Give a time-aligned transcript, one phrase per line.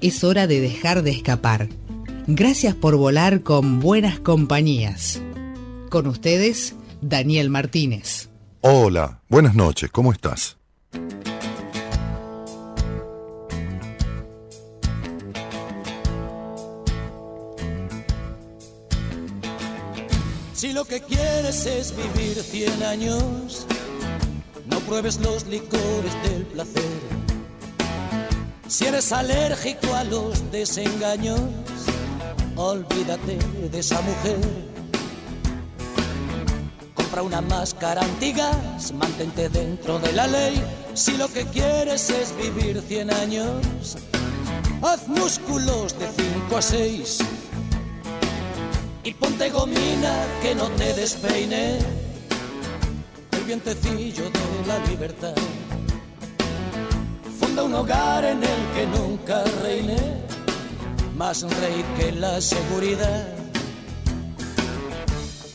[0.00, 1.68] es hora de dejar de escapar.
[2.26, 5.20] Gracias por volar con buenas compañías.
[5.90, 8.28] Con ustedes, Daniel Martínez.
[8.60, 10.56] Hola, buenas noches, ¿cómo estás?
[20.52, 23.66] Si lo que quieres es vivir 100 años,
[24.66, 27.29] no pruebes los licores del placer
[28.70, 31.40] si eres alérgico a los desengaños,
[32.54, 33.36] olvídate
[33.68, 34.38] de esa mujer.
[36.94, 40.62] Compra una máscara antigas, mantente dentro de la ley.
[40.94, 43.96] Si lo que quieres es vivir 100 años,
[44.82, 47.18] haz músculos de 5 a 6.
[49.02, 51.78] Y ponte gomina que no te despeine
[53.32, 55.34] el vientecillo de la libertad
[57.62, 59.96] un hogar en el que nunca reine
[61.16, 63.28] más rey que la seguridad.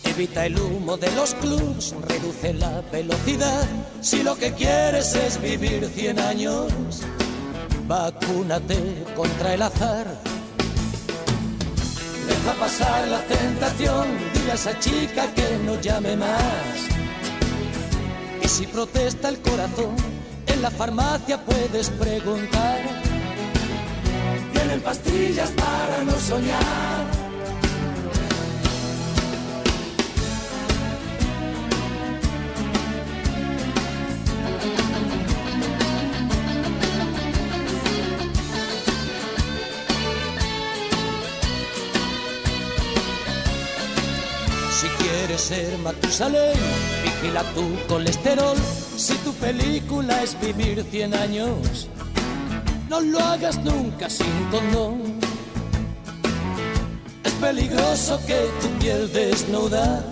[0.03, 3.67] Evita el humo de los clubs, reduce la velocidad.
[4.01, 6.71] Si lo que quieres es vivir 100 años,
[7.87, 10.07] vacúnate contra el azar.
[12.27, 16.75] Deja pasar la tentación, dile a esa chica que no llame más.
[18.43, 20.14] Y si protesta el corazón,
[20.65, 22.79] la farmacia puedes preguntar.
[24.51, 27.05] Tienen pastillas para no soñar.
[44.79, 46.57] Si quieres ser Matusalén,
[47.21, 48.57] vigila tu colesterol
[48.97, 51.87] si tu película es vivir 100 años,
[52.89, 55.19] no lo hagas nunca sin condón.
[57.23, 60.03] Es peligroso que tu piel desnuda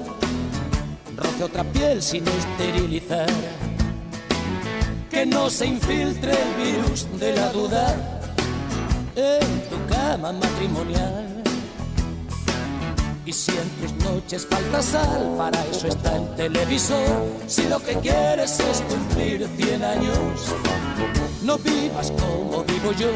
[1.15, 3.29] roce otra piel sin esterilizar.
[5.09, 7.95] Que no se infiltre el virus de la duda
[9.15, 11.32] en tu cama matrimonial.
[13.25, 17.25] Y si en tus noches falta sal, para eso está el televisor.
[17.47, 20.55] Si lo que quieres es cumplir 100 años,
[21.43, 23.07] no vivas como vivo yo.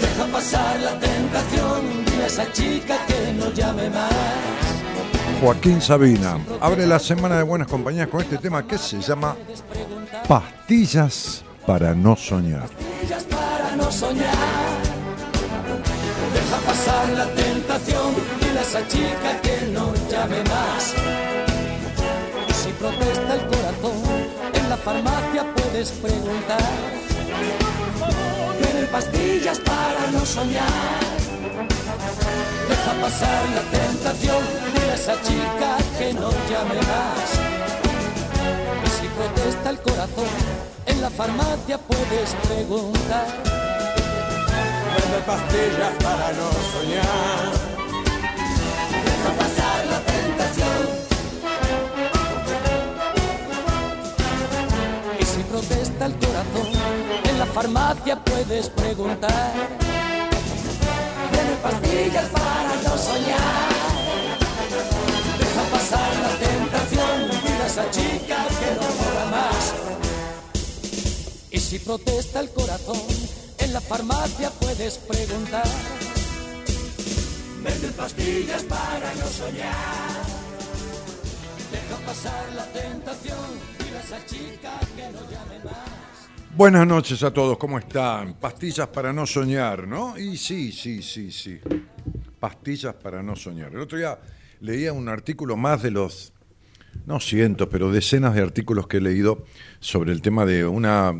[0.00, 4.12] Deja pasar la tentación, dile a esa chica que no llame más.
[5.40, 9.36] Joaquín Sabina abre la semana de buenas compañías con este tema que se llama
[10.28, 12.68] Pastillas para no soñar.
[12.68, 14.89] Pastillas para no soñar.
[16.50, 20.94] Deja pasar la tentación, dile a esa chica que no llame más.
[22.60, 24.02] Si protesta el corazón,
[24.54, 26.70] en la farmacia puedes preguntar.
[28.60, 31.00] Tienen pastillas para no soñar.
[32.68, 34.42] Deja pasar la tentación,
[34.74, 37.30] dile a esa chica que no llame más.
[38.98, 40.32] Si protesta el corazón,
[40.86, 43.69] en la farmacia puedes preguntar
[45.00, 47.52] vende pastillas para no soñar.
[49.06, 50.80] Deja pasar la tentación.
[55.20, 56.68] Y si protesta el corazón,
[57.30, 59.52] en la farmacia puedes preguntar.
[61.32, 63.68] Vende pastillas para no soñar.
[65.40, 69.74] Deja pasar la tentación, mira a esa chica que no mola más.
[71.50, 73.39] Y si protesta el corazón,
[73.70, 75.62] en la farmacia puedes preguntar.
[77.62, 80.24] Venden pastillas para no soñar.
[81.70, 83.38] Deja pasar la tentación.
[83.78, 86.28] Dile a esa chica que no llame más.
[86.56, 88.34] Buenas noches a todos, ¿cómo están?
[88.34, 90.18] Pastillas para no soñar, ¿no?
[90.18, 91.60] Y sí, sí, sí, sí.
[92.40, 93.72] Pastillas para no soñar.
[93.72, 94.18] El otro día
[94.60, 96.32] leía un artículo más de los,
[97.06, 99.44] no cientos, pero decenas de artículos que he leído
[99.78, 101.14] sobre el tema de una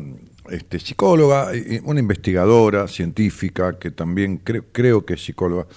[0.49, 1.51] este, psicóloga,
[1.83, 5.67] una investigadora científica que también creo, que es psicóloga.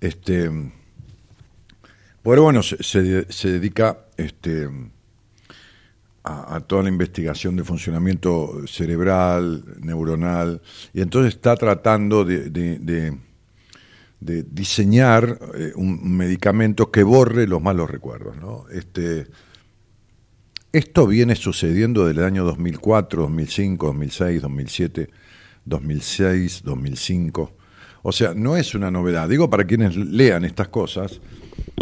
[0.00, 0.50] Este,
[2.22, 4.68] pero bueno, se, se, dedica este,
[6.24, 10.60] a, toda la investigación de funcionamiento cerebral, neuronal,
[10.92, 13.16] y entonces está tratando de, de,
[14.20, 18.36] diseñar eh, un medicamento que borre los malos recuerdos.
[18.36, 18.66] ¿no?
[18.70, 19.26] Este,
[20.72, 25.10] esto viene sucediendo desde el año 2004, 2005, 2006, 2007,
[25.64, 27.52] 2006, 2005.
[28.02, 29.28] O sea, no es una novedad.
[29.28, 31.20] Digo para quienes lean estas cosas,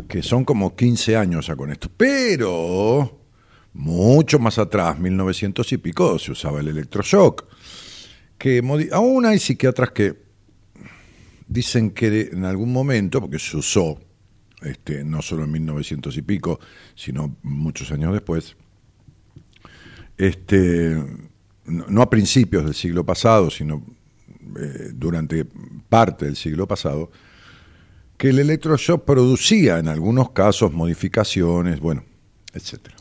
[0.08, 1.88] que son como 15 años ya con esto.
[1.94, 3.20] Pero
[3.74, 7.44] mucho más atrás, 1900 y pico, se usaba el electroshock.
[8.38, 8.62] Que
[8.92, 10.16] aún hay psiquiatras que
[11.46, 14.00] dicen que en algún momento, porque se usó,
[14.62, 16.58] este, no solo en 1900 y pico,
[16.94, 18.56] sino muchos años después,
[20.18, 21.02] este,
[21.64, 23.82] no a principios del siglo pasado, sino
[24.58, 25.46] eh, durante
[25.88, 27.10] parte del siglo pasado,
[28.16, 32.04] que el electroshock producía en algunos casos modificaciones, bueno,
[32.52, 32.96] etcétera.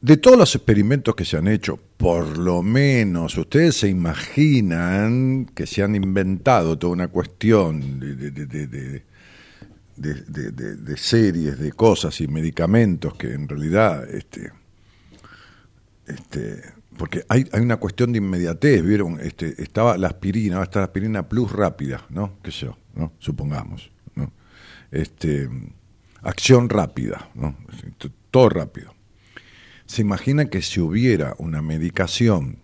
[0.00, 5.66] De todos los experimentos que se han hecho, por lo menos ustedes se imaginan que
[5.66, 9.02] se han inventado toda una cuestión de, de,
[10.96, 14.52] series, de cosas y medicamentos que en realidad, este,
[16.06, 16.62] este,
[16.96, 20.80] porque hay, hay una cuestión de inmediatez, vieron, este, estaba la aspirina, va a estar
[20.80, 22.38] la aspirina plus rápida, ¿no?
[22.42, 22.78] ¿Qué sé yo?
[22.94, 23.12] ¿no?
[23.18, 24.32] Supongamos, ¿no?
[24.90, 25.48] Este,
[26.22, 27.56] acción rápida, ¿no?
[28.30, 28.94] Todo rápido
[29.86, 32.58] se imagina que si hubiera una medicación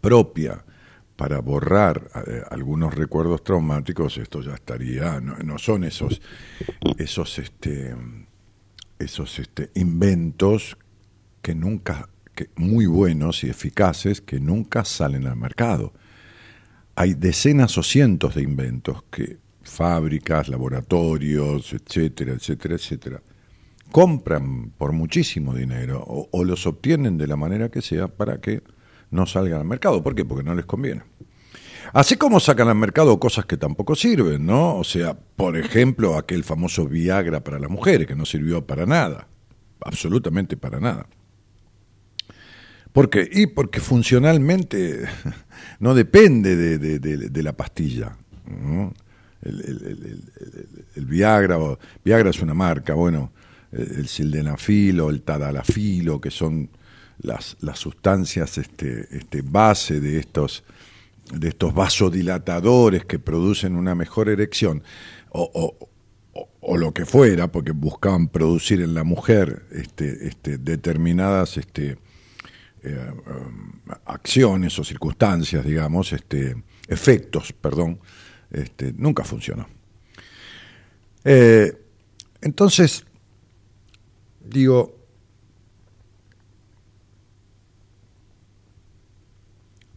[0.00, 0.64] propia
[1.20, 6.22] para borrar eh, algunos recuerdos traumáticos, esto ya estaría, no, son esos,
[6.96, 7.94] esos, este,
[8.98, 10.78] esos este, inventos
[11.42, 15.92] que nunca, que, muy buenos y eficaces, que nunca salen al mercado.
[16.94, 23.22] Hay decenas o cientos de inventos que fábricas, laboratorios, etcétera, etcétera, etcétera,
[23.92, 28.62] compran por muchísimo dinero o, los obtienen de la manera que sea para que
[29.10, 30.02] no salgan al mercado.
[30.02, 30.24] ¿Por qué?
[30.24, 31.02] Porque no les conviene.
[31.92, 34.76] Así como sacan al mercado cosas que tampoco sirven, ¿no?
[34.76, 39.26] O sea, por ejemplo, aquel famoso Viagra para las mujeres, que no sirvió para nada,
[39.80, 41.06] absolutamente para nada.
[42.92, 43.28] ¿Por qué?
[43.30, 45.04] Y porque funcionalmente
[45.80, 48.16] no depende de, la pastilla.
[49.42, 51.58] El, Viagra,
[52.04, 53.32] Viagra es una marca, bueno,
[53.72, 56.70] el sildenafilo, el tadalafilo, que son
[57.22, 60.64] las, las sustancias este, este, base de estos,
[61.32, 64.82] de estos vasodilatadores que producen una mejor erección,
[65.30, 65.76] o,
[66.60, 71.98] o, lo que fuera, porque buscaban producir en la mujer este, este, determinadas este,
[72.82, 73.12] eh,
[74.06, 78.00] acciones o circunstancias, digamos, este, efectos, perdón,
[78.50, 79.66] este, nunca funcionó.
[81.24, 81.72] Eh,
[82.40, 83.04] entonces,
[84.40, 84.99] digo,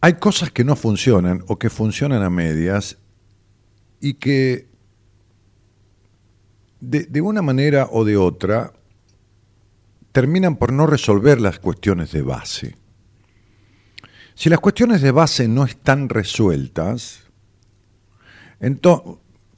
[0.04, 2.98] hay cosas que no funcionan o que funcionan a medias
[4.02, 4.68] y que
[6.78, 8.74] de, una manera o de otra
[10.12, 12.76] terminan por no resolver las cuestiones de base.
[14.34, 17.22] Si las cuestiones de base no están resueltas,
[18.60, 19.10] entonces,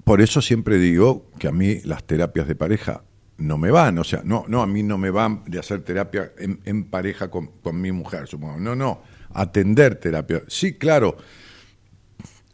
[0.05, 3.03] por eso siempre digo que a mí las terapias de pareja
[3.39, 6.31] no me van, o sea, no, no, a mí no me van de hacer terapia
[6.39, 8.61] en, pareja con, mi mujer, supongo.
[8.61, 9.03] No, no,
[9.37, 10.43] atender terapia.
[10.49, 11.17] Sí, claro.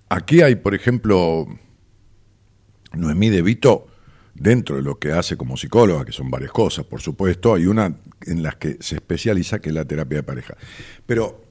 [0.08, 1.46] Aquí hay, por ejemplo,
[2.92, 3.86] Noemí De Vito,
[4.34, 7.96] dentro de lo que hace como psicóloga, que son varias cosas, por supuesto, hay una
[8.26, 10.56] en las que se especializa, que es la terapia de pareja.
[11.06, 11.44] Pero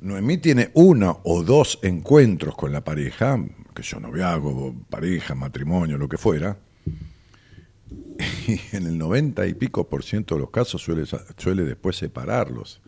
[0.00, 3.42] Noemí tiene uno o dos encuentros con la pareja,
[3.74, 6.56] que yo noviazgo, pareja, matrimonio, lo que fuera,
[8.46, 11.04] y en el 90 y pico por ciento de los casos suele,
[11.36, 12.80] suele después separarlos.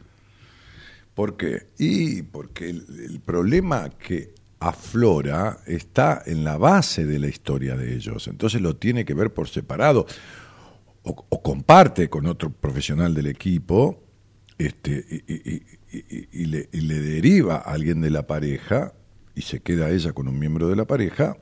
[1.17, 1.69] ¿Por qué?
[1.79, 8.29] Y porque el, problema que aflora está en la base de la historia de ellos,
[8.29, 10.07] entonces lo tiene que ver por separado
[11.03, 14.05] o, comparte con otro profesional del equipo
[14.59, 15.07] este,
[16.33, 18.93] y, le, deriva a alguien de la pareja
[19.35, 21.39] y se queda ella con un miembro de la pareja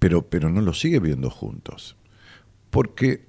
[0.00, 1.96] pero, pero no los sigue viendo juntos.
[2.70, 3.25] Porque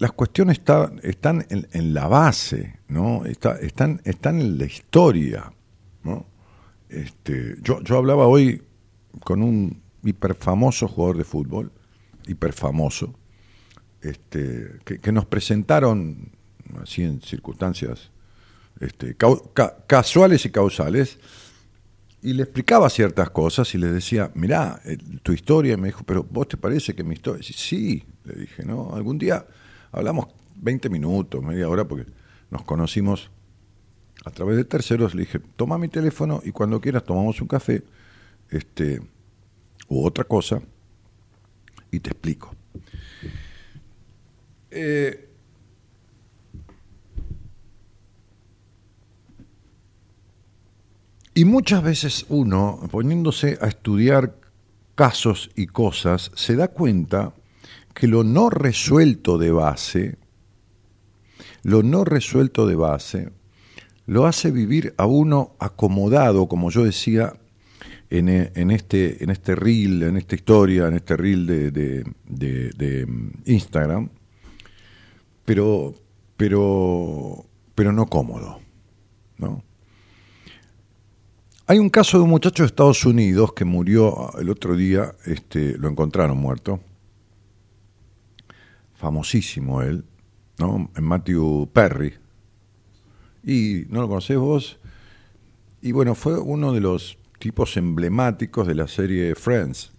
[0.00, 0.62] las cuestiones
[1.02, 3.26] están en, la base, ¿no?
[3.26, 5.52] están, están en la historia.
[6.02, 6.24] ¿no?
[6.88, 8.62] Este, yo, yo hablaba hoy
[9.22, 11.70] con un hiperfamoso jugador de fútbol,
[12.26, 13.14] hiperfamoso,
[14.00, 16.32] este, que, nos presentaron,
[16.82, 18.10] así en circunstancias
[18.80, 19.14] este,
[19.86, 21.18] casuales y causales,
[22.22, 26.04] y le explicaba ciertas cosas y le decía, mirá, eh, tu historia, y me dijo,
[26.06, 28.94] pero vos te parece que mi historia, sí, le dije, ¿no?
[28.94, 29.44] Algún día
[29.92, 32.10] Hablamos 20 minutos, media hora, porque
[32.50, 33.30] nos conocimos
[34.24, 35.14] a través de terceros.
[35.14, 37.82] Le dije, toma mi teléfono y cuando quieras tomamos un café
[38.50, 39.00] este,
[39.88, 40.60] u otra cosa
[41.90, 42.54] y te explico.
[44.70, 45.28] Eh,
[51.34, 54.36] y muchas veces uno, poniéndose a estudiar
[54.94, 57.32] casos y cosas, se da cuenta
[57.94, 60.18] que lo no resuelto de base,
[61.62, 63.30] lo no resuelto de base,
[64.06, 67.34] lo hace vivir a uno acomodado, como yo decía
[68.10, 73.06] en, este, en este reel, en esta historia, en este reel de, de,
[73.44, 74.08] Instagram,
[75.44, 75.94] pero,
[76.36, 78.58] pero, pero no cómodo.
[79.38, 79.62] ¿no?
[81.66, 85.78] Hay un caso de un muchacho de Estados Unidos que murió el otro día, este,
[85.78, 86.80] lo encontraron muerto,
[89.00, 90.04] famosísimo él,
[90.58, 90.90] ¿no?
[91.00, 92.14] Matthew Perry.
[93.42, 94.78] Y no lo conocés vos.
[95.80, 99.92] Y bueno, fue uno de los tipos emblemáticos de la serie Friends.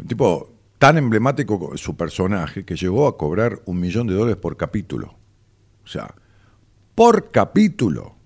[0.00, 4.56] Un tipo tan emblemático su personaje que llegó a cobrar un millón de dólares por
[4.56, 5.14] capítulo.
[5.84, 6.14] O sea,
[6.94, 8.16] por capítulo.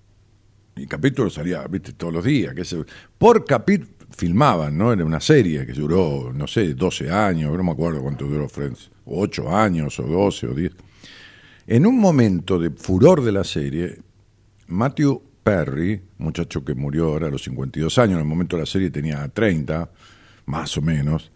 [0.77, 2.55] Y capítulo salía, viste, todos los días.
[2.55, 2.85] Que se,
[3.17, 4.93] por capítulo filmaban, ¿no?
[4.93, 8.91] Era una serie que duró, no sé, 12 años, no me acuerdo cuánto duró Friends,
[9.05, 10.71] o 8 años, o 12, o 10.
[11.67, 13.99] En un momento de furor de la serie,
[14.67, 18.67] Matthew Perry, muchacho que murió ahora a los 52 años, en el momento de la
[18.67, 19.89] serie tenía 30,
[20.45, 21.31] más o menos,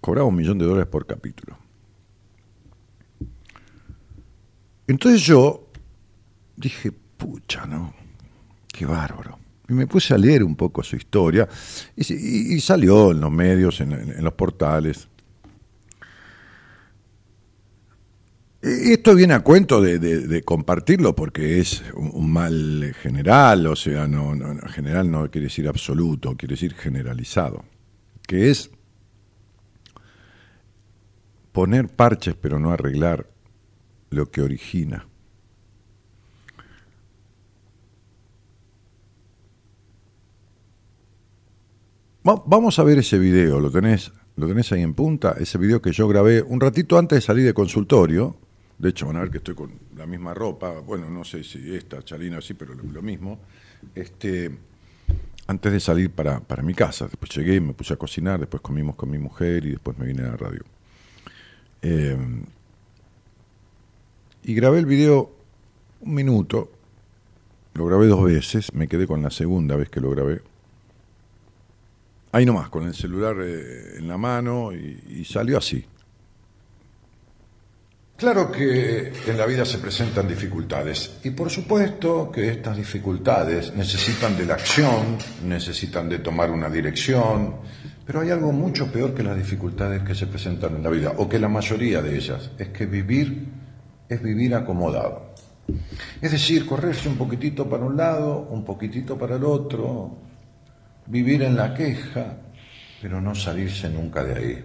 [0.00, 1.58] cobraba un millón de dólares por capítulo.
[4.86, 5.68] Entonces yo
[6.56, 7.92] dije, pucha, ¿no?
[8.68, 9.45] Qué bárbaro.
[9.68, 11.48] Y me puse a leer un poco su historia
[11.96, 15.08] y, salió en los medios, en los portales.
[18.66, 24.34] Esto viene a cuento de, compartirlo porque es un, mal general, o sea, no,
[24.68, 27.64] general no quiere decir absoluto, quiere decir generalizado,
[28.26, 28.70] que es
[31.52, 33.30] poner parches pero no arreglar
[34.10, 35.06] lo que origina.
[42.26, 45.36] Vamos a ver ese video, ¿lo tenés, lo tenés ahí en punta?
[45.38, 48.36] Ese video que yo grabé un ratito antes de salir de consultorio
[48.78, 51.74] de hecho, van a ver que estoy con la misma ropa, bueno, no sé si
[51.74, 53.38] esta, chalina así, pero lo, mismo.
[53.94, 54.50] Este,
[55.46, 58.96] antes de salir para, para, mi casa, después llegué, me puse a cocinar, después comimos
[58.96, 60.62] con mi mujer y después me vine a la radio.
[61.80, 62.18] Eh,
[64.42, 65.32] y grabé el video
[66.02, 66.70] un minuto,
[67.72, 70.42] lo grabé dos veces, me quedé con la segunda vez que lo grabé.
[72.36, 75.82] Ahí nomás, con el celular eh, en la mano y salió así.
[78.14, 84.36] Claro que en la vida se presentan dificultades y por supuesto que estas dificultades necesitan
[84.36, 85.16] de la acción,
[85.46, 87.54] necesitan de tomar una dirección,
[88.04, 91.30] pero hay algo mucho peor que las dificultades que se presentan en la vida, o
[91.30, 93.48] que la mayoría de ellas, es que vivir
[94.10, 95.32] es vivir acomodado.
[96.20, 100.25] Es decir, correrse un poquitito para un lado, un poquitito para el otro,
[101.06, 102.36] vivir en la queja,
[103.00, 104.64] pero no salirse nunca de ahí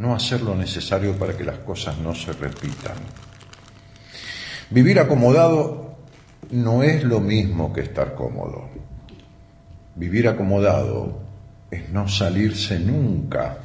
[0.00, 2.96] no hacer lo necesario para que las cosas no se repitan.
[4.70, 5.98] Vivir acomodado
[6.52, 8.70] no es lo mismo que estar cómodo.
[9.96, 11.20] Vivir acomodado
[11.70, 13.58] es no salirse nunca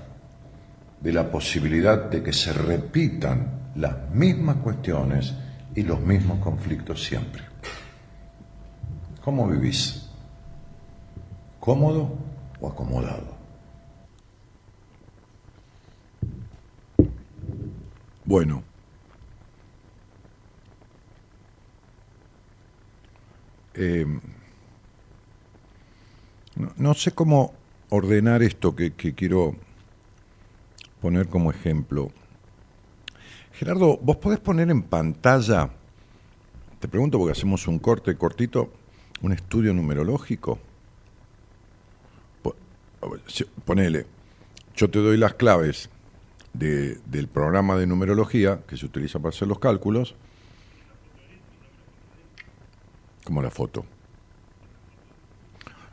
[0.99, 5.33] de la posibilidad de que se repitan las mismas cuestiones
[5.73, 7.43] y los mismos conflictos siempre.
[9.23, 10.04] ¿Cómo vivís?
[11.65, 12.15] ¿Cómodo
[12.61, 13.25] o acomodado?
[18.23, 18.61] Bueno.
[23.73, 24.21] Em,
[26.77, 27.53] no, sé cómo
[27.89, 29.55] ordenar esto que, quiero
[31.01, 32.11] poner como ejemplo.
[33.53, 35.71] Gerardo, ¿vos podés poner en pantalla,
[36.79, 38.71] te pregunto porque hacemos un corte cortito,
[39.23, 40.59] un estudio numerológico?
[43.65, 44.05] Ponele,
[44.75, 45.89] yo te doy las claves
[46.53, 50.15] del programa de numerología que se utiliza para hacer los cálculos,
[53.23, 53.85] como la foto.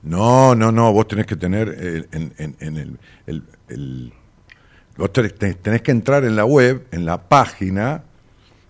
[0.02, 2.99] No, no, no, vos tenés que tener en,
[3.69, 4.12] el,
[4.97, 8.04] vos tenés, que entrar en la web, en la página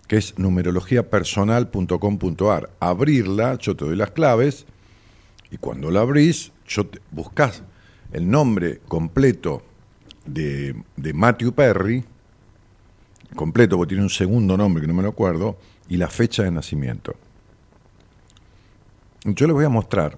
[0.07, 4.67] que es numerologiapersonal.com.ar, abrirla, yo te doy las claves
[5.49, 7.01] y cuando la abrís, yo te,
[8.13, 9.63] el nombre completo
[10.25, 10.75] de,
[11.13, 12.05] Matthew Perry,
[13.35, 15.57] completo, porque tiene un segundo nombre que no me lo acuerdo,
[15.89, 17.15] y la fecha de nacimiento.
[19.25, 20.17] Yo les voy a mostrar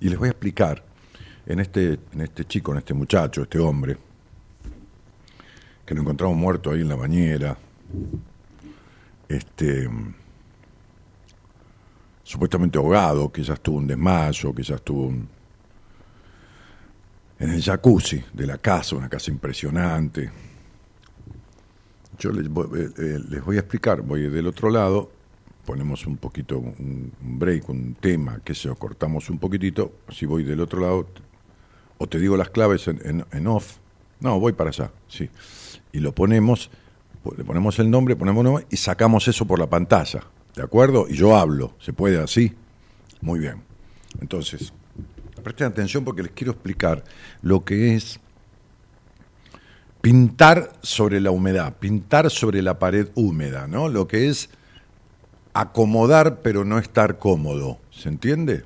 [0.00, 0.82] y les voy a explicar
[1.46, 3.96] en este, en este chico, en este muchacho, este hombre,
[5.84, 7.58] que lo encontramos muerto ahí en la bañera,
[9.28, 9.88] este,
[12.22, 15.28] supuestamente ahogado, que ya estuvo un desmayo, que ya estuvo un,
[17.38, 20.30] en el jacuzzi de la casa, una casa impresionante.
[22.18, 25.10] Yo les voy, eh, eh, les voy a explicar, voy del otro lado,
[25.64, 30.60] ponemos un poquito, un, break, un tema, que se cortamos un poquitito, si voy del
[30.60, 31.06] otro lado,
[31.98, 33.76] o te digo las claves en, en, off,
[34.20, 35.30] no, voy para allá, sí,
[35.92, 36.70] y lo ponemos,
[37.36, 40.24] le ponemos el nombre, ponemos nombre y sacamos eso por la pantalla,
[40.56, 41.06] ¿de acuerdo?
[41.08, 42.52] Y yo hablo, ¿se puede así?
[43.20, 43.62] Muy bien.
[44.20, 44.72] Entonces,
[45.48, 47.04] presten atención porque les quiero explicar
[47.40, 48.20] lo que es
[50.02, 53.88] pintar sobre la humedad, pintar sobre la pared húmeda, ¿no?
[53.88, 54.50] Lo que es
[55.54, 58.64] acomodar pero no estar cómodo, ¿se entiende?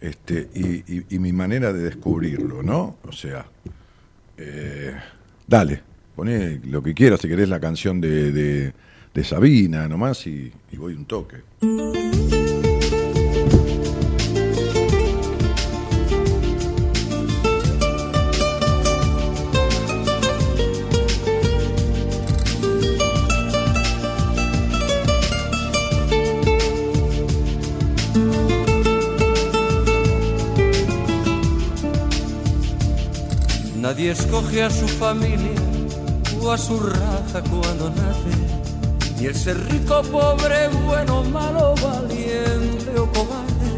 [0.00, 2.96] Este, y, mi manera de descubrirlo, ¿no?
[3.06, 3.46] O sea,
[4.38, 4.94] eh,
[5.46, 5.82] dale,
[6.14, 10.94] poné lo que quieras, si querés la canción de, de, Sabina nomás y, y voy
[10.94, 11.36] un toque.
[36.40, 43.06] O a su raza cuando nace, ni el ser rico, pobre, bueno, malo, valiente o
[43.12, 43.70] cobarde.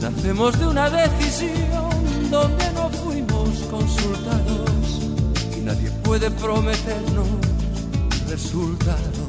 [0.00, 4.70] Nacemos de una decisión donde no fuimos consultados
[5.56, 7.26] y nadie puede prometernos
[8.28, 9.28] resultados.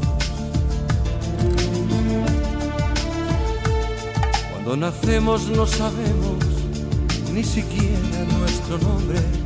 [4.51, 6.37] Cuando nacemos no sabemos
[7.33, 9.38] ni siquiera nuestro nombre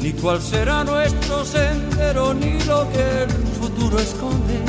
[0.00, 3.30] ni cuál será nuestro sendero, ni lo que el
[3.60, 4.60] futuro esconde.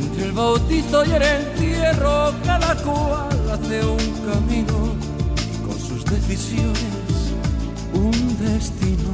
[0.00, 4.94] Entre el bautizo y el entierro, cada cual hace un camino
[5.52, 7.08] y con sus decisiones
[7.92, 9.12] un destino.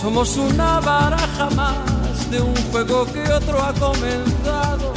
[0.00, 4.92] Somos una baraja más de un juego que otro ha comenzado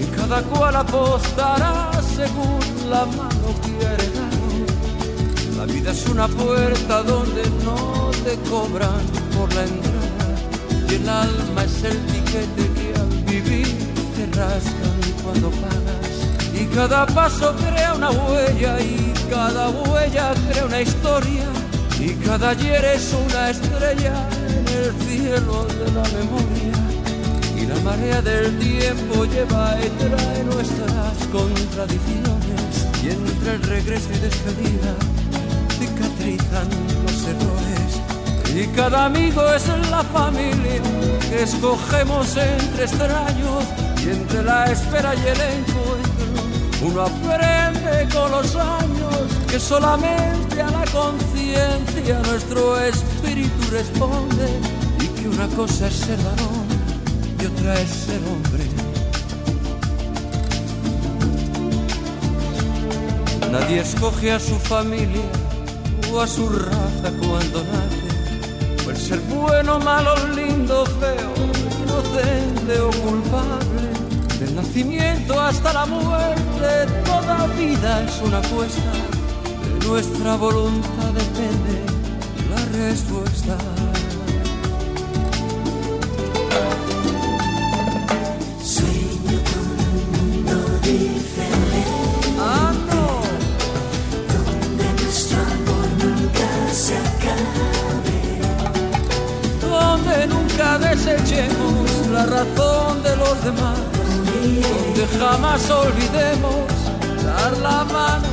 [0.00, 4.07] y cada cual apostará según la mano quiere
[5.90, 9.00] es una puerta donde no te cobran
[9.34, 10.28] por la entrada
[10.90, 13.66] y el alma es el tiquete que al vivir
[14.14, 16.14] te rascan cuando pagas.
[16.52, 21.46] Y cada paso crea una huella y cada huella crea una historia
[21.98, 24.14] y cada ayer es una estrella
[24.48, 26.76] en el cielo de la memoria.
[27.56, 34.18] Y la marea del tiempo lleva y trae nuestras contradicciones y entre el regreso y
[34.18, 35.17] despedida
[36.36, 37.90] los errores.
[38.54, 40.82] Y cada amigo es la familia
[41.28, 43.64] que escogemos entre extraños
[44.04, 46.08] y entre la espera y el encuentro.
[46.82, 49.16] Uno aprende con los años
[49.48, 54.48] que solamente a la conciencia nuestro espíritu responde
[55.00, 56.66] y que una cosa es ser varón
[57.40, 58.64] y otra es ser hombre.
[63.50, 65.47] Nadie escoge a su familia
[66.16, 68.82] a su raza cuando nace.
[68.82, 71.32] Puede ser bueno, malo, lindo, feo,
[71.84, 73.88] inocente o culpable.
[74.40, 78.92] Del nacimiento hasta la muerte, toda vida es una apuesta.
[79.62, 81.84] De nuestra voluntad depende
[82.50, 83.56] la respuesta.
[105.18, 106.66] Jamás olvidemos
[107.24, 108.28] dar la mano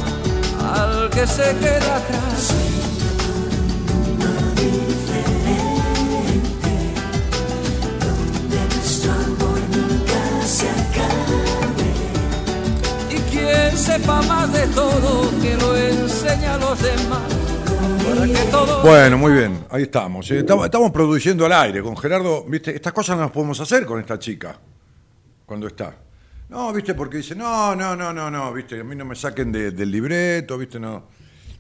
[0.74, 2.54] al que se queda atrás.
[13.76, 17.46] Sepa más de todo, que lo enseña a los demás
[18.84, 20.30] bueno, muy bien, ahí estamos.
[20.32, 22.46] Eh, estamos, produciendo al aire con Gerardo.
[22.48, 22.76] ¿Viste?
[22.76, 24.58] Estas cosas no las podemos hacer con esta chica
[25.46, 25.96] cuando está.
[26.50, 26.94] No, ¿viste?
[26.94, 28.80] Porque dice, no, no, no, no, no, ¿viste?
[28.80, 30.80] A mí no me saquen del libreto, ¿viste?
[30.80, 31.08] No,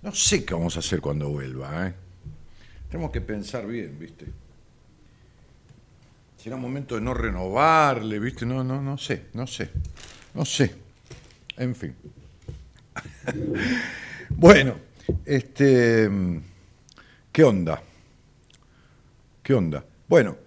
[0.04, 1.94] no sé qué vamos a hacer cuando vuelva, ¿eh?
[2.90, 4.26] Tenemos que pensar bien, ¿viste?
[6.38, 8.46] Será momento de no renovarle, ¿viste?
[8.46, 9.72] No, no, no sé, no sé,
[10.36, 10.76] no sé.
[11.58, 11.96] En fin.
[14.30, 14.76] bueno,
[15.26, 16.10] este,
[17.32, 17.82] ¿qué onda?
[19.42, 19.84] ¿Qué onda?
[20.08, 20.38] Bueno,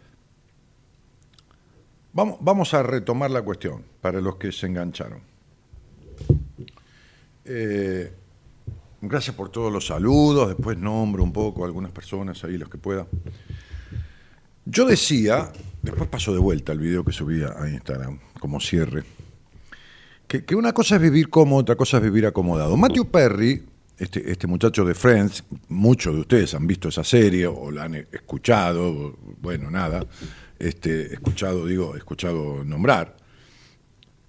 [2.12, 5.20] vamos, vamos a retomar la cuestión para los que se engancharon.
[7.44, 8.12] Eh,
[9.00, 12.78] gracias por todos los saludos, después nombro un poco a algunas personas ahí, los que
[12.78, 13.06] pueda.
[14.66, 15.50] Yo decía,
[15.82, 19.04] después paso de vuelta el video que subía a Instagram como cierre,
[20.26, 22.76] que, que una cosa es vivir cómodo, otra cosa es vivir acomodado.
[22.76, 23.64] Matthew Perry,
[23.98, 27.94] este, este muchacho de Friends, muchos de ustedes han visto esa serie o la han
[27.94, 30.06] escuchado, bueno, nada,
[30.58, 33.17] este, escuchado, digo, escuchado nombrar.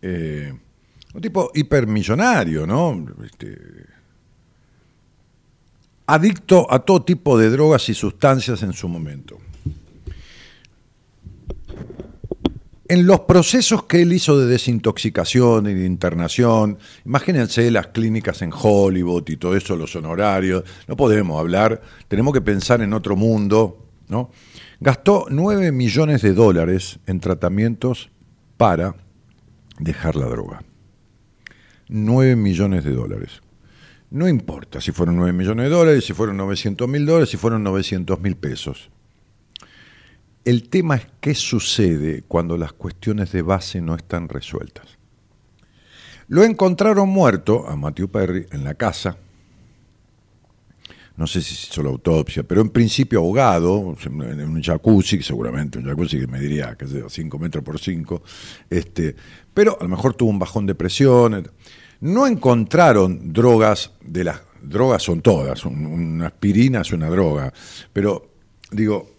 [0.02, 0.54] Eh,
[1.14, 3.06] un tipo hipermillonario, ¿no?
[3.24, 3.58] Este,
[6.06, 9.38] adicto a todo tipo de drogas y sustancias en su momento.
[12.88, 18.52] En los procesos que él hizo de desintoxicación y de internación, imagínense las clínicas en
[18.52, 23.86] Hollywood y todo eso, los honorarios, no podemos hablar, tenemos que pensar en otro mundo,
[24.08, 24.32] ¿no?
[24.80, 28.10] Gastó 9 millones de dólares en tratamientos
[28.58, 28.96] para
[29.80, 30.62] dejar la droga.
[31.88, 33.42] 9 millones de dólares.
[34.12, 37.64] No importa si fueron 9 millones de dólares, si fueron 900 mil dólares, si fueron
[37.64, 38.90] 900 mil pesos.
[40.46, 44.98] El tema es qué sucede cuando las cuestiones de base no están resueltas.
[46.28, 49.18] Lo encontraron muerto a Matthew Perry en la casa.
[51.20, 55.78] No sé si se hizo la autopsia, pero en principio ahogado, en un jacuzzi, seguramente
[55.78, 58.24] un jacuzzi que me diría que sea 5 metros por 5,
[58.70, 59.18] este,
[59.54, 61.52] pero a lo mejor tuvo un bajón de presión.
[62.00, 67.52] No encontraron drogas, de las drogas son todas, una aspirina es una droga,
[67.92, 68.32] pero
[68.72, 69.12] digo,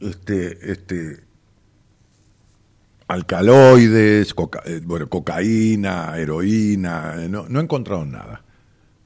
[0.00, 1.20] este, este,
[3.06, 8.42] alcaloides, eh, bueno, cocaína, heroína, eh, no, no encontraron nada.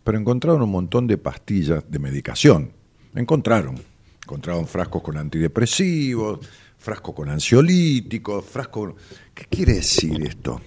[0.06, 2.70] Pero encontraron un montón de pastillas de medicación.
[3.16, 3.74] Encontraron.
[4.22, 6.46] Encontraron frascos con antidepresivos,
[6.78, 8.94] frascos con ansiolíticos, frascos...
[9.34, 10.60] ¿Qué quiere decir esto?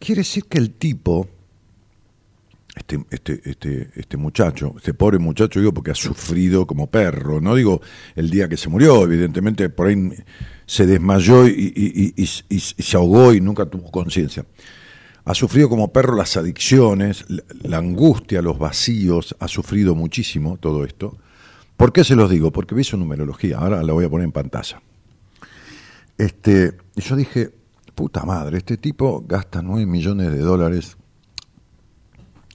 [0.00, 1.28] Quiere decir que el tipo
[2.74, 7.54] este, este, este, este muchacho, este pobre muchacho, digo porque ha sufrido como perro, no
[7.54, 7.80] digo
[8.16, 10.10] el día que se murió, evidentemente por ahí
[10.66, 14.44] se desmayó y, se ahogó y nunca tuvo conciencia.
[15.30, 21.18] Ha sufrido como perro las adicciones, la, angustia, los vacíos, ha sufrido muchísimo todo esto.
[21.76, 22.50] ¿Por qué se los digo?
[22.50, 24.82] Porque vi su numerología, ahora la voy a poner en pantalla.
[26.18, 27.50] Este, yo dije,
[27.94, 30.96] puta madre, este tipo gasta 9 millones de dólares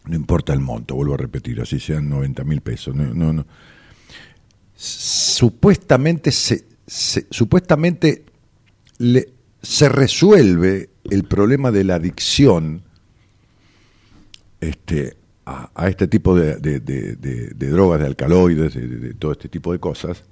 [0.05, 2.93] no importa el monto, vuelvo a repetir, así sean 90 mil pesos.
[2.93, 3.45] No, no,
[4.75, 6.65] Supuestamente, se,
[7.29, 8.25] supuestamente
[8.97, 9.29] le,
[9.61, 12.83] se resuelve el problema de la adicción
[14.59, 16.57] este, a, este tipo de,
[17.57, 20.23] drogas, de alcaloides, de todo este tipo de cosas,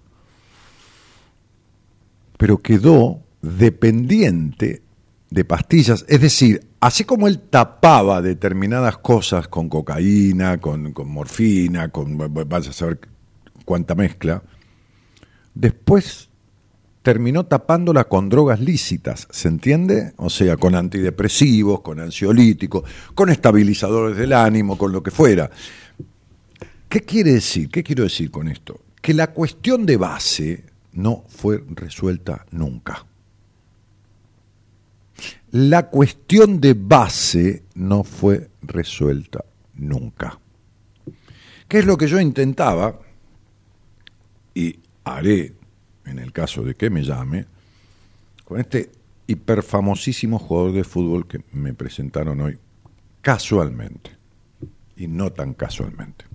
[2.38, 4.82] pero quedó dependiente
[5.30, 12.18] de pastillas, es decir, así como él tapaba determinadas cosas con cocaína, con, morfina, con
[12.18, 13.00] vaya a saber
[13.66, 14.44] cuánta mezcla,
[15.54, 16.30] después
[17.04, 20.14] terminó tapándola con drogas lícitas, ¿se entiende?
[20.18, 25.52] O sea, con antidepresivos, con ansiolíticos, con estabilizadores del ánimo, con lo que fuera.
[26.90, 27.70] ¿Qué quiere decir?
[27.70, 28.80] ¿Qué quiero decir con esto?
[29.02, 30.64] Que la cuestión de base
[30.94, 33.06] no fue resuelta nunca
[35.54, 40.40] la cuestión de base no fue resuelta nunca.
[41.68, 43.00] ¿Qué es lo que yo intentaba?
[44.56, 45.54] Y haré,
[46.06, 47.46] en el caso de que me llame,
[48.46, 48.92] con este
[49.28, 52.58] hiperfamosísimo jugador de fútbol que me presentaron hoy
[53.22, 54.12] casualmente,
[54.96, 56.26] y no tan casualmente.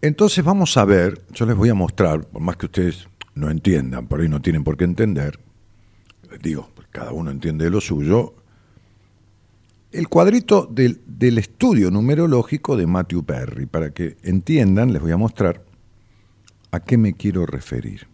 [0.00, 4.06] Entonces vamos a ver, yo les voy a mostrar, por más que ustedes no entiendan,
[4.06, 5.40] por ahí no tienen por qué entender,
[6.42, 8.34] digo, cada uno entiende lo suyo,
[9.92, 15.16] el cuadrito del, del, estudio numerológico de Matthew Perry, para que entiendan, les voy a
[15.16, 15.65] mostrar
[16.76, 18.06] a qué me quiero referir.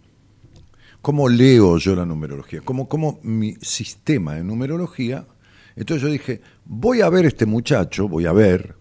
[1.00, 2.60] ¿Cómo leo yo la numerología?
[2.64, 5.26] ¿Cómo, cómo mi sistema de numerología?
[5.74, 8.76] Entonces yo dije, voy a ver este muchacho, voy a ver,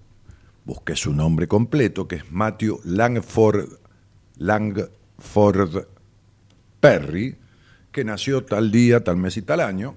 [0.65, 3.69] busqué su nombre completo, que es Matthew Langford,
[4.37, 5.87] Langford
[6.79, 7.37] Perry,
[7.91, 9.95] que nació tal día, tal mes y tal año.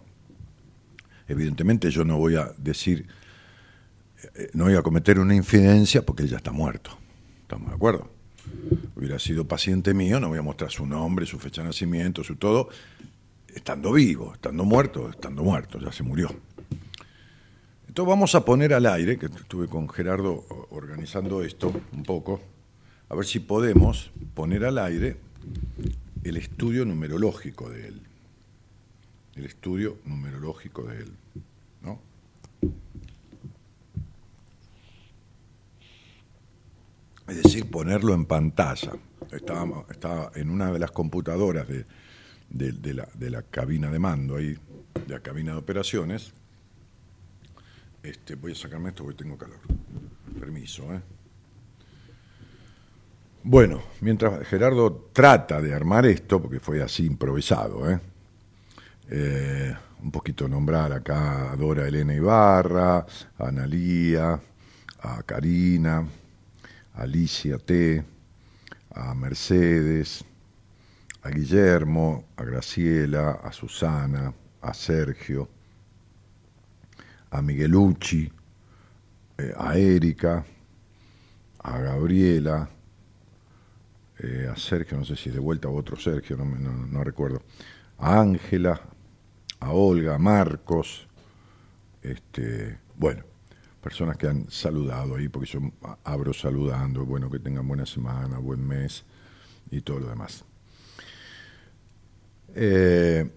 [1.28, 3.06] Evidentemente yo no voy a decir,
[4.34, 6.90] eh, no voy a cometer una infidencia porque él ya está muerto.
[7.42, 8.13] ¿Estamos de acuerdo?
[8.96, 12.36] Hubiera sido paciente mío, no voy a mostrar su nombre, su fecha de nacimiento, su
[12.36, 12.68] todo,
[13.54, 16.28] estando vivo, estando muerto, estando muerto, ya se murió.
[17.88, 22.40] Entonces vamos a poner al aire, que estuve con Gerardo organizando esto un poco,
[23.08, 25.16] a ver si podemos poner al aire
[26.24, 28.00] el estudio numerológico de él.
[29.36, 31.12] El estudio numerológico de él.
[31.82, 32.00] ¿no?
[37.28, 38.92] Es decir, ponerlo en pantalla.
[39.30, 41.84] Estaba, estaba en una de las computadoras de,
[42.50, 44.56] de, la, de la cabina de mando, ahí,
[45.06, 46.32] de la cabina de operaciones.
[48.02, 49.58] Este, voy a sacarme esto porque tengo calor.
[50.38, 51.00] Permiso, ¿eh?
[53.42, 58.00] Bueno, mientras Gerardo trata de armar esto, porque fue así improvisado, ¿eh?
[59.10, 63.06] Eh, un poquito nombrar acá a Dora Elena Ibarra, a
[63.38, 64.40] Analía,
[65.00, 66.06] a Karina,
[66.94, 68.04] Alicia T,
[68.94, 70.24] a Mercedes,
[71.22, 75.48] a Guillermo, a Graciela, a Susana, a Sergio,
[77.30, 78.30] a Miguelucci,
[79.38, 80.44] eh, a Erika,
[81.58, 82.68] a Gabriela,
[84.18, 87.42] eh, a Sergio, no sé si de vuelta o otro Sergio, no, recuerdo,
[87.98, 88.80] a Ángela,
[89.60, 91.08] a Olga, a Marcos,
[92.02, 93.24] este, bueno,
[93.84, 95.60] personas que han saludado ahí, porque yo
[96.04, 99.04] abro saludando, bueno, que tengan buena semana, buen mes
[99.70, 100.42] y todo lo demás.
[102.54, 103.30] Eh,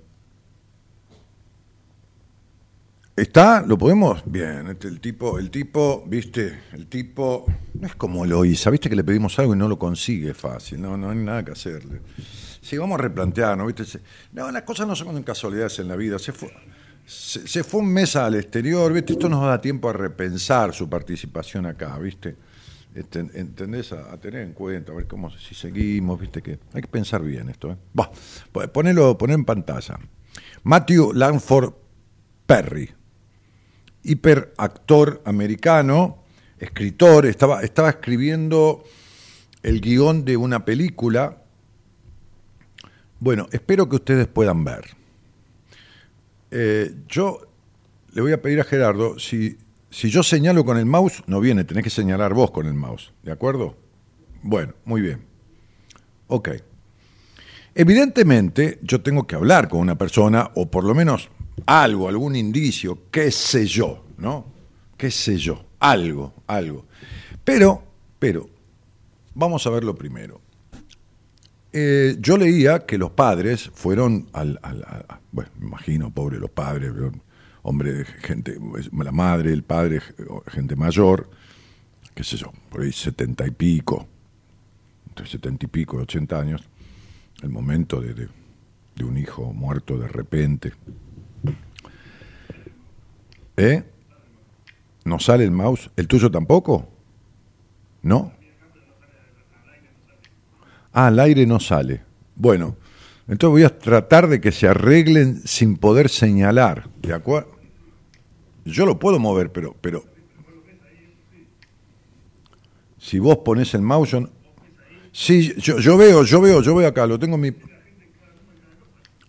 [3.13, 3.61] ¿Está?
[3.61, 4.21] ¿Lo podemos?
[4.25, 8.95] Bien, este, el tipo, el tipo, viste, el tipo, no es como Eloísa, viste que
[8.95, 11.99] le pedimos algo y no lo consigue fácil, no, no hay nada que hacerle.
[12.61, 13.99] Si vamos a replantearnos, viste,
[14.31, 16.53] no, las cosas no son casualidades en la vida, se fue,
[17.07, 21.65] se, fue un mes al exterior, viste, esto nos da tiempo a repensar su participación
[21.65, 22.35] acá, viste,
[22.93, 23.93] este, ¿entendés?
[23.93, 27.49] A, tener en cuenta, a ver cómo, si seguimos, viste, que hay que pensar bien
[27.49, 27.77] esto, ¿eh?
[27.97, 28.11] Va,
[28.67, 29.97] ponelo, poner en pantalla.
[30.63, 31.73] Matthew Langford
[32.45, 32.97] Perry
[34.07, 36.23] hiperactor americano,
[36.59, 38.83] escritor, estaba, estaba escribiendo
[39.63, 41.43] el guion de una película.
[43.19, 44.95] Bueno, espero que ustedes puedan ver.
[46.51, 47.41] Eh, yo
[48.13, 49.57] le voy a pedir a Gerardo, si,
[49.89, 53.13] si yo señalo con el mouse, no viene, tenés que señalar vos con el mouse,
[53.23, 53.77] ¿de acuerdo?
[54.41, 55.25] Bueno, muy bien.
[56.27, 56.49] Ok.
[57.75, 61.29] Evidentemente, yo tengo que hablar con una persona, o por lo menos
[61.65, 64.45] algo, algún indicio, qué sé yo, ¿no?
[64.97, 66.85] Qué sé yo, algo, algo.
[67.43, 67.83] Pero,
[68.17, 68.49] pero,
[69.35, 70.41] vamos a verlo primero.
[71.79, 74.59] Eh, yo leía que los padres fueron al,
[75.31, 76.91] bueno, me imagino, pobre los padres,
[77.61, 78.57] hombre, gente,
[78.91, 80.01] la madre, el padre,
[80.47, 81.29] gente mayor,
[82.15, 84.07] qué sé yo, por ahí setenta y pico,
[85.09, 86.67] entre setenta y pico ochenta años,
[87.43, 88.27] el momento de,
[88.95, 90.73] de un hijo muerto de repente,
[93.55, 93.83] ¿Eh?
[95.05, 95.91] ¿No sale el mouse?
[95.95, 96.87] ¿El tuyo tampoco?
[98.01, 98.31] ¿No?
[100.99, 102.01] Ah, al aire no sale.
[102.35, 102.75] Bueno,
[103.27, 106.89] entonces voy a tratar de que se arreglen sin poder señalar.
[107.03, 107.55] ¿De acuerdo?
[108.65, 110.03] Yo lo puedo mover, pero, pero.
[112.97, 114.29] Si vos pones el mouse, yo,
[115.11, 117.51] sí, yo, yo, veo, yo veo, yo veo acá, lo tengo en mi.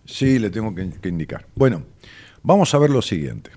[0.05, 1.45] Sí, le tengo que indicar.
[1.53, 1.83] Bueno,
[2.41, 3.51] vamos a ver lo siguiente.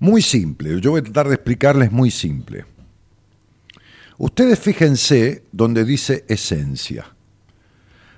[0.00, 2.66] Muy simple, yo voy a tratar de explicarles muy simple.
[4.18, 7.06] Ustedes fíjense donde dice esencia.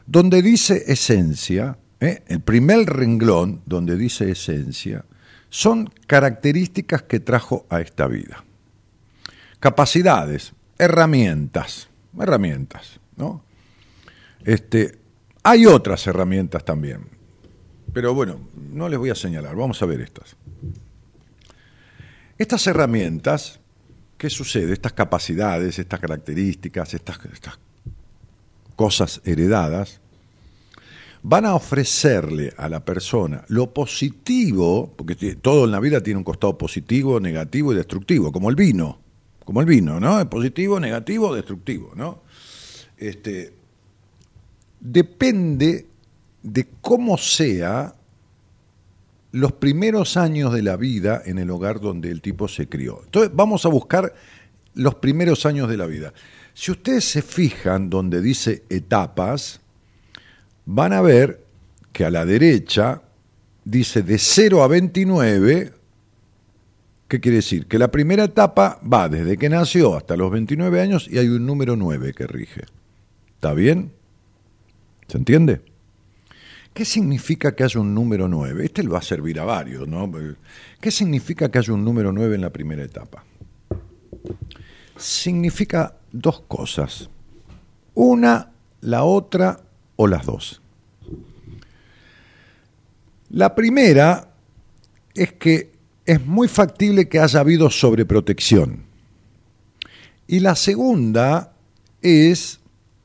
[0.06, 2.22] Donde dice esencia, ¿eh?
[2.28, 5.04] el primer renglón donde dice esencia,
[5.50, 8.44] son características que trajo a esta vida.
[9.61, 13.42] Capacidades, herramientas, herramientas, ¿no?
[14.44, 14.98] Este,
[15.42, 17.06] hay otras herramientas también,
[17.92, 20.37] pero bueno, no les voy a señalar, vamos a ver estas.
[22.38, 23.58] Estas herramientas,
[24.18, 24.72] ¿qué sucede?
[24.72, 27.18] Estas capacidades, estas características, estas,
[28.76, 30.00] cosas heredadas,
[31.22, 36.24] van a ofrecerle a la persona lo positivo, porque todo en la vida tiene un
[36.24, 38.98] costado positivo, negativo y destructivo, como el vino,
[39.44, 40.20] como el vino, ¿no?
[40.20, 42.22] Es positivo, negativo, destructivo, ¿no?
[42.96, 43.52] Este,
[44.81, 45.87] depende
[46.42, 47.94] de cómo sea
[49.32, 53.00] los primeros años de la vida en el hogar donde el tipo se crió.
[53.04, 54.14] Entonces vamos a buscar
[54.74, 56.12] los primeros años de la vida.
[56.54, 59.60] Si ustedes se fijan donde dice etapas,
[60.64, 61.44] van a ver
[61.92, 63.02] que a la derecha
[63.64, 65.78] dice de 0 a 29
[67.08, 67.66] ¿Qué quiere decir?
[67.66, 71.46] Que la primera etapa va desde que nació hasta los 29 años y hay un
[71.46, 72.64] número 9 que rige.
[73.34, 73.92] ¿Está bien?
[75.08, 75.62] ¿Se entiende?
[76.72, 78.64] ¿Qué significa que haya un número 9?
[78.64, 80.11] Este le va a servir a varios, ¿no?
[80.81, 83.24] ¿Qué significa que haya un número 9 en la primera etapa?
[84.96, 87.11] Significa dos cosas.
[87.94, 89.61] Una, la otra
[89.96, 90.62] o las dos.
[93.31, 94.28] La primera
[95.14, 95.72] es que
[96.07, 98.85] es muy factible que haya habido sobreprotección.
[100.26, 101.52] Y la segunda
[102.00, 102.61] es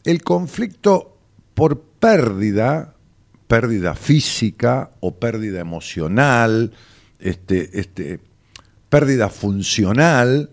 [0.06, 1.18] el conflicto
[1.54, 2.96] por pérdida,
[3.48, 6.72] pérdida física o pérdida emocional,
[7.20, 8.20] este, este,
[8.90, 10.50] pérdida funcional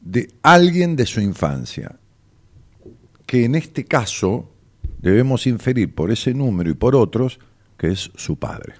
[0.00, 1.98] de alguien de su infancia,
[3.26, 4.50] que en este caso
[4.98, 7.38] debemos inferir por ese número y por otros
[7.76, 8.74] que es su padre,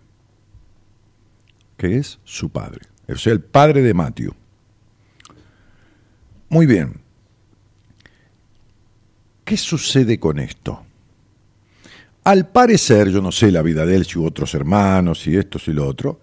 [1.76, 4.34] que es su padre, o sea, el padre de Matthew.
[6.48, 7.00] Muy bien,
[9.44, 10.84] ¿qué sucede con esto?
[12.24, 15.58] Al parecer, yo no sé la vida de él, si hubo otros hermanos, y esto,
[15.66, 16.20] y lo otro,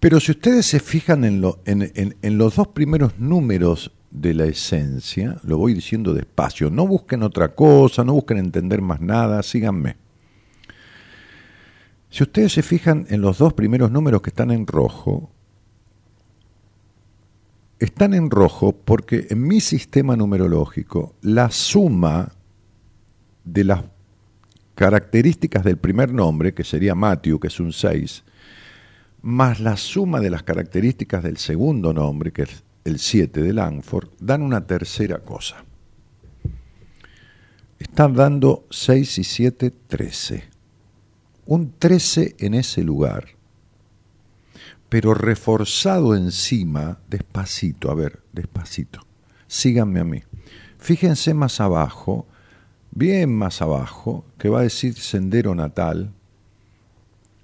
[0.00, 5.58] pero si ustedes se fijan en, en, los dos primeros números de la esencia, lo
[5.58, 9.96] voy diciendo despacio, no busquen otra cosa, no busquen entender más nada, síganme.
[12.08, 15.30] Si ustedes se fijan en los dos primeros números que están en rojo,
[17.78, 22.32] están en rojo porque en mi sistema numerológico la suma
[23.44, 23.82] de las
[24.76, 28.22] características del primer nombre, que sería Matthew, que es un 6,
[29.22, 34.10] más la suma de las características del segundo nombre, que es el 7 de Langford,
[34.20, 35.64] dan una tercera cosa.
[37.78, 40.44] Están dando 6 y 7, 13.
[41.46, 43.28] Un 13 en ese lugar,
[44.90, 49.00] pero reforzado encima, despacito, a ver, despacito.
[49.48, 50.22] Síganme a mí.
[50.78, 52.26] Fíjense más abajo,
[52.96, 56.14] bien más abajo, que va a decir sendero natal,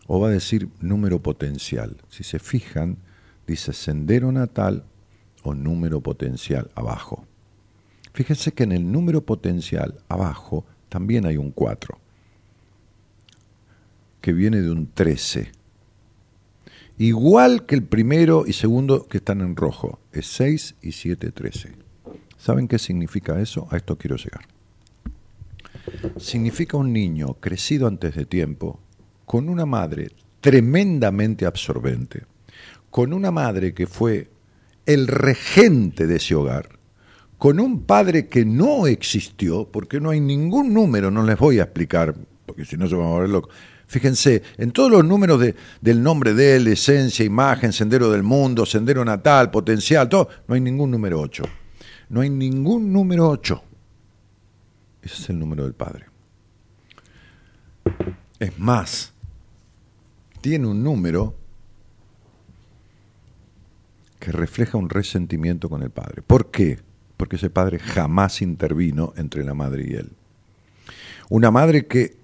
[0.06, 1.98] o va a decir número potencial.
[2.08, 2.96] Si se fijan,
[3.46, 4.84] dice sendero natal
[5.42, 7.26] o número potencial abajo.
[8.14, 11.98] Fíjense que en el número potencial abajo también hay un 4,
[14.22, 15.52] que viene de un 13.
[16.96, 21.72] Igual que el primero y segundo que están en rojo, es 6 y 7, 13.
[22.38, 23.68] ¿Saben qué significa eso?
[23.70, 24.51] A esto quiero llegar.
[26.16, 28.80] Significa un niño crecido antes de tiempo,
[29.24, 32.24] con una madre tremendamente absorbente,
[32.90, 34.30] con una madre que fue
[34.86, 36.78] el regente de ese hogar,
[37.38, 41.64] con un padre que no existió, porque no hay ningún número, no les voy a
[41.64, 42.14] explicar,
[42.46, 43.54] porque si no se van a volver locos.
[43.86, 48.64] Fíjense, en todos los números de, del nombre de él, esencia, imagen, sendero del mundo,
[48.64, 51.42] sendero natal, potencial, todo, no hay ningún número 8.
[52.08, 53.62] No hay ningún número 8.
[55.02, 56.06] Ese es el número del Padre.
[58.38, 59.12] Es más,
[60.40, 61.34] tiene un número
[64.18, 66.22] que refleja un resentimiento con el padre.
[66.22, 66.78] ¿Por qué?
[67.16, 70.10] Porque ese padre jamás intervino entre la madre y él.
[71.28, 72.16] Una madre que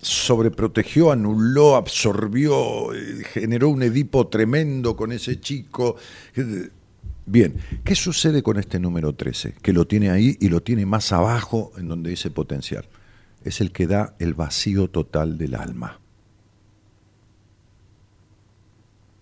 [0.00, 5.96] sobreprotegió, anuló, absorbió, eh, generó un Edipo tremendo con ese chico.
[7.26, 9.54] Bien, ¿qué sucede con este número 13?
[9.62, 12.88] Que lo tiene ahí y lo tiene más abajo en donde dice potencial.
[13.44, 16.00] Es el que da el vacío total del alma.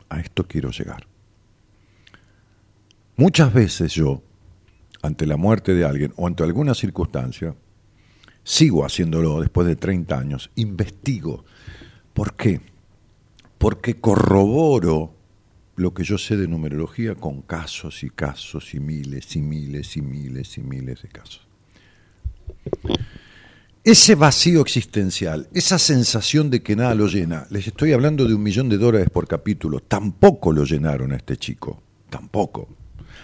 [0.08, 1.06] A esto quiero llegar.
[3.16, 4.22] Muchas veces yo,
[5.02, 7.54] ante la muerte de alguien o ante alguna circunstancia,
[8.44, 11.44] sigo haciéndolo después de 30 años, investigo.
[12.14, 12.60] ¿Por qué?
[13.58, 15.17] Porque corroboro
[15.78, 20.02] lo que yo sé de numerología con casos y casos y miles y miles y
[20.02, 21.46] miles y miles de casos.
[23.84, 28.42] Ese vacío existencial, esa sensación de que nada lo llena, les estoy hablando de un
[28.42, 32.68] millón de dólares por capítulo, tampoco lo llenaron a este chico, tampoco.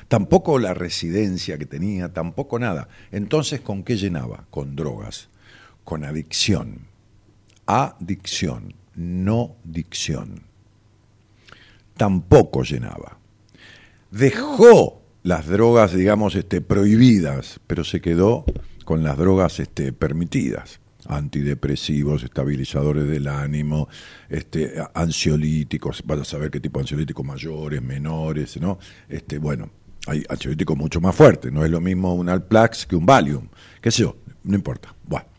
[0.06, 2.88] Tampoco la residencia que tenía, tampoco nada.
[3.10, 4.46] Entonces, ¿con qué llenaba?
[4.50, 5.28] Con drogas,
[5.82, 6.86] con adicción.
[7.66, 10.53] Adicción, no dicción.
[11.96, 13.18] Tampoco llenaba.
[14.10, 18.44] Dejó las drogas, digamos, este, prohibidas, pero se quedó
[18.84, 23.88] con las drogas este, permitidas antidepresivos, estabilizadores del ánimo,
[24.28, 28.78] este, ansiolíticos, vas a saber qué tipo de ansiolíticos mayores, menores, ¿no?
[29.08, 29.70] Este, bueno,
[30.06, 33.48] hay ansiolíticos mucho más fuertes, no es lo mismo un Alplax que un Valium,
[33.80, 34.94] qué sé yo, no importa.
[35.06, 35.33] Bueno.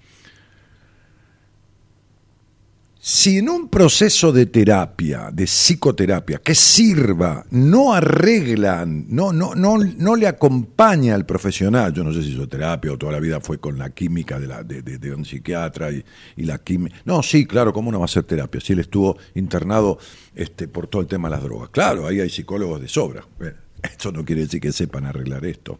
[3.08, 9.78] Si en un proceso de terapia, de psicoterapia, que sirva, no arreglan, no, no, no,
[9.78, 13.39] no le acompaña al profesional, yo no sé si hizo terapia o toda la vida
[13.41, 16.03] fue con la química de, un psiquiatra y,
[16.38, 16.95] la química.
[17.06, 18.60] No, sí, claro, ¿cómo no va a hacer terapia?
[18.60, 19.99] Si él estuvo internado
[20.34, 21.70] este, por todo el tema de las drogas.
[21.70, 23.24] Claro, ahí hay psicólogos de sobra.
[23.84, 25.78] Esto no quiere decir que sepan arreglar esto.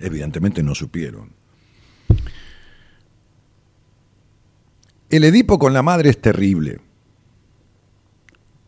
[0.00, 1.43] Evidentemente no supieron.
[5.16, 6.80] El Edipo con la madre es terrible.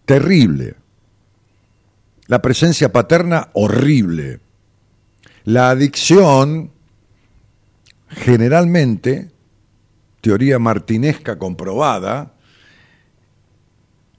[0.05, 0.77] Terrible.
[2.29, 4.39] La presencia paterna, horrible.
[5.43, 6.71] La adicción,
[8.07, 9.33] generalmente,
[10.21, 12.35] teoría martinesca comprobada,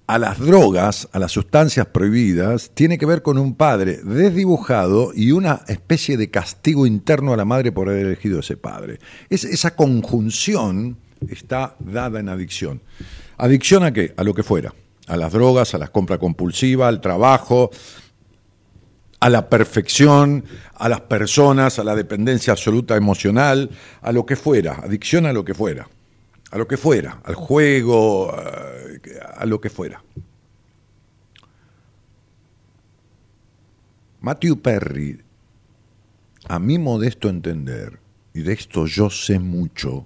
[0.06, 5.32] a las drogas, a las sustancias prohibidas, tiene que ver con un padre desdibujado y
[5.32, 9.00] una especie de castigo interno a la madre por haber elegido ese padre.
[9.30, 10.98] Es esa conjunción
[11.30, 12.82] está dada en adicción.
[13.38, 14.14] ¿Adicción a qué?
[14.18, 14.74] A lo que fuera.
[15.08, 17.70] A las drogas, a la compra compulsiva, al trabajo,
[19.20, 20.44] a la perfección,
[20.76, 23.70] a las personas, a la dependencia absoluta emocional,
[24.02, 24.80] a lo que fuera.
[24.84, 25.88] Adicción a lo que fuera.
[26.52, 27.22] A lo que fuera.
[27.24, 30.04] Al juego, a lo que fuera.
[34.20, 35.22] Matthew Perry,
[36.48, 38.00] a mi modesto entender,
[38.34, 40.06] y de esto yo sé mucho,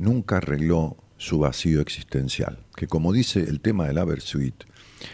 [0.00, 4.64] nunca arregló su vacío existencial, que como dice el tema del Aversuit,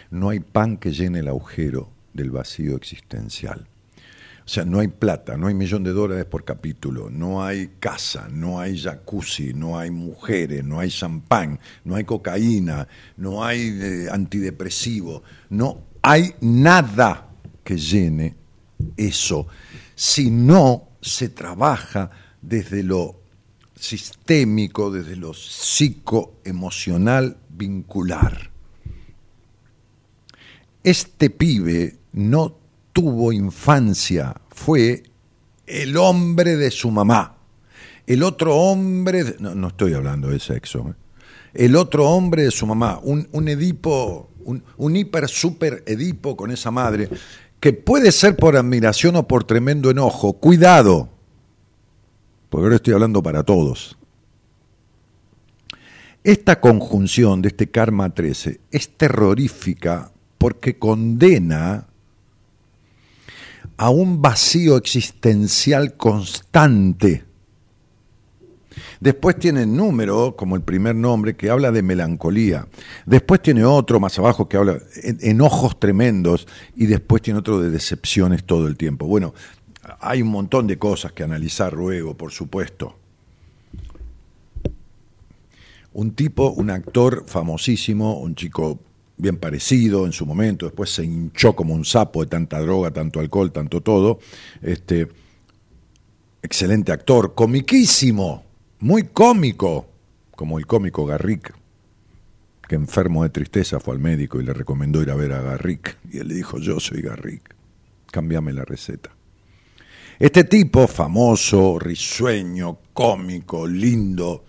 [0.09, 3.67] no hay pan que llene el agujero del vacío existencial.
[4.45, 8.29] O sea, no hay plata, no hay millón de dólares por capítulo, no hay casa,
[8.31, 14.07] no hay jacuzzi, no hay mujeres, no hay champán, no hay cocaína, no hay eh,
[14.09, 17.27] antidepresivo, no hay nada
[17.65, 18.35] que llene
[18.95, 19.47] eso.
[19.95, 22.09] Si no se trabaja
[22.41, 23.26] desde lo
[23.79, 28.51] sistémico, desde lo psicoemocional vincular.
[30.83, 32.57] Este pibe no
[32.93, 35.03] tuvo infancia, fue
[35.65, 37.35] el hombre de su mamá.
[38.05, 40.93] El otro hombre, no, estoy hablando de sexo, ¿eh?
[41.53, 46.71] el otro hombre de su mamá, un, Edipo, un, un hiper super Edipo con esa
[46.71, 47.09] madre,
[47.59, 50.33] que puede ser por admiración o por tremendo enojo.
[50.33, 51.09] Cuidado,
[52.49, 53.97] porque ahora estoy hablando para todos.
[56.23, 61.87] Esta conjunción de este karma 13 es terrorífica porque condena
[63.77, 67.23] a un vacío existencial constante.
[68.99, 72.67] Después tiene número, como el primer nombre, que habla de melancolía.
[73.05, 76.47] Después tiene otro más abajo que habla de enojos tremendos.
[76.75, 79.05] Y después tiene otro de decepciones todo el tiempo.
[79.05, 79.33] Bueno,
[79.99, 82.95] hay un montón de cosas que analizar luego, por supuesto.
[85.93, 88.79] Un tipo, un actor famosísimo, un chico
[89.17, 93.19] bien parecido en su momento, después se hinchó como un sapo de tanta droga, tanto
[93.19, 94.19] alcohol, tanto todo.
[94.61, 95.07] Este,
[96.43, 98.43] excelente actor, comiquísimo,
[98.79, 99.87] muy cómico,
[100.35, 101.53] como el cómico Garrick,
[102.67, 105.97] que enfermo de tristeza fue al médico y le recomendó ir a ver a Garrick.
[106.11, 107.55] Y él le dijo, yo soy Garrick,
[108.11, 109.16] cámbiame la receta.
[110.19, 114.45] Este tipo, famoso, risueño, cómico, lindo,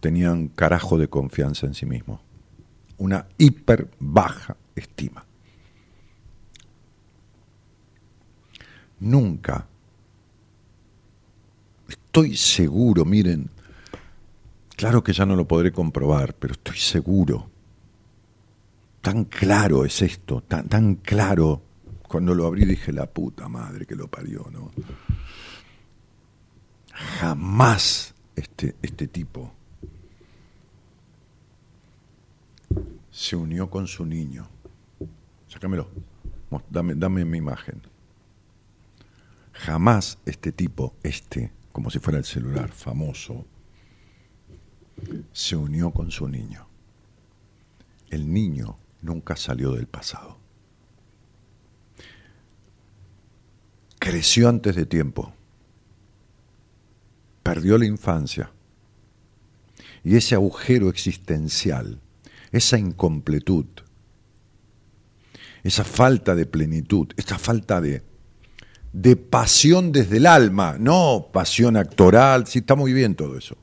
[0.00, 2.20] tenía un carajo de confianza en sí mismo,
[2.96, 5.24] una hiper baja estima.
[8.98, 9.68] Nunca,
[11.88, 13.50] estoy seguro, miren,
[14.74, 17.48] claro que ya no lo podré comprobar, pero estoy seguro,
[19.00, 21.67] tan claro es esto, tan, tan claro
[22.08, 24.70] cuando lo abrí dije, la puta madre que lo parió, ¿no?
[26.92, 29.52] Jamás este, este tipo
[33.10, 34.48] se unió con su niño.
[35.48, 35.90] Sácamelo,
[36.70, 37.82] dame, dame mi imagen.
[39.52, 43.44] Jamás este tipo, este, como si fuera el celular famoso,
[45.32, 46.66] se unió con su niño.
[48.10, 50.37] El niño nunca salió del pasado.
[54.08, 55.34] Creció antes de tiempo,
[57.42, 58.50] perdió la infancia
[60.02, 62.00] y ese agujero existencial,
[62.50, 63.66] esa incompletud,
[65.62, 68.02] esa falta de plenitud, esa falta de,
[68.94, 73.58] de pasión desde el alma, no pasión actoral, sí está muy bien todo eso.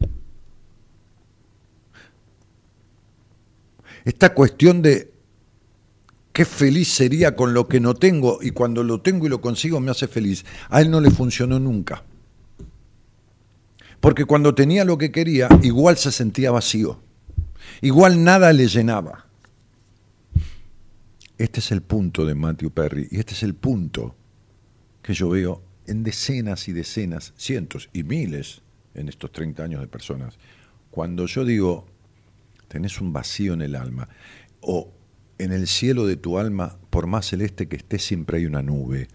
[4.03, 5.11] Esta cuestión de
[6.35, 9.79] qué feliz sería con lo que no tengo y cuando lo tengo y lo consigo
[9.79, 10.43] me hace feliz.
[10.67, 12.03] A él no le funcionó nunca.
[14.01, 16.99] Porque cuando tenía lo que quería, igual se sentía vacío.
[17.79, 19.27] Igual nada le llenaba.
[21.37, 24.13] Este es el punto de Matthew Perry y este es el punto
[25.01, 28.61] que yo veo en decenas y decenas, cientos y miles
[28.93, 30.37] en estos 30 años de personas.
[30.91, 31.85] Cuando yo digo,
[32.67, 34.09] tenés un vacío en el alma,
[34.59, 34.91] o
[35.37, 39.07] en el cielo de tu alma, por más celeste que esté, siempre hay una nube,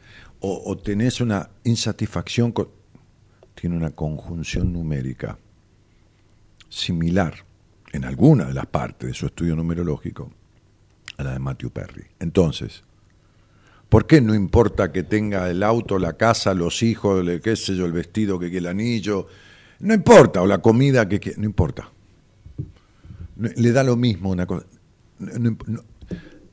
[0.42, 2.54] o, tenés una insatisfacción,
[3.54, 5.38] tiene una conjunción numérica
[6.70, 7.44] similar
[7.92, 10.30] en alguna de las partes de su estudio numerológico
[11.18, 12.04] a la de Matthew Perry.
[12.20, 12.84] Entonces,
[13.90, 17.84] ¿por qué no importa que tenga el auto, la casa, los hijos, qué sé yo,
[17.84, 19.26] el vestido, que, el anillo?
[19.80, 21.90] No importa, o la comida, que, no importa.
[23.36, 24.64] Le da lo mismo una cosa.
[25.18, 25.56] no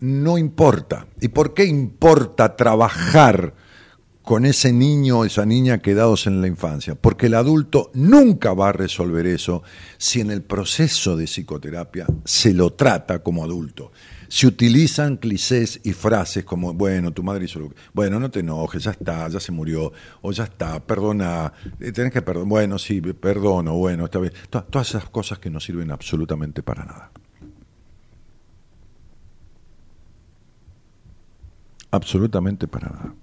[0.02, 1.08] importa.
[1.22, 3.54] ¿Y por qué importa trabajar?
[4.28, 8.68] con ese niño o esa niña quedados en la infancia, porque el adulto nunca va
[8.68, 9.64] a resolver eso
[9.98, 13.94] si en el proceso de psicoterapia se lo trata como adulto.
[14.28, 17.76] Se utilizan clichés y frases como, bueno, tu madre hizo lo que...
[17.94, 22.12] Bueno, no te enojes, ya está, ya se murió, o ya está, perdona, eh, tenés
[22.12, 24.34] que perdonar, bueno, sí, perdono, bueno, está bien.
[24.50, 27.12] Todas esas cosas que no sirven absolutamente para nada.
[31.92, 33.14] Absolutamente para nada.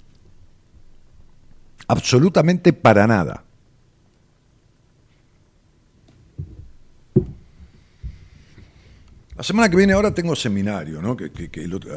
[1.86, 3.44] Absolutamente para nada.
[9.36, 11.16] La semana que viene ahora tengo seminario, ¿no?
[11.16, 11.28] Que,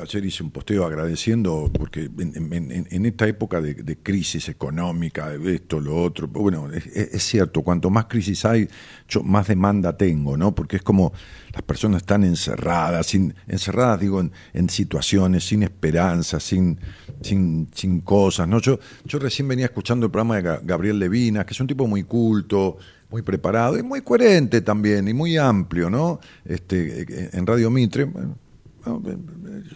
[0.01, 6.01] ayer hice un posteo agradeciendo, porque en, esta época de, crisis económica, de esto, lo
[6.01, 8.67] otro, bueno, es, cierto, cuanto más crisis hay,
[9.07, 10.55] yo más demanda tengo, ¿no?
[10.55, 11.13] Porque es como
[11.53, 14.19] las personas están encerradas, sin, encerradas, digo,
[14.53, 16.79] en, situaciones, sin esperanza, sin,
[17.21, 18.59] sin, sin cosas, ¿no?
[18.61, 22.01] Yo, yo recién venía escuchando el programa de Gabriel Levinas, que es un tipo muy
[22.01, 22.79] culto,
[23.09, 26.19] muy preparado y muy coherente también y muy amplio, ¿no?
[26.45, 27.05] Este,
[27.37, 28.07] en Radio Mitre,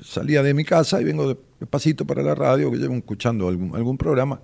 [0.03, 3.97] salía de mi casa y vengo despacito para la radio, que llevo escuchando algún, algún
[3.97, 4.41] programa.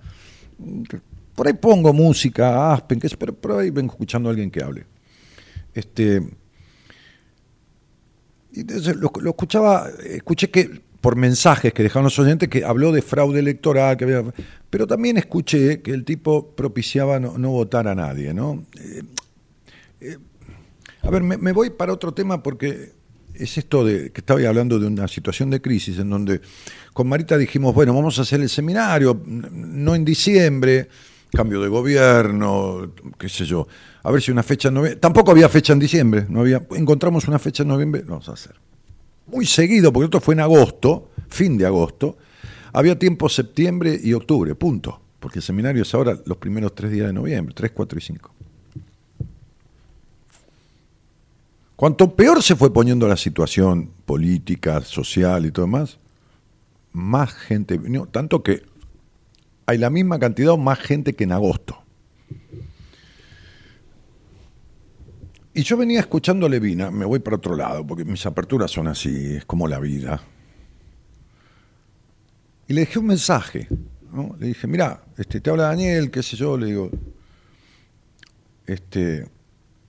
[1.34, 4.86] Por ahí pongo música, Aspen, que pero por ahí vengo escuchando a alguien que hable.
[5.74, 6.22] Este,
[8.52, 13.02] y entonces lo, escuchaba, escuché que por mensajes que dejaron los oyentes que habló de
[13.02, 14.24] fraude electoral, que había,
[14.68, 18.64] pero también escuché que el tipo propiciaba no, votar a nadie, ¿no?
[18.80, 19.02] Eh,
[20.00, 20.18] eh,
[21.02, 22.92] a ver, me, voy para otro tema porque
[23.34, 26.40] es esto de que estaba hablando de una situación de crisis en donde
[26.92, 30.88] con Marita dijimos, bueno, vamos a hacer el seminario, no en diciembre,
[31.30, 33.68] cambio de gobierno, qué sé yo,
[34.02, 37.28] a ver si una fecha en noviembre, tampoco había fecha en diciembre, no había, encontramos
[37.28, 38.67] una fecha en noviembre, vamos a hacer
[39.30, 42.16] muy seguido, porque esto fue en agosto, fin de agosto,
[42.72, 45.00] había tiempo septiembre y octubre, punto.
[45.20, 48.32] Porque el seminario es ahora los primeros tres días de noviembre, tres, cuatro y cinco.
[51.74, 55.98] Cuanto peor se fue poniendo la situación política, social y todo demás,
[56.92, 58.62] más gente vino, tanto que
[59.66, 61.82] hay la misma cantidad o más gente que en agosto.
[65.58, 68.86] Y yo venía escuchando a Levina, me voy para otro lado, porque mis aperturas son
[68.86, 70.22] así, es como la vida.
[72.68, 73.66] Y le dejé un mensaje,
[74.38, 76.90] Le dije, mira, este, te habla Daniel, qué sé yo, le digo,
[78.68, 79.26] este,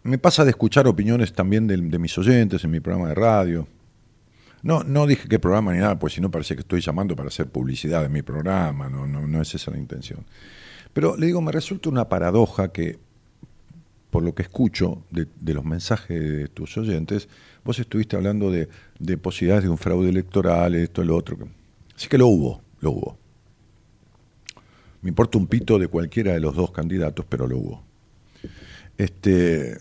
[0.02, 3.68] me pasa de escuchar opiniones también de, mis oyentes en mi programa de radio.
[4.64, 7.28] No, no dije qué programa ni nada, pues si no parece que estoy llamando para
[7.28, 10.26] hacer publicidad de mi programa, no, no, no es esa la intención.
[10.94, 12.98] Pero le digo, me resulta una paradoja que
[14.10, 17.30] por lo que escucho de, los mensajes de tus oyentes,
[17.64, 18.68] vos estuviste hablando de,
[19.18, 21.38] posibilidades de un fraude electoral, esto, lo otro.
[21.96, 23.18] Así que lo hubo, lo hubo.
[25.02, 27.84] Me importa un pito de cualquiera de los dos candidatos, pero lo hubo.
[28.98, 29.78] Este,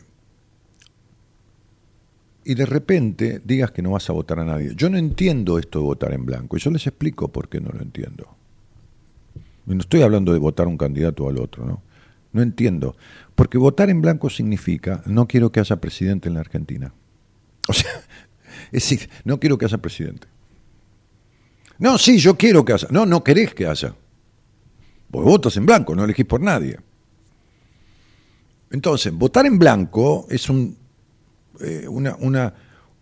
[2.44, 4.72] y de repente digas que no vas a votar a nadie.
[4.76, 7.70] Yo no entiendo esto de votar en blanco, y yo les explico por qué no
[7.70, 8.28] lo entiendo.
[9.66, 11.82] No estoy hablando de votar un candidato al otro, ¿no?
[12.32, 12.96] No entiendo.
[13.34, 16.92] Porque votar en blanco significa no quiero que haya presidente en la Argentina.
[17.68, 17.90] O sea,
[18.72, 20.28] es decir, no quiero que haya presidente.
[21.78, 22.88] No, sí, yo quiero que haya.
[22.90, 23.94] No, no querés que haya.
[25.10, 26.78] Vos votas en blanco, no elegís por nadie.
[28.70, 30.76] Entonces, votar en blanco es un,
[31.60, 32.16] eh, una,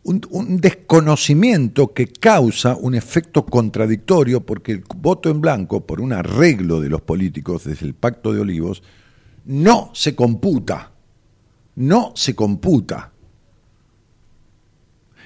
[0.05, 6.81] un, desconocimiento que causa un efecto contradictorio porque el voto en blanco, por un arreglo
[6.81, 8.83] de los políticos desde el Pacto de Olivos,
[9.47, 10.93] no se computa,
[11.77, 13.13] no se computa.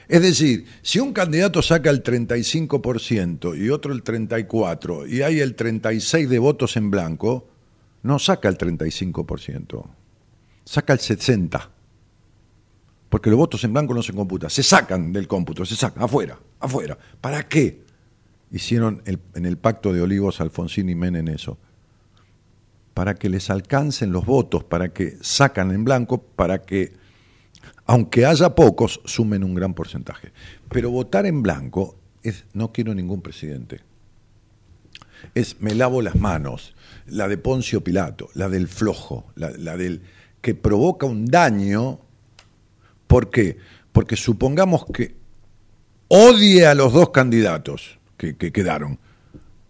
[0.09, 5.57] Es decir, si un candidato saca el 35% y otro el 34% y hay el
[5.57, 7.49] 36% de votos en blanco,
[8.03, 9.85] no saca el 35%,
[10.65, 11.69] saca el 60%.
[13.09, 16.39] Porque los votos en blanco no se computan, se sacan del cómputo, se sacan afuera,
[16.61, 16.97] afuera.
[17.21, 17.83] ¿Para qué?
[18.53, 21.59] Hicieron en el pacto de Olivos Alfonsín y Menem eso.
[23.01, 26.93] Para que les alcancen los votos, para que sacan en blanco, para que,
[27.87, 30.33] aunque haya pocos, sumen un gran porcentaje.
[30.69, 33.81] Pero votar en blanco es no quiero ningún presidente.
[35.35, 36.75] Es me lavo las manos,
[37.07, 40.03] la de Poncio Pilato, la del flojo, la, del
[40.43, 42.01] que provoca un daño
[43.07, 43.57] ¿Por qué?
[43.93, 45.17] Porque supongamos que
[46.09, 48.99] odie a los dos candidatos que, quedaron.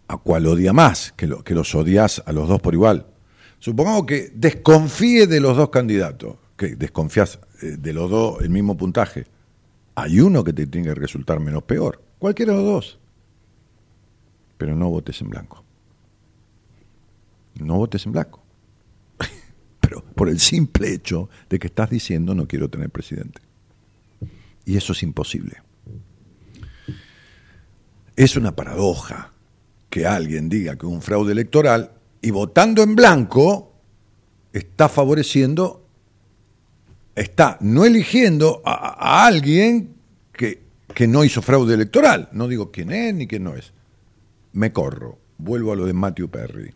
[0.09, 1.13] ¿A cuál odia más?
[1.15, 3.05] Que los odias a los dos por igual.
[3.61, 8.75] Supongamos que desconfíe de los dos candidatos, que desconfías eh, de los dos el mismo
[8.75, 9.27] puntaje.
[9.93, 12.99] Hay uno que te tiene que resultar menos peor, cualquiera de los dos.
[14.57, 15.63] Pero no votes en blanco.
[17.59, 18.41] No votes en blanco
[20.15, 23.41] por el simple hecho de que estás diciendo no quiero tener presidente.
[24.65, 25.61] Y eso es imposible.
[28.15, 29.33] Es una paradoja
[29.91, 33.73] que alguien diga que un fraude electoral y votando en blanco
[34.53, 35.87] está favoreciendo,
[37.15, 39.95] está no eligiendo a, alguien
[40.33, 40.61] que,
[40.93, 42.29] que no hizo fraude electoral.
[42.31, 43.73] No digo quién es ni quién no es.
[44.53, 45.19] Me corro.
[45.37, 46.73] Vuelvo a lo de Matthew Perry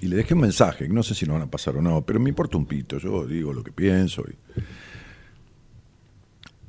[0.00, 2.18] y le dejé un mensaje, no sé si lo van a pasar o no, pero
[2.18, 4.24] me importa un pito, yo digo lo que pienso.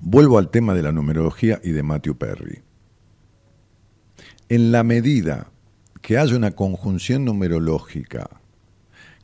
[0.01, 2.61] Vuelvo al tema de la numerología y de Matthew Perry.
[4.49, 5.49] En la medida
[6.01, 8.29] que haya una conjunción numerológica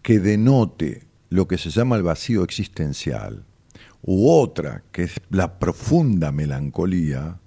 [0.01, 3.43] que denote lo que se llama el vacío existencial,
[4.01, 7.39] u otra que es la profunda melancolía,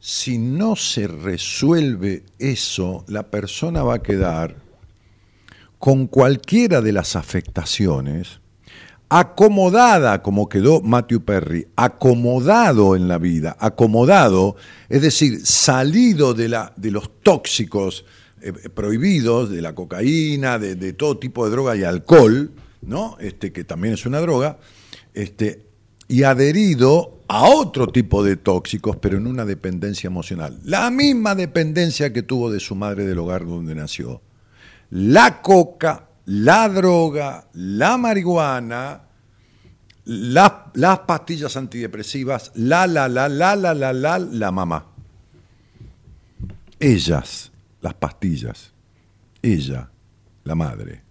[0.00, 4.56] si no se resuelve eso, la persona va a quedar
[5.78, 8.40] con cualquiera de las afectaciones,
[9.08, 14.56] acomodada como quedó Matthew Perry, acomodado en la vida, acomodado,
[14.88, 18.04] es decir, salido de, la, de los tóxicos
[18.40, 22.52] eh, prohibidos, de la cocaína, de, todo tipo de droga y alcohol,
[22.82, 23.16] ¿no?
[23.20, 24.58] Este, que también es una droga,
[25.14, 25.66] este,
[26.06, 30.58] y adherido a otro tipo de tóxicos, pero en una dependencia emocional.
[30.64, 34.22] La misma dependencia que tuvo de su madre del hogar donde nació
[34.90, 39.00] la coca, la droga, la marihuana,
[40.04, 44.84] las pastillas antidepresivas, la, la, la, la, la, la, la, la mamá.
[46.78, 47.50] Ellas,
[47.80, 48.72] las pastillas.
[49.40, 49.90] Ella,
[50.44, 51.02] la madre.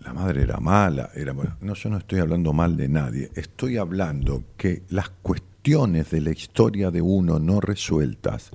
[0.00, 3.30] La madre era mala, era No, yo no estoy hablando mal de nadie.
[3.34, 8.50] Estoy hablando que las cuestiones de la historia de uno no resueltas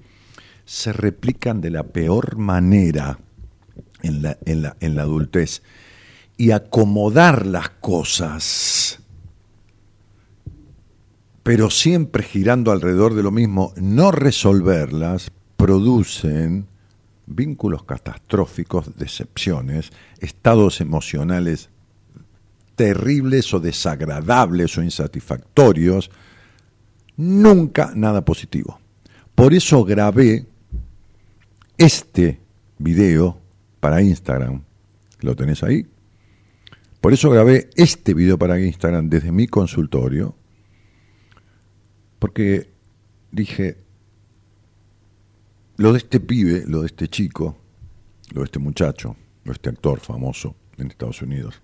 [0.64, 3.20] se replican de la peor manera
[4.02, 5.62] en la, en la, en la adultez
[6.38, 9.00] y acomodar las cosas,
[11.44, 16.68] pero siempre girando alrededor de lo mismo, no resolverlas, producen
[17.26, 21.70] vínculos catastróficos, decepciones, estados emocionales
[22.76, 26.10] terribles o desagradables o insatisfactorios,
[27.18, 28.80] nunca nada positivo.
[29.36, 30.46] Por eso grabé
[31.78, 32.40] este
[32.78, 33.38] video
[33.80, 34.64] para Instagram.
[35.22, 35.86] ¿Lo tenés ahí?
[37.02, 40.36] Por eso grabé este video para Instagram desde mi consultorio,
[42.20, 42.70] porque
[43.32, 43.78] dije,
[45.78, 47.58] lo de este pibe, lo de este chico,
[48.34, 49.16] lo de este muchacho,
[49.46, 51.62] lo de este actor famoso en Estados Unidos,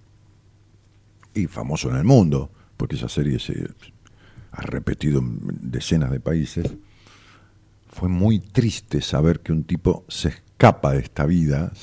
[1.33, 3.67] y famoso en el mundo, porque esa serie se
[4.51, 5.39] ha repetido en
[5.69, 6.65] decenas de países,
[7.89, 11.73] fue muy triste saber que un tipo se escapa de esta vida,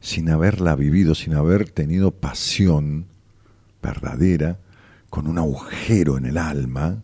[0.00, 3.06] sin haberla vivido, sin haber tenido pasión
[3.82, 4.58] verdadera,
[5.10, 7.02] con un agujero en el alma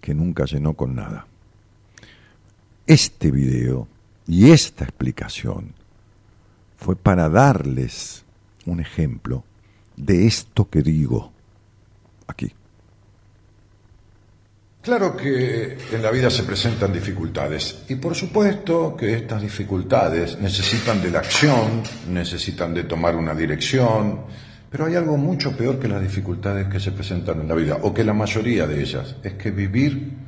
[0.00, 1.26] que nunca llenó con nada.
[2.86, 3.88] Este video
[4.26, 5.72] y esta explicación
[6.76, 8.24] fue para darles
[8.66, 9.44] un ejemplo
[9.96, 11.32] de esto que digo
[12.26, 12.52] aquí.
[14.84, 21.00] Claro que en la vida se presentan dificultades y por supuesto que estas dificultades necesitan
[21.00, 24.20] de la acción, necesitan de tomar una dirección,
[24.68, 27.94] pero hay algo mucho peor que las dificultades que se presentan en la vida, o
[27.94, 30.18] que la mayoría de ellas, es que vivir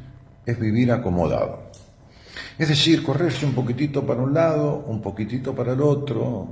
[0.47, 1.71] es vivir acomodado.
[2.57, 6.49] Es decir, correrse un poquitito para un lado, un poquitito para el otro,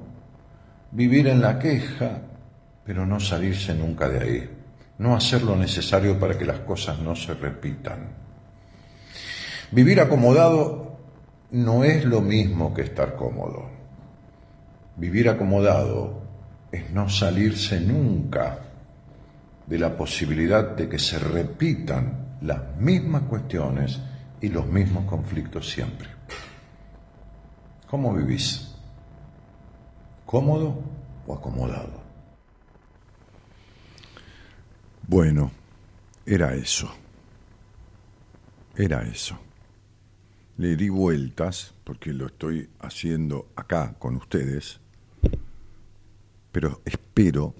[0.91, 2.21] vivir en la queja,
[2.85, 4.54] pero no salirse nunca de ahí
[4.99, 8.09] no hacer lo necesario para que las cosas no se repitan.
[9.71, 10.99] Vivir acomodado
[11.51, 13.69] no es lo mismo que estar cómodo.
[14.97, 16.23] Vivir acomodado
[16.71, 18.59] es no salirse nunca
[19.67, 24.01] de la posibilidad de que se repitan las mismas cuestiones
[24.41, 26.09] y los mismos conflictos siempre.
[27.89, 28.75] ¿Cómo vivís?
[30.27, 30.83] ¿Cómodo
[31.27, 32.04] o acomodado?
[35.07, 35.51] Bueno,
[36.25, 36.91] era eso.
[38.75, 39.39] Era eso.
[40.57, 44.81] Le di vueltas, porque lo estoy haciendo acá con ustedes,
[46.53, 47.55] pero espero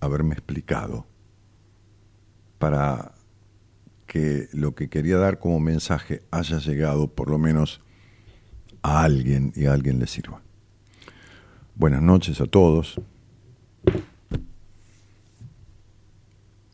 [0.00, 1.06] haberme explicado
[2.58, 3.12] para
[4.06, 7.80] que lo que quería dar como mensaje haya llegado por lo menos
[8.82, 10.40] a alguien y a alguien le sirva.
[11.74, 13.00] Buenas noches a todos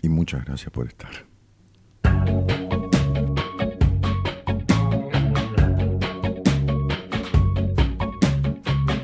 [0.02, 1.26] y muchas gracias por estar.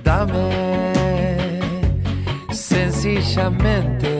[0.04, 1.60] Dame
[2.52, 4.13] sencillamente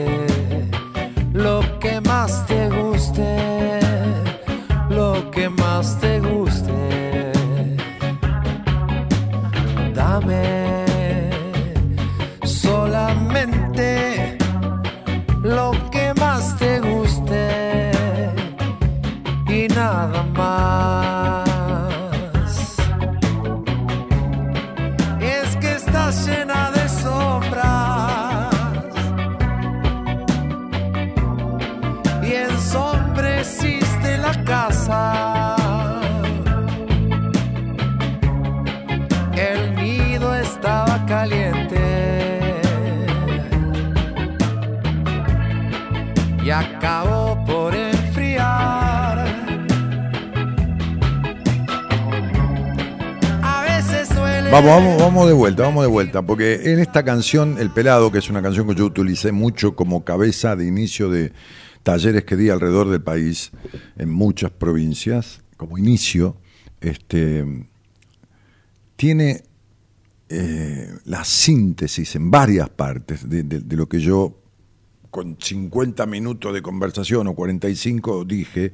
[54.55, 58.19] Vamos, vamos, vamos de vuelta, vamos de vuelta, porque en esta canción, El Pelado, que
[58.19, 61.33] es una canción que yo utilicé mucho como cabeza de inicio de
[61.83, 63.51] talleres que di alrededor del país,
[63.97, 66.37] en muchas provincias, como inicio,
[66.79, 67.67] este,
[68.95, 69.43] tiene
[70.29, 74.39] eh, la síntesis en varias partes de, lo que yo
[75.11, 78.71] con 50 minutos de conversación o 45 dije,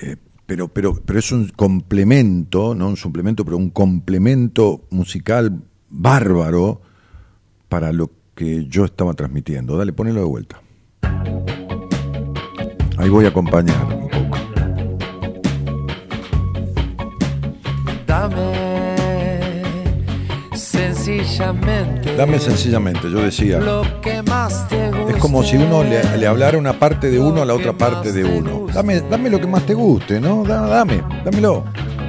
[0.00, 0.14] eh,
[0.46, 6.80] pero, pero, pero es un complemento, no un suplemento, pero un complemento musical bárbaro
[7.68, 9.76] para lo que yo estaba transmitiendo.
[9.76, 10.62] Dale, ponelo de vuelta.
[12.96, 14.36] Ahí voy a acompañar un poco.
[18.06, 19.62] Dame
[20.54, 22.16] sencillamente.
[22.16, 24.85] Dame sencillamente, yo decía, Lo que más te.
[25.16, 28.12] Es como si uno le, le hablara una parte de uno a la otra parte
[28.12, 28.66] de uno.
[28.72, 30.42] Dame, dame lo que más te guste, ¿no?
[30.44, 31.64] Da- Dame, dámelo,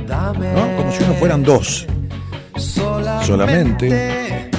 [0.08, 0.78] ¿no?
[0.78, 1.86] Como si uno fueran dos.
[3.24, 4.50] solamente.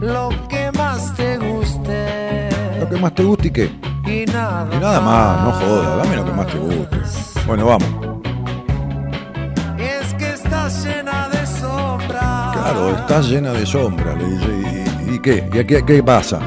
[0.00, 2.48] Lo que más te guste.
[2.80, 3.70] Lo que más te guste y qué.
[4.06, 6.96] Y nada, Y nada más, no joda, dame lo que más te guste.
[7.46, 7.88] Bueno, vamos.
[9.78, 12.56] Es que estás llena de sombras.
[12.56, 14.46] Claro, estás llena de sombra, le dice.
[15.08, 15.48] ¿Y, y qué?
[15.52, 16.40] ¿Y qué, qué pasa?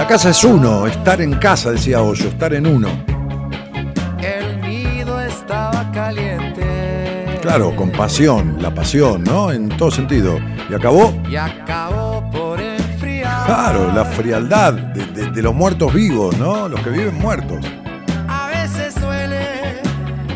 [0.00, 2.88] La casa es uno, estar en casa, decía Hoyo, estar en uno.
[4.22, 7.38] El nido estaba caliente.
[7.42, 9.52] Claro, con pasión, la pasión, ¿no?
[9.52, 10.38] En todo sentido.
[10.70, 13.44] Y acabó, Y acabó por enfriar.
[13.44, 16.66] claro, la frialdad de, de- de los muertos vivos, ¿no?
[16.66, 17.58] Los que viven muertos.
[18.26, 19.82] A veces suele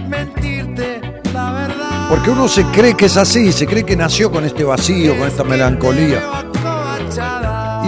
[0.08, 1.00] mentirte
[1.32, 2.08] la verdad.
[2.10, 5.26] Porque uno se cree que es así, se cree que nació con este vacío, con
[5.26, 6.20] esta melancolía.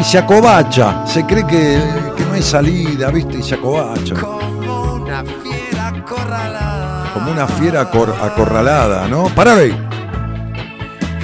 [0.01, 1.81] Y se acobacha, se cree que,
[2.17, 3.39] que no hay salida, ¿viste?
[3.39, 4.15] Y se acobacha.
[4.15, 7.13] Como una fiera acorralada.
[7.15, 9.25] Como una fiera acor- acorralada, ¿no?
[9.35, 9.86] Pará ahí.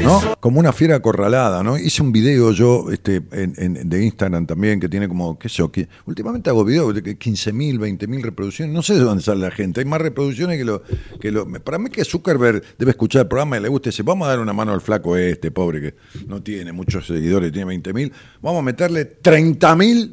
[0.03, 0.21] ¿No?
[0.41, 1.79] Como una fiera acorralada, ¿no?
[1.79, 5.57] Hice un video yo este, en, en- de Instagram también que tiene como, qué sé
[5.59, 5.71] yo,
[6.07, 8.75] últimamente hago videos de 15.000, 20.000 reproducciones.
[8.75, 9.81] No sé de dónde sale la gente.
[9.81, 10.83] Hay más reproducciones que lo,
[11.21, 11.47] que lo.
[11.63, 14.31] Para mí que Zuckerberg debe escuchar el programa y le gusta y dice, vamos a
[14.31, 15.95] dar una mano al flaco este, pobre, que
[16.27, 18.13] no tiene muchos seguidores, tiene 20.000.
[18.41, 20.13] Vamos a meterle 30.000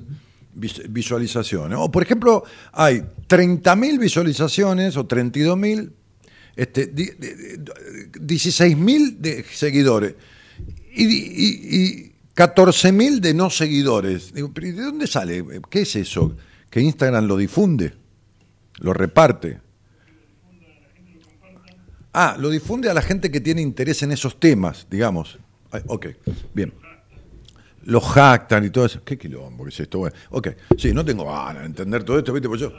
[0.53, 1.77] vis- visualizaciones.
[1.81, 5.91] O por ejemplo, hay 30.000 visualizaciones o 32.000
[6.56, 10.16] este, di- di- di- 16.000 de seguidores
[10.93, 14.34] y, y, y 14.000 de no seguidores.
[14.34, 15.43] Digo, ¿pero ¿y de dónde sale?
[15.70, 16.36] ¿Qué es eso?
[16.70, 17.93] ¿Que Instagram lo difunde?
[18.80, 19.60] ¿Lo reparte?
[22.14, 25.38] Ah, lo difunde a la gente que tiene interés en esos temas, digamos.
[25.88, 26.08] Ok,
[26.54, 26.74] bien.
[27.84, 29.04] Los jactan y todo eso.
[29.04, 30.10] ¿Qué quilombo es esto?
[30.32, 32.47] Ok, sí, no tengo ganas de entender todo esto, ¿viste?
[32.50, 32.74] Pues yo...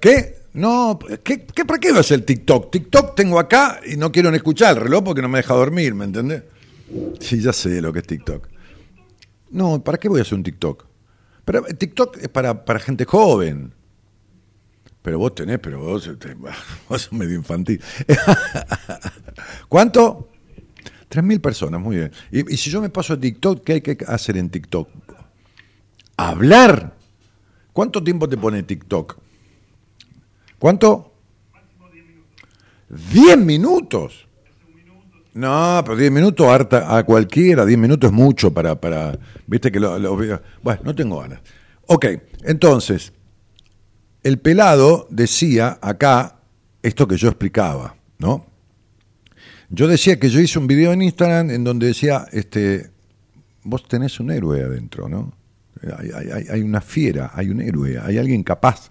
[0.00, 0.41] ¿Qué?
[0.54, 2.70] No, ¿qué, ¿para qué va a ser TikTok?
[2.70, 5.94] TikTok tengo acá y no quiero ni escuchar el reloj porque no me deja dormir,
[5.94, 6.42] ¿me entendés?
[7.20, 8.48] Sí, ya sé lo que es TikTok.
[9.50, 10.84] No, ¿para qué voy a hacer un TikTok?
[11.44, 13.72] Pero eh, TikTok es para, para gente joven.
[15.00, 16.34] Pero vos tenés, pero vos, te-
[16.88, 17.80] vos sos medio infantil.
[19.68, 20.28] ¿Cuánto?
[21.08, 22.12] Tres mil personas, muy bien.
[22.30, 24.88] Y si yo me paso a TikTok, ¿qué hay que hacer en TikTok?
[26.16, 26.94] ¿Hablar?
[27.72, 29.18] ¿Cuánto tiempo te pone TikTok?
[30.62, 31.12] ¿Cuánto?
[33.12, 34.28] ¿Diez minutos?
[35.34, 39.80] No, pero 10 minutos harta a cualquiera, 10 minutos es mucho para, para viste que
[39.80, 40.14] lo, lo-
[40.62, 41.40] bueno, no tengo ganas.
[41.88, 42.06] Ok,
[42.44, 43.12] entonces,
[44.22, 46.36] el pelado decía acá
[46.80, 48.46] esto que yo explicaba, ¿no?
[49.68, 52.88] Yo decía que yo hice un video en Instagram en donde decía, este,
[53.64, 55.32] vos tenés un héroe adentro, ¿no?
[55.98, 58.90] Hay- hay- hay una fiera, hay un héroe, hay alguien capaz.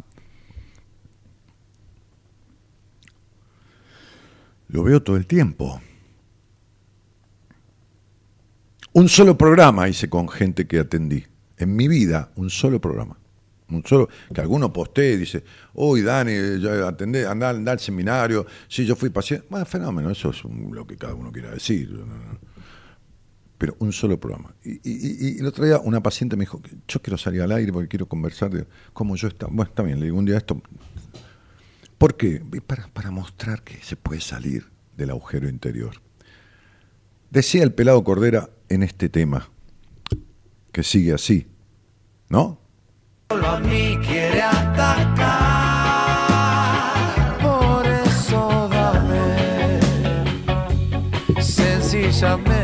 [4.71, 5.81] Lo veo todo el tiempo.
[8.93, 11.23] Un solo programa hice con gente que atendí.
[11.57, 13.17] En mi vida, un solo programa.
[13.69, 15.43] Un solo, que alguno postee y dice,
[15.75, 19.47] uy, Dani, yo atendé, andá, andá al seminario, sí, yo fui paciente.
[19.49, 21.97] Bueno, fenómeno, eso es lo que cada uno quiera decir.
[23.57, 24.53] Pero un solo programa.
[24.65, 27.71] Y- y- y el otro día una paciente me dijo, yo quiero salir al aire
[27.71, 29.51] porque quiero conversar de cómo yo estaba.
[29.53, 30.61] Bueno, está bien, le digo un día esto.
[32.01, 32.41] ¿Por qué?
[32.65, 36.01] Para, para mostrar que se puede salir del agujero interior.
[37.29, 39.51] Decía el pelado Cordera en este tema,
[40.71, 41.45] que sigue así,
[42.27, 42.59] ¿no?
[43.29, 45.27] Solo a mí quiere atacar.
[47.39, 49.79] Por eso dame
[51.39, 52.60] sencillamente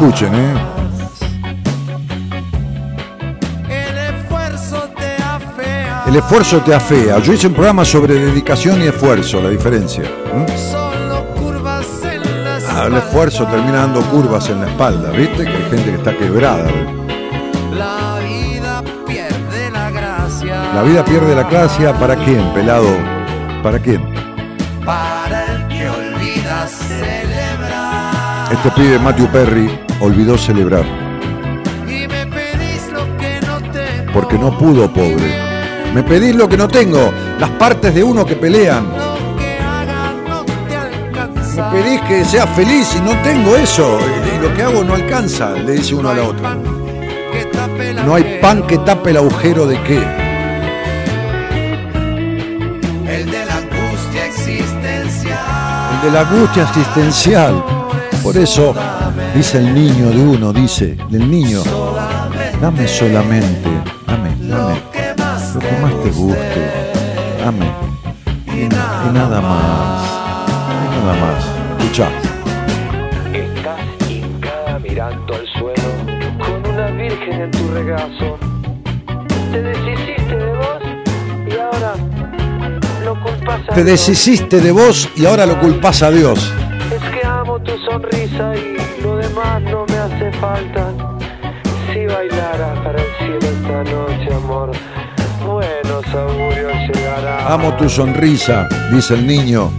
[0.00, 0.54] Escuchen, ¿eh?
[6.06, 7.18] El esfuerzo te afea.
[7.18, 10.04] Yo hice un programa sobre dedicación y esfuerzo, la diferencia.
[10.04, 10.46] ¿eh?
[12.70, 15.42] Ah, el esfuerzo termina dando curvas en la espalda, ¿viste?
[15.42, 16.70] Que hay gente que está quebrada.
[17.76, 20.74] La vida pierde la gracia.
[20.74, 22.86] La vida pierde la clase, ¿para quién, pelado?
[23.64, 24.08] ¿Para quién?
[24.84, 28.52] Para el que olvida celebrar.
[28.52, 30.84] Este pibe Matthew Perry olvidó celebrar,
[34.12, 35.48] porque no pudo, pobre.
[35.94, 38.86] Me pedís lo que no tengo, las partes de uno que pelean.
[41.56, 43.98] Me pedís que sea feliz y no tengo eso.
[44.34, 46.56] Y lo que hago no alcanza, le dice uno a la otra.
[48.04, 49.98] No hay pan que tape el agujero de qué.
[53.06, 55.38] El de la angustia existencial.
[55.94, 57.64] El de la angustia existencial.
[58.22, 58.74] Por eso
[59.34, 61.62] dice el niño de uno, dice, del niño,
[62.60, 63.68] dame solamente,
[64.06, 64.80] dame, dame,
[65.54, 66.70] lo que más te guste,
[67.44, 67.66] dame.
[68.46, 70.04] Y, na- y nada más,
[70.84, 71.44] y nada más.
[71.78, 72.08] Escucha,
[73.32, 75.88] Estás hincada mirando al suelo
[76.38, 78.38] con una virgen en tu regazo.
[79.52, 80.82] Te deshiciste de vos
[81.46, 81.94] y ahora
[83.04, 83.86] lo culpas a te Dios.
[83.86, 86.52] deshiciste de vos y ahora lo culpás a Dios.
[97.48, 99.70] Amo tu sonrisa, dice el niño.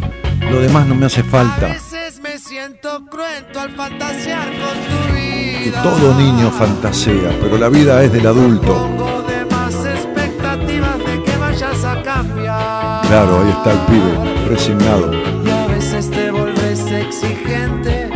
[0.50, 1.68] Lo demás no me hace A falta.
[1.68, 5.84] veces me siento cruento al fantasear con tu vida.
[5.84, 8.74] todo niño fantasea, pero la vida es del adulto.
[8.74, 13.06] Pongo de más expectativas de que vayas a cambiar.
[13.08, 15.14] Claro, ahí está el pibe, resignado.
[15.46, 18.10] Y a veces te volves exigente,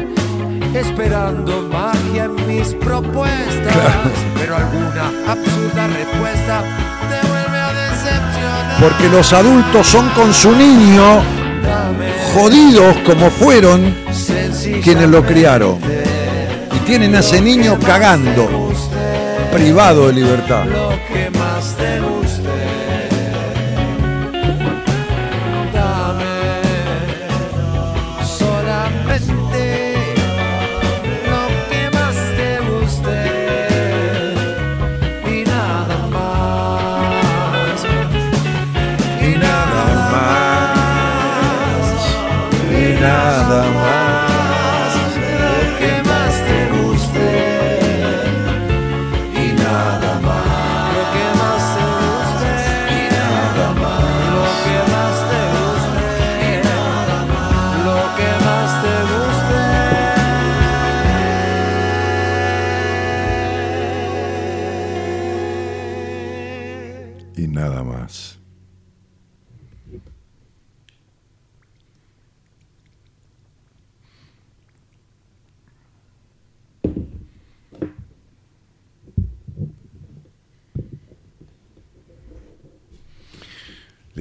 [0.73, 3.75] esperando magia en mis propuestas.
[4.35, 6.63] Pero alguna absurda respuesta
[8.83, 11.21] Porque los adultos son con su niño
[12.33, 13.95] jodidos como fueron
[14.83, 15.77] quienes lo criaron.
[16.75, 18.73] Y tienen a ese niño cagando,
[19.53, 20.65] privado de libertad.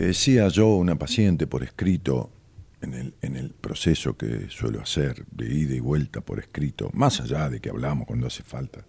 [0.07, 2.32] Decía yo a una paciente por escrito,
[2.80, 7.20] en el, en el proceso que suelo hacer de ida y vuelta por escrito, más
[7.20, 8.84] allá de que hablamos cuando hace falta,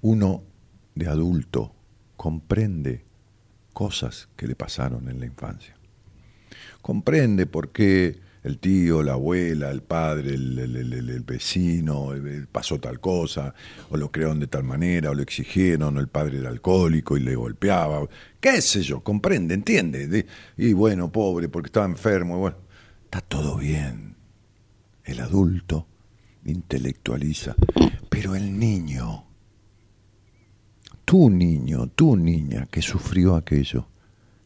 [0.00, 0.42] uno
[0.96, 1.76] de adulto
[2.16, 3.04] comprende
[3.72, 5.76] cosas que le pasaron en la infancia.
[6.80, 12.98] Comprende por qué el tío, la abuela, el padre, el, el- vecino eh, pasó tal
[12.98, 13.54] cosa,
[13.90, 17.20] o lo crearon de tal manera, o lo exigieron, o el padre era alcohólico y
[17.20, 18.06] le golpeaba,
[18.40, 20.08] qué sé yo, comprende, entiende.
[20.08, 20.26] De-
[20.56, 22.56] y bueno, pobre, porque estaba enfermo, bueno,
[23.04, 24.16] está todo bien.
[25.04, 25.86] El adulto
[26.44, 27.54] intelectualiza,
[28.08, 29.24] pero el niño,
[31.04, 33.88] tu niño, tu niña que sufrió aquello,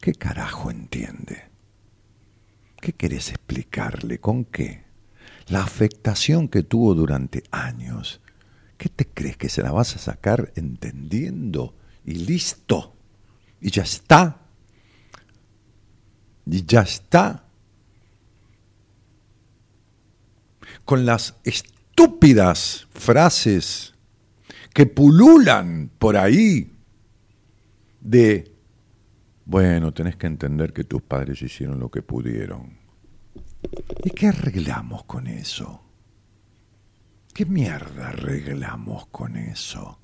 [0.01, 1.45] ¿qué carajo entiende?
[2.81, 4.19] ¿Qué querés explicarle?
[4.19, 4.85] ¿Con qué?
[5.49, 8.21] La afectación que tuvo durante años.
[8.77, 11.75] ¿Qué te crees que se la vas a sacar entendiendo?
[12.05, 12.95] Y listo.
[13.61, 14.41] Y ya está.
[16.45, 17.45] Y ya está.
[20.85, 23.95] Con las estúpidas frases
[24.75, 26.71] que pululan por ahí
[28.01, 28.56] de
[29.47, 32.79] bueno, tenés que entender que tus padres hicieron lo que pudieron.
[34.05, 35.83] ¿Y qué arreglamos con eso?
[37.33, 40.01] ¿Qué mierda arreglamos con eso?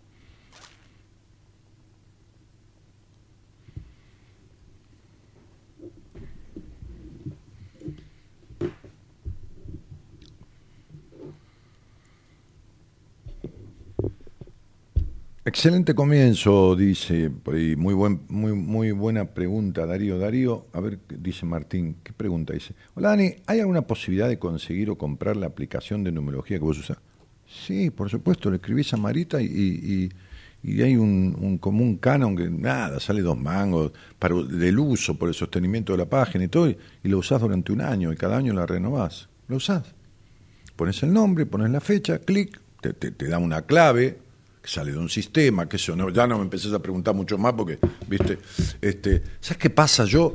[15.44, 17.28] Excelente comienzo, dice,
[17.76, 20.16] muy, buen, muy, muy buena pregunta, Darío.
[20.16, 22.52] Darío, a ver, ¿qué dice Martín, ¿qué pregunta?
[22.52, 26.64] Dice, hola Dani, ¿hay alguna posibilidad de conseguir o comprar la aplicación de numerología que
[26.64, 26.98] vos usás?
[27.44, 30.12] Sí, por supuesto, le escribís a Marita y,
[30.62, 33.90] y, hay un, un como un canon que nada, sale dos mangos
[34.20, 37.40] para, del uso, por el sostenimiento de la página y todo, y, y lo usás
[37.40, 39.28] durante un año y cada año la renovás.
[39.48, 39.92] Lo usás.
[40.76, 44.21] Pones el nombre, pones la fecha, clic, te, te, te da una clave
[44.68, 47.52] sale de un sistema, que eso no, ya no me empecés a preguntar mucho más
[47.54, 48.38] porque, viste,
[48.80, 50.04] este, ¿sabes qué pasa?
[50.04, 50.34] Yo,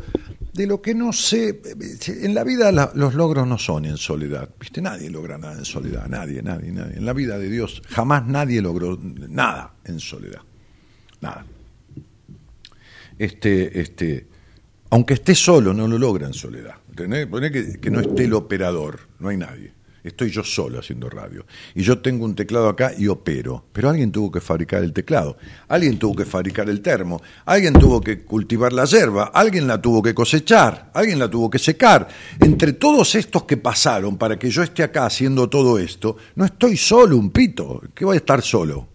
[0.53, 1.61] de lo que no sé,
[2.07, 6.07] en la vida los logros no son en soledad, viste, nadie logra nada en soledad,
[6.07, 6.97] nadie, nadie, nadie.
[6.97, 10.41] En la vida de Dios jamás nadie logró nada en soledad,
[11.21, 11.45] nada.
[13.17, 14.28] Este, este,
[14.89, 16.75] aunque esté solo, no lo logra en soledad.
[17.30, 19.76] Poné que, que no esté el operador, no hay nadie.
[20.08, 21.45] Estoy yo solo haciendo radio.
[21.76, 23.66] Y yo tengo un teclado acá y opero.
[23.74, 25.38] Pero alguien tuvo que fabricar el teclado.
[25.68, 27.22] Alguien tuvo que fabricar el termo.
[27.45, 29.32] Alguien tuvo que cultivar la hierba.
[29.34, 30.91] Alguien la tuvo que cosechar.
[30.93, 32.08] Alguien la tuvo que secar.
[32.39, 36.78] Entre todos estos que pasaron para que yo esté acá haciendo todo esto, no estoy
[36.78, 37.82] solo, un pito.
[37.93, 38.88] ¿Qué voy a estar solo?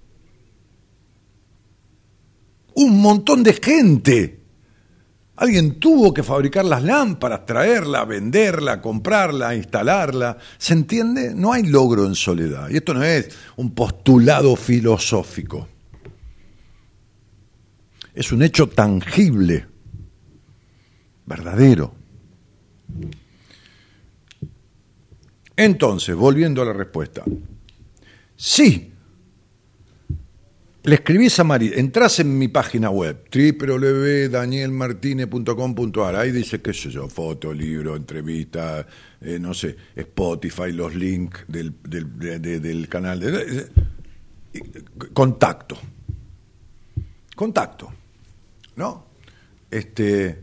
[2.74, 4.41] Un montón de gente.
[5.36, 10.36] Alguien tuvo que fabricar las lámparas, traerla, venderla, comprarla, instalarla.
[10.58, 11.34] ¿Se entiende?
[11.34, 12.68] No hay logro en soledad.
[12.68, 15.68] Y esto no es un postulado filosófico.
[18.14, 19.66] Es un hecho tangible,
[21.24, 21.94] verdadero.
[25.56, 27.22] Entonces, volviendo a la respuesta.
[28.36, 28.91] Sí,
[30.84, 37.08] le escribís a María, entras en mi página web, www.danielmartinez.com.ar, ahí dice, qué sé yo,
[37.08, 38.84] foto, libro, entrevista,
[39.20, 43.66] eh, no sé, Spotify, los links del, del, de- de- del canal, de,
[45.12, 45.78] contacto,
[47.36, 47.92] contacto,
[48.76, 49.06] ¿no?
[49.70, 50.40] Este,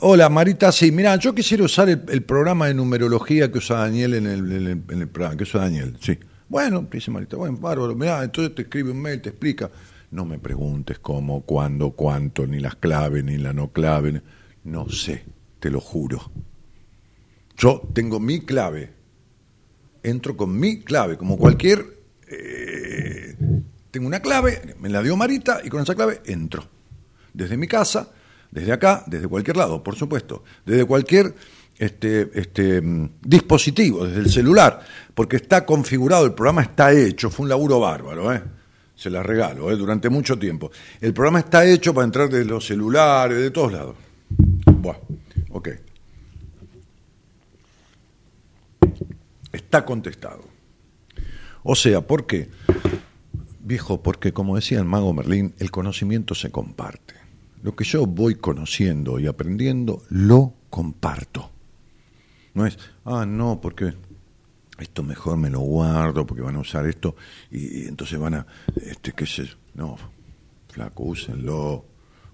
[0.00, 4.26] hola Marita, sí, mira, yo quisiera usar el, programa de numerología que usa Daniel en
[4.26, 6.18] el, en el- en el programa, que usa Daniel, sí.
[6.54, 9.68] Bueno, dice Marita, bueno, bárbaro, mira, entonces te escribe un mail, te explica.
[10.12, 14.22] No me preguntes cómo, cuándo, cuánto, ni las claves, ni la no clave.
[14.62, 15.24] No sé,
[15.58, 16.30] te lo juro.
[17.56, 18.92] Yo tengo mi clave.
[20.04, 21.86] Entro con mi clave, como cualquier...
[22.28, 23.34] eh,
[23.90, 26.68] tengo una clave, me la dio Marita y con esa clave entro.
[27.32, 28.12] Desde mi casa,
[28.52, 30.44] desde acá, desde cualquier lado, por supuesto.
[30.64, 31.34] Desde cualquier
[31.78, 34.80] este, este, mm, dispositivo, desde el celular,
[35.14, 38.42] porque está configurado, el programa está hecho, fue un laburo bárbaro, ¿eh?
[38.94, 39.76] se la regalo, ¿eh?
[39.76, 40.70] durante mucho tiempo.
[41.00, 43.96] El programa está hecho para entrar desde los celulares, de todos lados.
[44.66, 44.96] Buah,
[45.50, 45.68] ok.
[49.52, 50.44] Está contestado.
[51.62, 52.48] O sea, ¿por qué?
[53.60, 57.14] Viejo, porque como decía el mago Merlín, el conocimiento se comparte.
[57.62, 61.53] Lo que yo voy conociendo y aprendiendo, lo comparto.
[62.54, 63.94] No es, ah, no, porque
[64.78, 67.16] esto mejor me lo guardo, porque van a usar esto
[67.50, 68.46] y, entonces van a,
[68.80, 69.54] este, qué sé yo.
[69.74, 69.96] No,
[70.68, 71.84] flaco, úsenlo,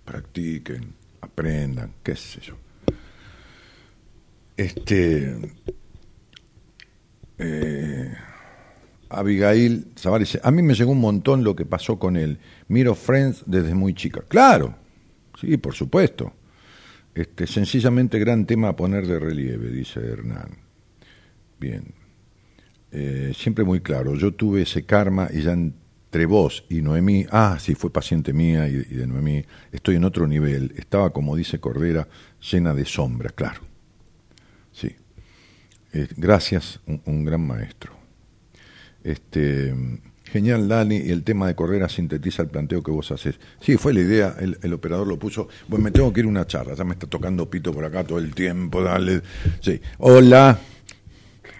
[0.04, 2.54] practiquen, aprendan, qué sé yo.
[4.56, 5.38] Este.
[7.38, 8.14] eh,
[9.08, 12.38] Abigail dice: A mí me llegó un montón lo que pasó con él.
[12.68, 14.22] Miro Friends desde muy chica.
[14.28, 14.76] Claro,
[15.40, 16.32] sí, por supuesto.
[17.14, 20.58] Este, sencillamente gran tema a poner de relieve, dice Hernán.
[21.58, 21.94] Bien.
[22.92, 24.14] Eh, siempre muy claro.
[24.14, 28.68] Yo tuve ese karma y ya entre vos y Noemí, ah, sí, fue paciente mía
[28.68, 30.72] y, de Noemí, estoy en otro nivel.
[30.76, 32.08] Estaba, como dice Cordera,
[32.50, 33.60] llena de sombras, claro.
[34.72, 34.94] Sí.
[35.92, 37.92] Eh, gracias, un, un gran maestro.
[39.02, 39.74] Este,
[40.32, 43.36] genial, Dani, y el tema de Cordera sintetiza el planteo que vos haces.
[43.60, 45.48] Sí, fue la idea, el, el operador lo puso.
[45.68, 48.04] Bueno, me tengo que ir a una charla, ya me está tocando pito por acá
[48.04, 49.22] todo el tiempo, dale.
[49.60, 49.80] Sí.
[49.98, 50.58] Hola.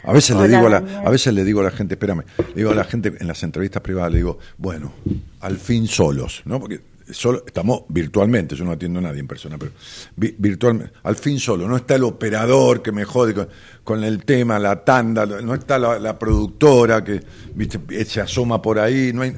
[0.02, 2.54] A veces le digo a la, a veces le digo a la gente, espérame, le
[2.54, 4.92] digo a la gente en las entrevistas privadas, le digo, bueno,
[5.40, 6.58] al fin solos, ¿no?
[6.58, 6.80] Porque
[7.12, 9.72] solo, estamos virtualmente, yo no atiendo a nadie en persona, pero
[10.16, 13.48] vi- virtualmente, al fin solo, no está el operador que me jode con,
[13.84, 17.20] con el tema, la tanda, no está la, la productora que
[17.54, 19.34] viste, se asoma por ahí, no hay,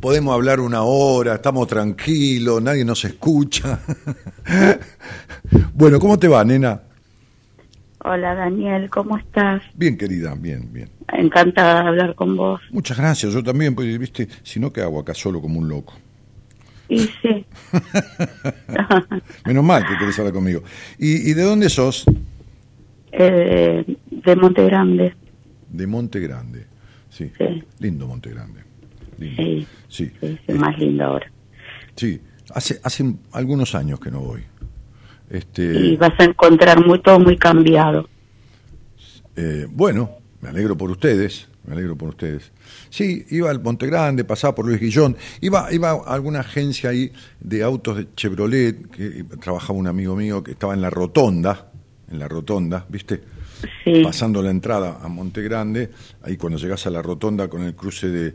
[0.00, 3.80] podemos hablar una hora, estamos tranquilos, nadie nos escucha.
[5.74, 6.82] bueno, ¿cómo te va, nena?
[8.04, 9.62] Hola Daniel, ¿cómo estás?
[9.74, 10.88] Bien, querida, bien, bien.
[11.12, 12.60] Encantada de hablar con vos.
[12.70, 15.94] Muchas gracias, yo también, porque, viste, si no, ¿qué hago acá solo como un loco?
[16.88, 17.44] Y sí,
[19.46, 20.62] Menos mal que querés hablar conmigo.
[20.98, 22.04] ¿Y, y de dónde sos?
[23.12, 25.14] eh, de Monte Grande.
[25.70, 26.66] De Monte Grande.
[27.10, 27.30] Sí.
[27.38, 27.64] Sí.
[27.78, 28.60] Lindo Monte Grande.
[29.18, 29.42] Lindo.
[29.42, 30.12] Sí, Sí.
[30.20, 31.30] sí, sí, más lindo ahora.
[31.94, 32.20] Sí.
[32.54, 34.42] Hace, hace algunos años que no voy.
[35.30, 38.08] Este, Y vas a encontrar muy, todo muy cambiado.
[39.34, 40.10] eh, bueno,
[40.40, 41.48] me alegro por ustedes.
[41.66, 42.52] Me alegro por ustedes.
[42.90, 47.10] Sí, iba al Monte Grande, pasaba por Luis Guillón, iba, iba a alguna agencia ahí
[47.40, 51.72] de autos de Chevrolet, que trabajaba un amigo mío que estaba en la rotonda,
[52.10, 53.20] en la rotonda, ¿viste?
[53.82, 55.90] Sí, pasando la entrada a Monte Grande,
[56.22, 58.34] ahí cuando llegas a la rotonda con el cruce de,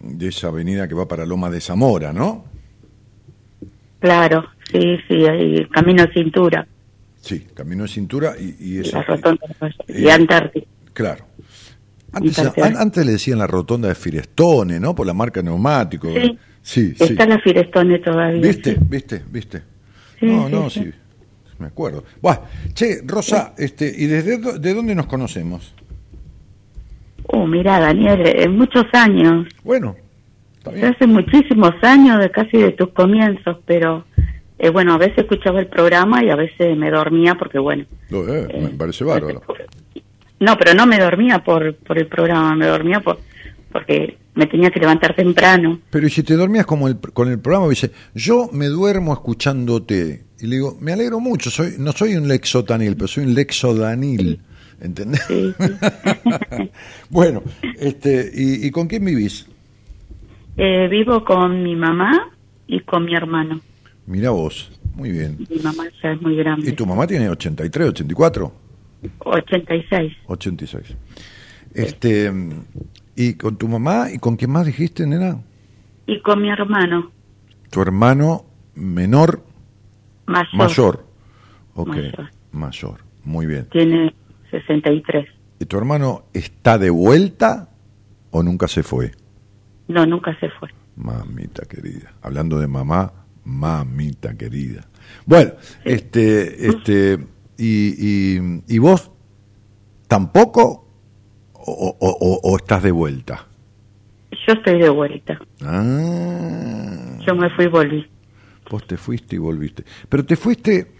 [0.00, 2.44] de esa avenida que va para Loma de Zamora, ¿no?
[4.00, 6.66] claro, sí, sí, ahí, camino cintura,
[7.20, 8.96] Sí, camino de cintura y, y eso.
[8.96, 9.46] la rotonda
[9.86, 10.64] y eh, Antártida.
[10.92, 11.24] Claro.
[12.12, 12.66] Antes, Interterra.
[12.66, 14.94] an- antes le decían la rotonda de Firestone, ¿no?
[14.94, 16.08] Por la marca neumático.
[16.12, 16.38] Sí.
[16.62, 16.94] sí.
[16.96, 17.04] sí.
[17.04, 18.40] Está la Firestone todavía.
[18.40, 18.76] ¿Viste?
[18.80, 19.22] ¿Viste?
[19.30, 19.62] ¿Viste?
[20.20, 20.92] Sí, no, sí, no, sí.
[21.58, 22.04] Me acuerdo.
[22.20, 22.38] Buah,
[22.74, 25.74] che, Rosa, este, ¿y desde de dónde nos conocemos?
[27.28, 29.46] Oh, mira, Daniel, eh, muchos años.
[29.62, 29.96] Bueno,
[30.72, 30.86] bien.
[30.86, 34.04] hace muchísimos años, de casi de tus comienzos, pero
[34.58, 37.84] eh, bueno, a veces escuchaba el programa y a veces me dormía porque, bueno.
[38.10, 39.42] Eh, me eh, parece bárbaro.
[40.42, 43.20] No, pero no me dormía por, por el programa, me dormía por,
[43.70, 45.78] porque me tenía que levantar temprano.
[45.88, 50.24] Pero ¿y si te dormías como el, con el programa, dice, yo me duermo escuchándote.
[50.40, 54.40] Y le digo, me alegro mucho, soy no soy un lexotanil, pero soy un lexodanil.
[54.80, 55.22] ¿Entendés?
[55.28, 56.70] Sí, sí.
[57.08, 57.44] bueno,
[57.78, 59.46] este, ¿y, ¿y con quién vivís?
[60.56, 62.32] Eh, vivo con mi mamá
[62.66, 63.60] y con mi hermano.
[64.06, 65.38] Mira vos, muy bien.
[65.48, 66.68] Mi mamá ya es muy grande.
[66.68, 68.61] ¿Y tu mamá tiene 83, 84?
[69.18, 70.12] 86.
[70.26, 70.96] 86.
[71.74, 72.32] Este,
[73.16, 75.38] ¿Y con tu mamá y con quién más dijiste, nena?
[76.06, 77.10] Y con mi hermano
[77.70, 79.42] Tu hermano menor,
[80.26, 80.54] mayor.
[80.54, 81.06] mayor.
[81.74, 82.30] Ok, Mayor.
[82.52, 83.00] mayor.
[83.24, 83.66] Muy bien.
[83.70, 84.14] Tiene
[84.50, 85.26] 63.
[85.60, 87.68] ¿Y tu hermano está de vuelta
[88.30, 89.12] o nunca se fue?
[89.88, 90.68] No, nunca se fue.
[90.96, 92.12] Mamita querida.
[92.22, 93.12] Hablando de mamá,
[93.44, 94.86] mamita querida.
[95.24, 95.52] Bueno,
[95.84, 97.18] este, este,
[97.64, 97.94] y,
[98.38, 99.10] y, y vos
[100.08, 100.86] tampoco
[101.54, 103.46] o, o- o- o estás de vuelta.
[104.46, 105.38] Yo estoy de vuelta.
[105.62, 108.06] Ah, Yo me fui y volví.
[108.70, 109.84] vos te fuiste y volviste.
[110.08, 110.90] Pero te fuiste,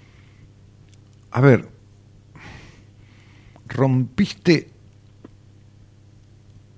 [1.33, 1.67] a ver,
[3.69, 4.69] rompiste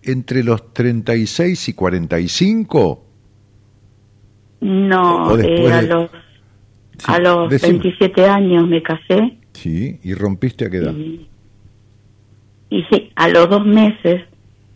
[0.02, 3.05] entre los 36 y 45.
[4.61, 6.11] No, eh, a de- los,
[6.97, 7.73] Sí, a los decime.
[7.81, 10.93] 27 años me casé Sí, y rompiste a qué edad.
[10.94, 11.28] y,
[12.70, 14.22] y sí, a los dos meses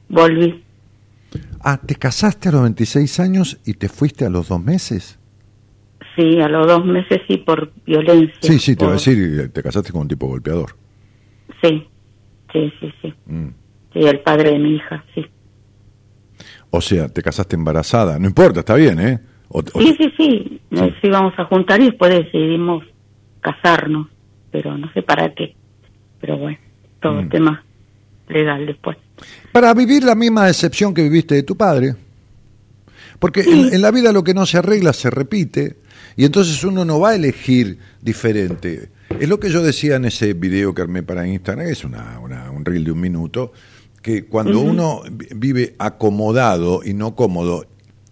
[0.08, 0.64] volví.
[1.60, 5.18] Ah, te casaste a los 26 años y te fuiste a los dos meses.
[6.16, 8.38] Sí, a los dos meses sí, por violencia.
[8.40, 10.76] Sí, sí, te iba a decir, te casaste con un tipo golpeador.
[11.62, 11.86] Sí,
[12.52, 13.14] sí, sí, sí.
[13.26, 13.48] Mm.
[13.92, 15.26] Sí, el padre de mi hija, sí.
[16.70, 18.18] O sea, te casaste embarazada.
[18.18, 19.18] No importa, está bien, ¿eh?
[19.48, 20.60] O- o- Sí, sí, sí.
[20.70, 22.84] nos íbamos a juntar y después decidimos
[23.40, 24.08] casarnos,
[24.50, 25.54] pero no sé para qué.
[26.20, 26.58] Pero bueno,
[27.00, 27.28] todo Mm.
[27.28, 27.64] tema
[28.28, 28.96] legal después.
[29.52, 31.94] Para vivir la misma decepción que viviste de tu padre.
[33.18, 35.76] Porque en, en la vida lo que no se arregla se repite
[36.16, 38.90] y entonces uno no va a elegir diferente.
[39.18, 42.50] Es lo que yo decía en ese video que armé para Instagram, es una, una-
[42.50, 43.52] un reel de un minuto,
[44.02, 47.66] que cuando uno vi- vive acomodado y no cómodo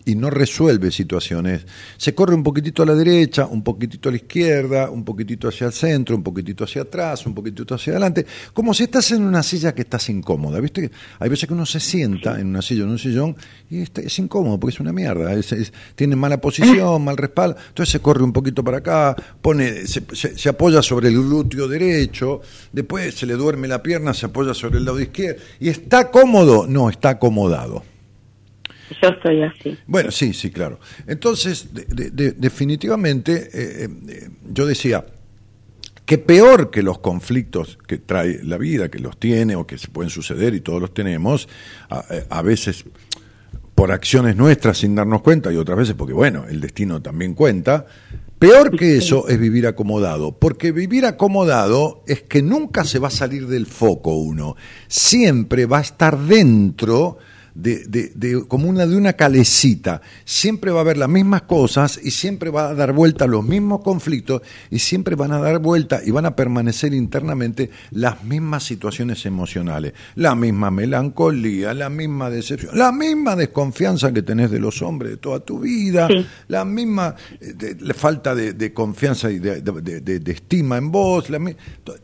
[0.07, 1.67] y no resuelve situaciones,
[1.99, 5.67] se corre un poquitito a la derecha, un poquitito a la izquierda, un poquitito hacia
[5.67, 8.25] el centro, un poquitito hacia atrás, un poquitito hacia adelante,
[8.55, 10.91] como si estás en una silla que estás incómoda, ¿viste?
[11.19, 13.37] Hay veces que uno se sienta en una silla en un sillón
[13.69, 17.57] y está- es incómodo porque es una mierda, es- es- tiene mala posición, mal respaldo,
[17.69, 22.41] entonces se corre un poquito para acá, pone, se apoya sobre el glúteo derecho,
[22.73, 26.67] después se le duerme la pierna, se apoya sobre el lado izquierdo y está cómodo,
[26.69, 27.83] no, está acomodado.
[29.03, 29.77] Yo estoy así.
[29.87, 30.79] Bueno, sí, sí, claro.
[31.07, 35.05] Entonces, de- de- de- definitivamente, eh, eh, yo decía
[36.05, 39.89] que peor que los conflictos que trae la vida, que los tiene o que se
[39.89, 41.49] pueden suceder y todos los tenemos,
[41.91, 42.85] a, eh, a veces
[43.75, 47.87] por acciones nuestras sin darnos cuenta y otras veces porque, bueno, el destino también cuenta.
[48.39, 53.11] Peor que eso es vivir acomodado, porque vivir acomodado es que nunca se va a
[53.11, 54.57] salir del foco uno,
[54.89, 57.19] siempre va a estar dentro
[57.57, 61.99] de, de- de- como una de una calecita, siempre va a haber las mismas cosas
[62.03, 65.59] y siempre va a dar vuelta a los mismos conflictos y siempre van a dar
[65.59, 72.29] vuelta y van a permanecer internamente las mismas situaciones emocionales, la misma melancolía, la misma
[72.31, 76.27] decepción, la misma desconfianza que tenés de los hombres de toda tu vida, Sí.
[76.49, 79.63] la misma eh, de- la falta de, de confianza y de,
[80.31, 81.41] estima en vos, la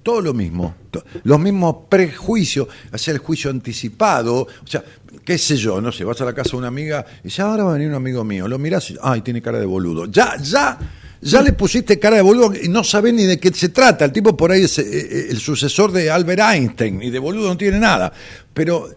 [0.03, 4.83] todo lo mismo, to- los mismos prejuicios, hacer el juicio anticipado, o sea,
[5.25, 7.65] qué sé yo, no sé, vas a la casa de una amiga y dice, ahora
[7.65, 10.37] va a venir un amigo mío, lo mirás y, ay, tiene cara de boludo, ya,
[10.39, 10.79] ya,
[11.21, 14.13] ya le pusiste cara de boludo y no sabés ni de qué se trata, el
[14.13, 17.57] tipo por ahí es eh, eh, el sucesor de Albert Einstein y de boludo no
[17.57, 18.13] tiene nada,
[18.53, 18.89] pero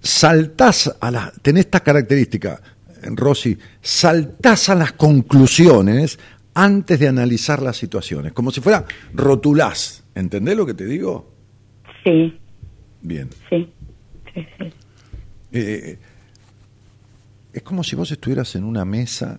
[0.00, 2.60] saltás a la, tenés esta característica,
[3.02, 6.18] Rosy, saltás a las conclusiones
[6.54, 11.30] antes de analizar las situaciones, como si fuera rotulás, ¿entendés lo que te digo?
[12.04, 12.38] Sí,
[13.02, 13.28] Bien.
[13.48, 13.72] sí,
[14.34, 14.72] sí, sí.
[15.52, 15.98] Eh,
[17.52, 19.38] es como si vos estuvieras en una mesa,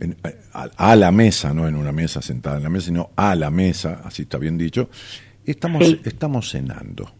[0.00, 0.16] en-
[0.52, 3.50] a, a la mesa, no en una mesa sentada en la mesa, sino a la
[3.50, 4.88] mesa, así está bien dicho.
[5.44, 6.00] Estamos, Sí.
[6.04, 7.10] estamos cenando.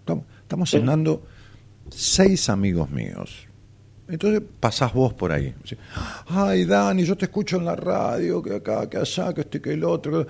[0.00, 1.26] Estamos, estamos cenando
[1.90, 3.46] seis amigos míos.
[4.08, 5.52] Entonces pasás vos por ahí.
[6.28, 9.72] Ay, Dani, yo te escucho en la radio, que acá, que allá, que este, que
[9.72, 10.26] el otro.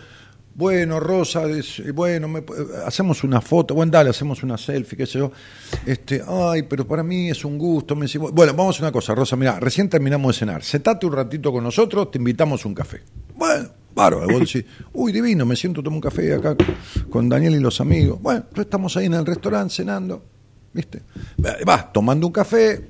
[0.56, 2.42] Bueno, Rosa, es- bueno, me-
[2.86, 5.30] hacemos una foto, bueno, dale, hacemos una selfie, qué sé yo.
[5.84, 7.94] Este, ay, pero para mí es un gusto.
[7.94, 10.62] Me bueno, vamos a hacer una cosa, Rosa, mira, recién terminamos de cenar.
[10.64, 13.02] Sentate un ratito con nosotros, te invitamos un café.
[13.34, 14.26] Bueno, bárbaro.
[14.28, 14.64] Vos decís,
[14.94, 16.56] uy, divino, me siento, tomo un café acá
[17.10, 18.18] con Daniel y los amigos.
[18.22, 20.24] Bueno, estamos ahí en el restaurante cenando,
[20.72, 21.02] ¿viste?
[21.66, 22.88] Vas tomando un café,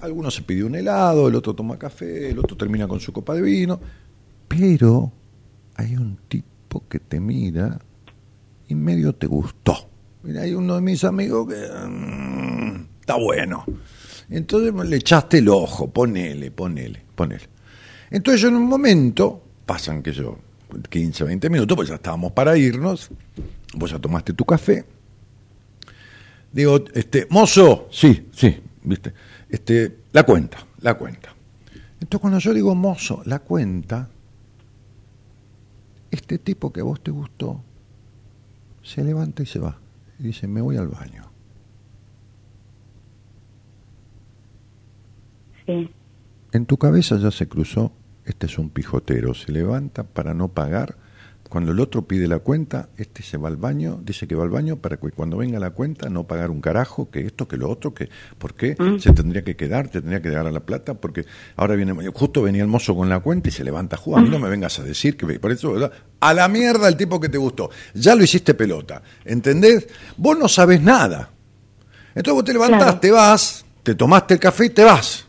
[0.00, 3.34] Alguno se pidió un helado, el otro toma café, el otro termina con su copa
[3.34, 3.80] de vino,
[4.46, 5.10] pero
[5.76, 7.78] hay un tipo que te mira
[8.68, 9.88] y medio te gustó.
[10.22, 13.64] Mira, hay uno de mis amigos que mm, está bueno.
[14.28, 17.48] Entonces le echaste el ojo, ponele, ponele, ponele.
[18.10, 20.38] Entonces yo en un momento, pasan que yo,
[20.88, 23.10] 15, 20 minutos, pues ya estábamos para irnos,
[23.74, 24.84] vos ya tomaste tu café,
[26.56, 29.12] Digo, este, mozo, sí, sí, viste,
[29.50, 31.34] este, la cuenta, la cuenta.
[32.00, 34.08] Entonces cuando yo digo mozo, la cuenta,
[36.16, 37.62] este tipo que a vos te gustó,
[38.82, 39.78] se levanta y se va.
[40.18, 41.24] Y dice, me voy al baño.
[45.66, 45.90] sí.
[46.52, 47.92] En tu cabeza ya se cruzó,
[48.24, 50.96] este es un pijotero, se levanta para no pagar.
[51.48, 54.50] Cuando el otro pide la cuenta, este se va al baño, dice que va al
[54.50, 57.70] baño para que cuando venga la cuenta no pagar un carajo, que esto, que lo
[57.70, 58.08] otro, que
[58.38, 61.24] por qué se tendría que quedar, te tendría que dar a la plata, porque
[61.56, 64.28] ahora viene, justo venía el mozo con la cuenta y se levanta, "Ju, a mí
[64.28, 65.92] no me vengas a decir que por eso, ¿verdad?
[66.20, 67.70] A la mierda el tipo que te gustó.
[67.94, 69.86] Ya lo hiciste pelota, ¿entendés?
[70.16, 71.30] Vos no sabés nada.
[72.14, 73.00] Entonces vos te levantás, Claro.
[73.00, 75.25] te vas, te tomaste el café y te vas.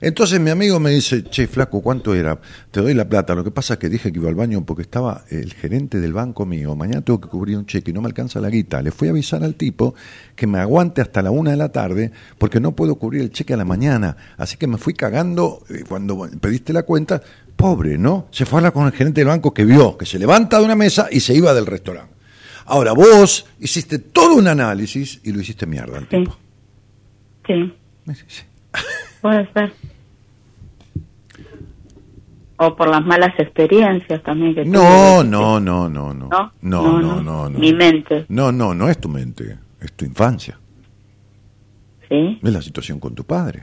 [0.00, 2.40] Entonces mi amigo me dice, che, flaco, ¿cuánto era?
[2.70, 3.34] Te doy la plata.
[3.34, 6.12] Lo que pasa es que dije que iba al baño porque estaba el gerente del
[6.12, 6.76] banco mío.
[6.76, 8.80] Mañana tengo que cubrir un cheque y no me alcanza la guita.
[8.82, 9.94] Le fui a avisar al tipo
[10.36, 13.54] que me aguante hasta la una de la tarde porque no puedo cubrir el cheque
[13.54, 14.16] a la mañana.
[14.36, 17.20] Así que me fui cagando cuando pediste la cuenta.
[17.56, 18.28] Pobre, ¿no?
[18.30, 20.64] Se fue a hablar con el gerente del banco que vio que se levanta de
[20.64, 22.14] una mesa y se iba del restaurante.
[22.66, 26.16] Ahora vos hiciste todo un análisis y lo hiciste mierda al Sí.
[26.18, 26.36] tipo.
[27.46, 27.72] Sí,
[28.28, 28.42] Sí.
[29.20, 29.72] Puede ser.
[32.60, 34.80] o por las malas experiencias también que No,
[35.20, 35.28] tuve.
[35.30, 36.28] no, no, no, no.
[36.28, 36.52] ¿No?
[36.60, 37.58] No, no, no, no.
[37.58, 38.26] Mi mente.
[38.28, 40.58] No, no, no es tu mente, es tu infancia.
[42.08, 42.38] Sí.
[42.42, 43.62] Es la situación con tu padre.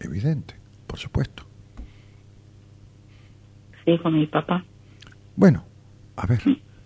[0.00, 0.54] Evidente,
[0.88, 1.44] por supuesto.
[3.84, 4.64] Sí, con mi papá.
[5.36, 5.64] Bueno,
[6.16, 6.40] a ver,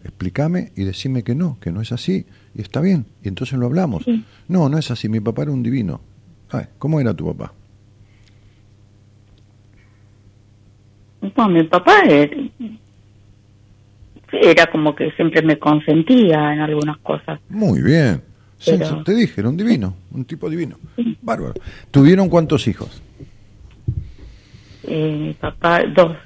[0.05, 3.67] explícame y decime que no, que no es así, y está bien, y entonces lo
[3.67, 4.05] hablamos.
[4.05, 4.25] Sí.
[4.49, 6.01] No, no es así, mi papá era un divino.
[6.51, 7.53] Ay, ¿Cómo era tu papá?
[11.35, 12.37] Bueno, mi papá era,
[14.33, 17.41] era como que siempre me consentía en algunas cosas.
[17.49, 18.23] Muy bien.
[18.59, 20.77] Sí, Pero- sí, te dije, era un divino, un tipo divino.
[21.23, 21.55] Bárbaro.
[21.91, 23.03] ¿Tuvieron cuántos hijos?
[24.85, 26.17] Eh, mi papá, dos,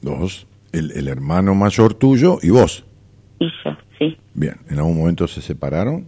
[0.00, 0.46] Dos.
[0.72, 2.84] El, el hermano mayor tuyo y vos.
[3.40, 4.16] y yo, sí.
[4.34, 6.06] Bien, ¿en algún momento se separaron?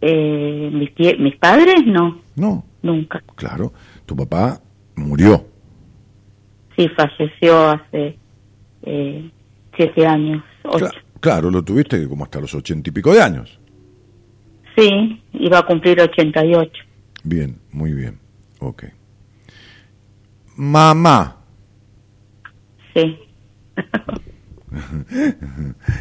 [0.00, 3.22] Eh, mis, mis padres, no, No, nunca.
[3.34, 3.72] claro.
[4.06, 4.60] Tu papá
[4.96, 5.46] murió.
[6.76, 8.18] Sí, falleció hace
[8.82, 9.30] eh,
[9.76, 10.86] siete años, ocho.
[10.86, 13.60] Cla- claro, lo tuviste como hasta los ochenta y pico de años.
[14.76, 16.72] Sí, iba a cumplir 88.
[17.22, 18.18] Bien, muy bien.
[18.58, 18.84] Ok.
[20.56, 21.36] Mamá.
[22.94, 23.18] Sí.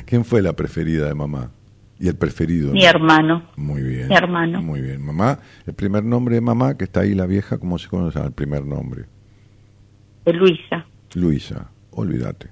[0.05, 1.51] ¿Quién fue la preferida de mamá?
[1.99, 2.73] Y el preferido.
[2.73, 2.87] Mi ¿no?
[2.87, 4.09] hermano, Muy bien.
[4.09, 4.61] mi hermano.
[4.61, 5.05] Muy bien.
[5.05, 8.31] Mamá, el primer nombre de mamá, que está ahí la vieja, ¿cómo se conoce el
[8.31, 9.05] primer nombre?
[10.25, 10.85] Luisa.
[11.15, 12.49] Luisa, olvídate.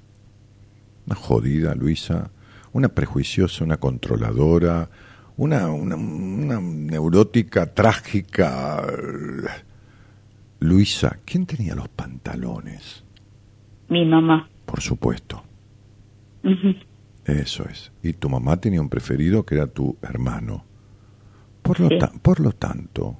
[1.07, 2.31] Una jodida Luisa,
[2.73, 4.89] una prejuiciosa, una controladora,
[5.37, 8.85] una, una, una neurótica, trágica.
[10.59, 13.03] Luisa, ¿quién tenía los pantalones?
[13.89, 14.47] Mi mamá.
[14.65, 15.43] Por supuesto,
[17.25, 17.91] eso es.
[18.03, 20.63] Y tu mamá tenía un preferido que era tu hermano.
[21.61, 21.97] Por lo, Sí.
[21.99, 23.17] ta- por lo tanto,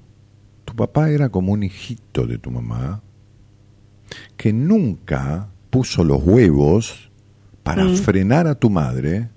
[0.66, 3.02] tu papá era como un hijito de tu mamá
[4.38, 7.10] que nunca puso los huevos
[7.64, 7.96] para Mm.
[7.96, 9.30] frenar a tu madre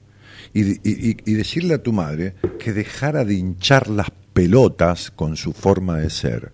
[0.52, 5.36] y, y- y- y decirle a tu madre que dejara de hinchar las pelotas con
[5.36, 6.52] su forma de ser.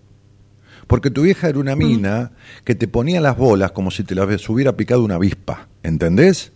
[0.87, 2.31] Porque tu vieja era una mina
[2.65, 6.51] que te ponía las bolas como si te las hubiera picado una avispa, ¿entendés?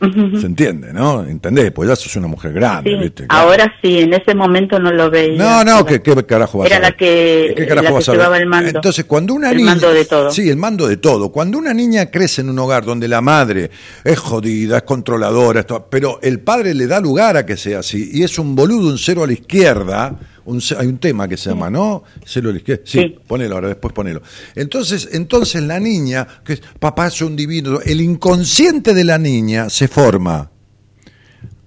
[0.00, 1.24] Se entiende, ¿no?
[1.24, 1.72] ¿Entendés?
[1.72, 3.26] Pues ya sos una mujer grande, Sí, ¿viste?
[3.26, 3.48] Claro.
[3.48, 5.36] ahora sí, en ese momento no lo veía.
[5.36, 6.90] No, no, ¿qué, qué carajo vas Era a ver?
[6.90, 8.18] la que- ¿Qué carajo la que vas a ver?
[8.20, 8.70] llevaba el mando.
[8.70, 9.70] Entonces, cuando una El niña...
[9.72, 10.30] mando de todo.
[10.30, 11.30] Sí, el mando de todo.
[11.30, 13.70] Cuando una niña crece en un hogar donde la madre
[14.02, 18.22] es jodida, es controladora, pero el padre le da lugar a que sea así, y
[18.22, 21.70] es un boludo, un cero a la izquierda, un hay un tema que se llama,
[21.70, 22.02] ¿no?
[22.34, 22.82] La izquierda.
[22.84, 23.18] Sí, Sí.
[23.26, 24.22] ponelo ahora, después ponelo.
[24.54, 29.68] Entonces, entonces la niña, que es, papá es un divino, el inconsciente de la niña
[29.70, 30.50] se forma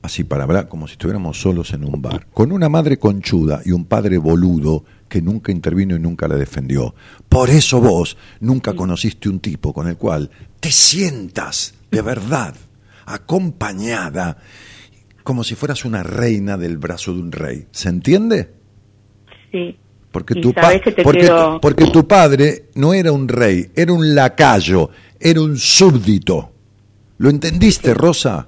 [0.02, 3.72] así para hablar, como si estuviéramos solos en un bar, con una madre conchuda y
[3.72, 6.94] un padre boludo que nunca intervino y nunca la defendió.
[7.30, 10.30] Por eso vos nunca conociste un tipo con el cual
[10.60, 12.54] te sientas de verdad
[13.06, 14.38] acompañada,
[15.24, 17.68] como si fueras una reina del brazo de un rey.
[17.72, 18.54] ¿Se entiende?
[19.54, 19.78] Sí.
[20.12, 21.30] Porque Y tu, que te porque,
[21.62, 24.90] porque tu padre no era un rey, era un lacayo,
[25.20, 26.52] era un súbdito.
[27.18, 28.48] ¿Lo entendiste, Rosa?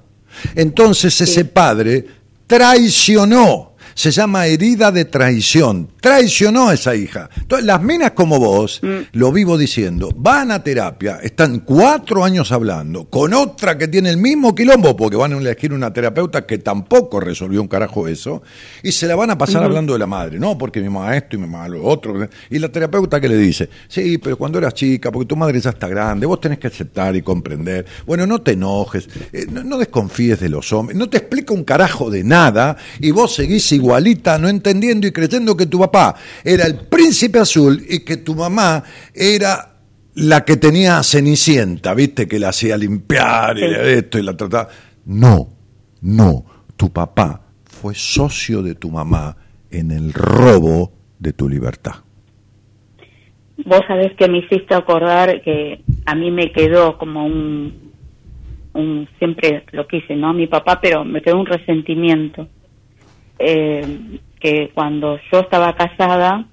[0.54, 2.04] Entonces ese padre
[2.46, 3.75] traicionó.
[3.96, 5.88] Se llama herida de traición.
[6.02, 7.30] Traicionó a esa hija.
[7.34, 8.82] Entonces, las minas como vos,
[9.12, 14.18] lo vivo diciendo, van a terapia, están cuatro años hablando, con otra que tiene el
[14.18, 18.42] mismo quilombo, porque van a elegir una terapeuta que tampoco resolvió un carajo eso,
[18.82, 21.36] y se la van a pasar hablando de la madre, no, porque mi mamá esto
[21.36, 22.28] y mi mamá lo otro.
[22.50, 25.70] Y la terapeuta que le dice, sí, pero cuando eras chica, porque tu madre ya
[25.70, 27.86] está grande, vos tenés que aceptar y comprender.
[28.06, 31.64] Bueno, no te enojes, eh, no, no desconfíes de los hombres, no te explica un
[31.64, 36.14] carajo de nada, y vos seguís igualita, no entendiendo y creyendo que tu papá
[36.44, 38.82] era el príncipe azul y que tu mamá
[39.14, 39.76] era
[40.14, 42.26] la que tenía a Cenicienta, ¿viste?
[42.26, 44.68] Que la hacía limpiar y esto y la trataba.
[45.04, 45.48] No,
[46.00, 46.44] no,
[46.76, 49.36] tu papá fue socio de tu mamá
[49.70, 51.94] en el robo de tu libertad.
[53.64, 57.92] Vos sabés que me hiciste acordar que a mí me quedó como un,
[58.74, 60.32] un siempre lo quise, ¿no?
[60.32, 62.48] Mi papá, pero me quedó un resentimiento.
[63.38, 66.46] Eh, que cuando yo estaba casada,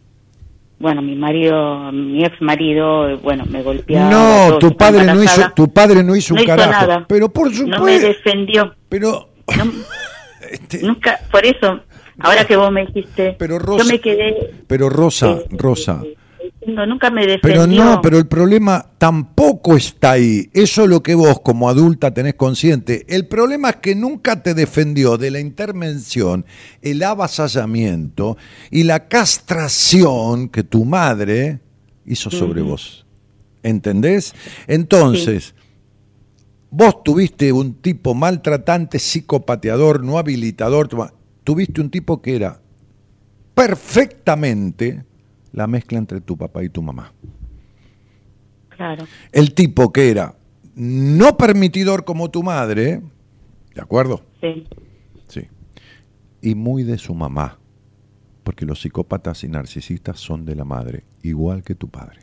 [0.79, 4.09] bueno, mi marido, mi ex marido, bueno, me golpeaba.
[4.09, 6.71] No, todo, tu padre no hizo, tu padre no hizo no un hizo carajo.
[6.71, 7.05] nada.
[7.07, 8.07] Pero por No me supuesto.
[8.07, 8.75] defendió.
[8.89, 9.71] pero No-
[10.51, 11.79] este, nunca, por eso,
[12.19, 16.15] ahora que vos me dijiste, Pero Rosa- yo me quedé pero Rosa, eh, Rosa, eh,
[16.43, 17.41] diciendo, nunca me defendió.
[17.41, 20.49] Pero no, pero el problema tampoco está ahí.
[20.53, 23.05] Eso es lo que vos como adulta tenés consciente.
[23.07, 26.45] El problema es que nunca te defendió de la intervención,
[26.81, 28.37] el avasallamiento
[28.71, 31.59] y la castración que tu madre
[32.05, 33.05] hizo sobre vos.
[33.63, 34.33] ¿Entendés?
[34.67, 35.55] Entonces,
[36.69, 41.05] vos tuviste un tipo maltratante, psicopateador, no habilitador, tu-
[41.43, 42.59] tuviste un tipo que era
[43.55, 45.05] perfectamente
[45.53, 47.13] la mezcla entre tu papá y tu mamá.
[48.69, 49.05] Claro.
[49.31, 50.35] El tipo que era
[50.75, 53.01] no permitidor como tu madre,
[53.73, 54.23] ¿de acuerdo?
[54.41, 54.67] Sí.
[55.27, 55.47] Sí.
[56.41, 57.59] Y muy de su mamá,
[58.43, 62.21] porque los psicópatas y narcisistas son de la madre, igual que tu padre.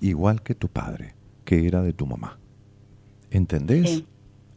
[0.00, 2.38] Igual que tu padre, que era de tu mamá.
[3.30, 3.90] ¿Entendés?
[3.90, 4.06] Sí.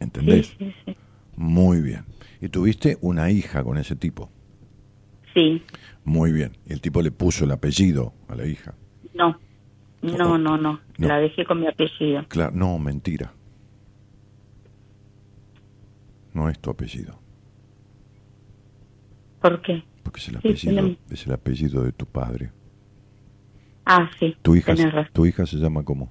[0.00, 0.54] ¿Entendés?
[0.58, 0.96] Sí, sí, sí.
[1.36, 2.04] Muy bien.
[2.40, 4.30] Y tuviste una hija con ese tipo.
[5.34, 5.62] Sí.
[6.04, 6.56] Muy bien.
[6.66, 8.74] Y el tipo le puso el apellido a la hija.
[9.14, 9.38] No.
[10.02, 10.80] No, no, no.
[10.98, 11.08] No.
[11.08, 12.26] La dejé con mi apellido.
[12.28, 13.32] Claro, no, mentira.
[16.34, 17.20] No es tu apellido,
[19.40, 19.84] ¿Por qué?
[20.02, 22.50] porque es el Sí, apellido, es el apellido de tu padre.
[23.84, 24.34] Ah, sí.
[24.40, 24.74] Tu hija,
[25.12, 26.10] tu hija se llama cómo?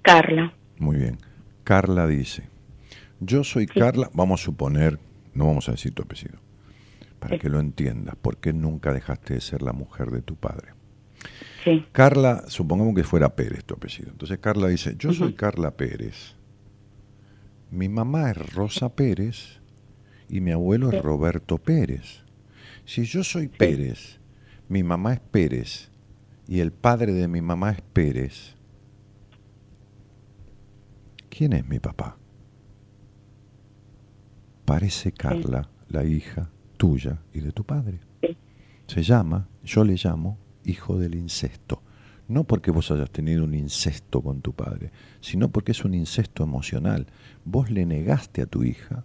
[0.00, 0.54] Carla.
[0.78, 1.18] Muy bien.
[1.64, 2.48] Carla dice,
[3.20, 4.98] yo soy Carla, vamos a suponer,
[5.34, 6.38] no vamos a decir tu apellido,
[7.22, 7.40] para Sí.
[7.40, 10.72] que lo entiendas, ¿por qué nunca dejaste de ser la mujer de tu padre?
[11.62, 11.86] Sí.
[11.92, 14.10] Carla, supongamos que fuera Pérez tu apellido.
[14.10, 15.34] Entonces Carla dice, yo soy.
[15.34, 16.34] Carla Pérez.
[17.70, 19.60] Mi mamá es Rosa Pérez
[20.28, 22.24] y mi abuelo es Roberto Pérez.
[22.84, 24.18] Si yo soy Pérez,
[24.68, 25.92] mi mamá es Pérez
[26.48, 28.56] y el padre de mi mamá es Pérez,
[31.30, 32.16] ¿quién es mi papá?
[34.64, 36.50] Parece Carla, la hija
[36.82, 38.00] tuya y de tu padre.
[38.20, 38.36] Sí.
[38.88, 41.80] Se llama, yo le llamo, hijo del incesto.
[42.26, 44.90] No porque vos hayas tenido un incesto con tu padre,
[45.20, 47.06] sino porque es un incesto emocional.
[47.44, 49.04] Vos le negaste a tu hija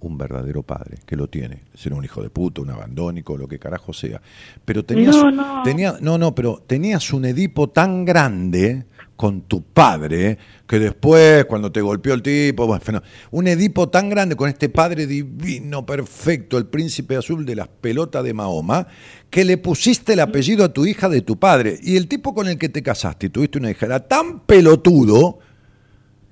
[0.00, 1.64] un verdadero padre, que lo tiene.
[1.74, 4.20] Será un hijo de puta, un abandónico, lo que carajo sea.
[4.64, 5.62] Pero tenías, No, no.
[5.62, 8.86] tenía- no, no, pero tenías un Edipo tan grande
[9.18, 10.38] con tu padre
[10.68, 15.08] que después, cuando te golpeó el tipo, bueno, un Edipo tan grande con este padre
[15.08, 18.86] divino, perfecto, el príncipe azul de las pelotas de Mahoma,
[19.28, 21.80] que le pusiste el apellido a tu hija de tu padre.
[21.82, 25.40] Y el tipo con el que te casaste y tuviste una hija era tan pelotudo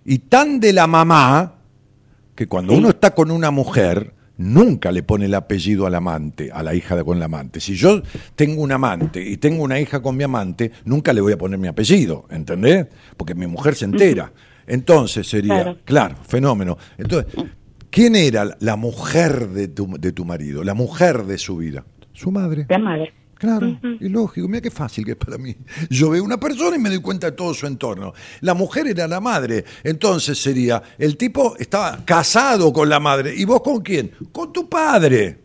[0.05, 1.57] y tan de la mamá
[2.37, 6.63] que cuando uno está con una mujer, nunca le pone el apellido al amante, a
[6.63, 7.61] la hija de con la amante.
[7.61, 8.03] Si yo
[8.35, 11.59] tengo un amante y tengo una hija con mi amante, nunca le voy a poner
[11.59, 12.87] mi apellido, ¿entendés?
[13.17, 14.33] Porque mi mujer se entera.
[14.67, 16.17] Entonces sería, claro, Claro.
[16.27, 16.77] fenómeno.
[16.99, 17.33] Entonces,
[17.91, 21.85] ¿quién era la mujer de tu, de tu marido, la mujer de su vida?
[22.13, 22.67] Su madre.
[22.69, 23.13] La madre.
[23.39, 25.55] Claro, y lógico, mira qué fácil que es para mí.
[25.91, 28.15] Yo veo una persona y me doy cuenta de todo su entorno.
[28.41, 33.45] La mujer era la madre, entonces sería, el tipo estaba casado con la madre, ¿y
[33.45, 34.11] vos con quién?
[34.33, 35.41] Con tu padre.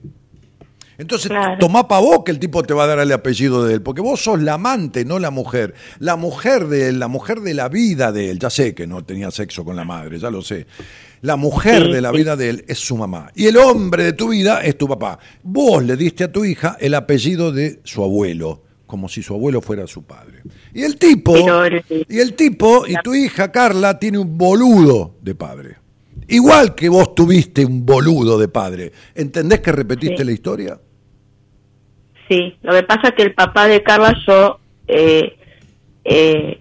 [0.97, 1.57] Entonces, Claro.
[1.59, 4.01] tomá pa' vos que el tipo te va a dar el apellido de él, porque
[4.01, 5.73] vos sos la amante, no la mujer.
[5.97, 8.37] La mujer de él, la mujer de la vida de él.
[8.39, 10.67] Ya sé que no tenía sexo con la madre, ya lo sé.
[11.21, 12.17] La mujer Sí, de la sí.
[12.17, 13.31] vida de él es su mamá.
[13.35, 15.19] Y el hombre de tu vida es tu papá.
[15.43, 19.61] Vos le diste a tu hija el apellido de su abuelo, como si su abuelo
[19.61, 20.41] fuera su padre.
[20.73, 21.63] Y el tipo, Pero
[22.09, 25.75] y el tipo, y tu hija Carla tiene un boludo de padre.
[26.27, 28.91] Igual que vos tuviste un boludo de padre.
[29.13, 30.23] ¿Entendés que repetiste Sí.
[30.23, 30.79] la historia?
[32.29, 35.37] Sí, lo que pasa es que el papá de Carla yo, eh,
[36.05, 36.57] eh,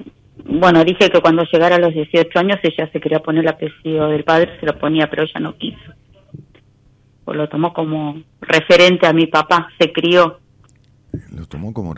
[0.51, 4.09] bueno, dije que cuando llegara a los 18 años ella se quería poner el apellido
[4.09, 5.79] del padre, se lo ponía, pero ella no quiso.
[7.25, 10.41] Pues lo tomó como referente a mi papá, se crió,
[11.37, 11.95] Lo tomó como...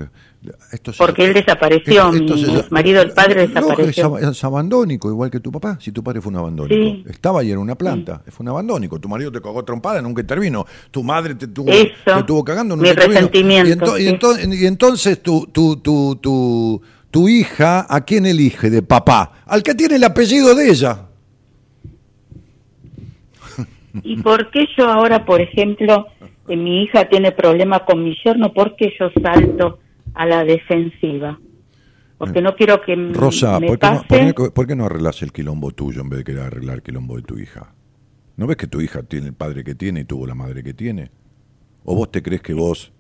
[0.73, 4.17] Esto se- porque él desapareció, esto- esto mi se- marido, el padre desapareció.
[4.19, 5.77] Es, ab- es abandónico, igual que tu papá.
[5.81, 6.75] Si tu padre fue un abandónico.
[6.83, 7.05] Sí.
[7.09, 8.23] Estaba ahí en una planta.
[8.29, 8.99] Fue un abandónico.
[8.99, 10.65] Tu marido te cagó trompada, nunca intervino.
[10.91, 11.93] Tu madre te tuvo, Eso.
[12.17, 14.15] te tuvo cagando, nunca Mi resentimiento, Y, ento- y sí.
[14.17, 19.33] ento- y entonces tu, tu, tu, tu, tu hija, ¿a quién elige de papá?
[19.47, 21.07] Al que tiene el apellido de ella.
[24.03, 26.07] ¿Y por qué yo ahora, por ejemplo,
[26.47, 29.79] que mi hija tiene problemas con mi yerno, por qué yo salto
[30.15, 31.39] a la defensiva?
[32.19, 34.07] Porque no quiero que Rosa, me ¿por qué, no, pase...
[34.09, 36.83] por qué- por qué no arreglas el quilombo tuyo en vez de querer arreglar el
[36.83, 37.75] quilombo de tu hija?
[38.37, 40.73] ¿No ves que tu hija tiene el padre que tiene y tuvo la madre que
[40.73, 41.11] tiene?
[41.85, 42.93] ¿O vos te crees que vos,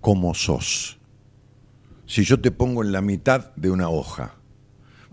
[0.00, 0.98] cómo sos?
[2.06, 4.34] Si yo te pongo en la mitad de una hoja,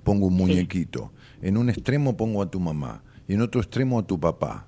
[0.03, 1.11] pongo un muñequito,
[1.41, 4.67] en un extremo pongo a tu mamá y en otro extremo a tu papá,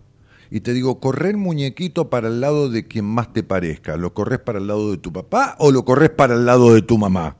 [0.52, 4.14] y te digo, correr el muñequito para el lado de quien más te parezca, ¿lo
[4.14, 6.98] corres para el lado de tu papá o lo corres para el lado de tu
[6.98, 7.36] mamá?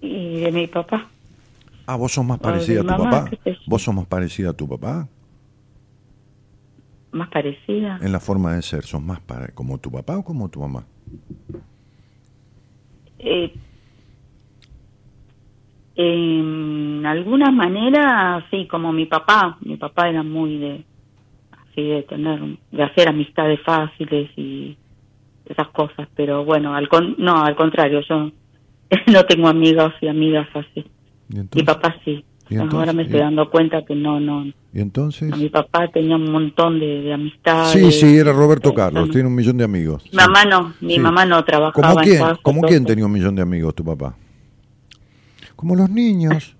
[0.00, 1.08] Y de mi papá.
[1.86, 3.30] Ah, vos sos más parecida a tu mamá, papá.
[3.66, 5.08] Vos sos más parecida a tu papá
[7.12, 7.98] Más parecida.
[8.00, 8.84] en la forma de ser.
[8.84, 10.84] ¿Sos más para, como tu papá o como tu mamá?
[13.18, 13.52] Eh,
[15.96, 19.56] en alguna manera, sí, como mi papá.
[19.60, 20.84] Mi papá era muy de,
[21.52, 24.76] así de tener, de hacer amistades fáciles y
[25.46, 26.08] esas cosas.
[26.14, 28.30] Pero bueno, al con, no, al contrario, yo
[29.12, 30.84] no tengo amigos y amigas así.
[31.30, 32.24] ¿Y Mi papá sí.
[32.70, 34.44] Ahora me estoy dando cuenta que no, no.
[34.72, 35.36] ¿Y entonces?
[35.36, 37.70] Mi papá tenía un montón de, de amistades.
[37.72, 40.04] Sí, sí, era Roberto Carlos, tiene un millón de amigos.
[40.12, 41.00] Mi mamá no, mi Sí.
[41.00, 43.74] mamá no trabajaba ¿Cómo en quién, casa, ¿cómo todo quién tenía un millón de amigos
[43.74, 44.16] tu papá?
[45.56, 46.54] Como los niños.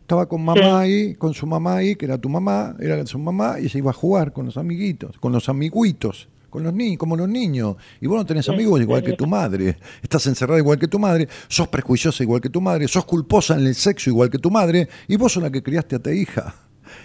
[0.00, 0.68] Estaba con mamá Sí.
[0.68, 3.90] ahí, con su mamá ahí, que era tu mamá, era su mamá, y se iba
[3.90, 7.76] a jugar con los amiguitos, con los amiguitos, con los niños, como los niños.
[8.00, 9.76] Y vos no tenés amigos igual que tu madre.
[10.02, 13.66] Estás encerrada igual que tu madre, sos prejuiciosa igual que tu madre, sos culposa en
[13.66, 16.54] el sexo igual que tu madre, y vos sos la que criaste a tu hija.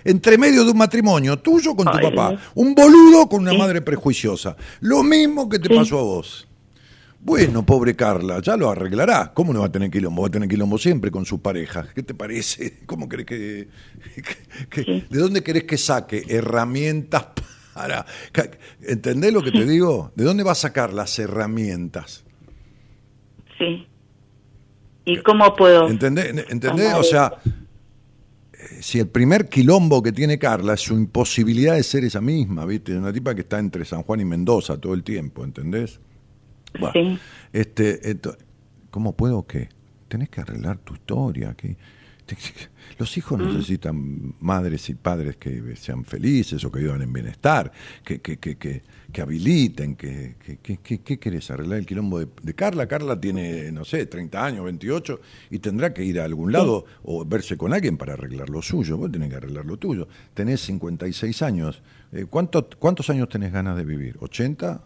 [0.06, 3.58] Entre medio de un matrimonio tuyo con tu Ay, papá, un boludo con una Sí.
[3.58, 4.56] madre prejuiciosa.
[4.80, 5.76] Lo mismo que te Sí.
[5.76, 6.48] pasó a vos.
[7.20, 9.34] Bueno, pobre Carla, ya lo arreglará.
[9.34, 10.22] ¿Cómo no va a tener quilombo?
[10.22, 11.88] Va a tener quilombo siempre con su pareja.
[11.94, 12.80] ¿Qué te parece?
[12.86, 13.68] ¿Cómo querés que,
[14.16, 14.24] que-
[14.70, 15.04] que- Sí.
[15.10, 17.51] ¿De dónde querés que saque herramientas para...
[18.82, 20.12] ¿Entendés lo que te digo?
[20.16, 22.24] ¿De dónde va a sacar las herramientas?
[23.58, 23.88] Sí.
[25.06, 25.88] ¿Y cómo puedo?
[25.90, 26.46] ¿Entendés?
[26.50, 26.94] ¿Entendés?
[26.94, 27.34] O sea,
[28.54, 32.66] eh, si el primer quilombo que tiene Carla es su imposibilidad de ser esa misma,
[32.66, 32.96] ¿viste?
[32.98, 36.00] Una tipa que está entre San Juan y Mendoza todo el tiempo, ¿entendés?
[36.80, 37.20] Bueno, Sí.
[37.54, 38.38] este, esto-
[38.90, 39.70] ¿Cómo puedo qué?
[40.10, 41.56] Tenés que arreglar tu historia.
[42.26, 42.38] Te-
[43.02, 43.46] los hijos Mm.
[43.56, 47.72] necesitan madres y padres que sean felices o que vivan en bienestar,
[48.06, 51.50] que, que, que, que, que habiliten, que, que, que- que- ¿qué querés?
[51.50, 52.88] ¿Arreglar el quilombo de, de Carla?
[52.88, 55.20] Carla tiene, no sé, 30 años, 28,
[55.50, 58.98] y tendrá que ir a algún lado o verse con alguien para arreglar lo suyo.
[58.98, 60.08] Vos tenés que arreglar lo tuyo.
[60.36, 61.82] Tenés 56 años.
[62.12, 64.18] Eh, ¿cuánto- ¿Cuántos años tenés ganas de vivir?
[64.20, 64.80] ¿80?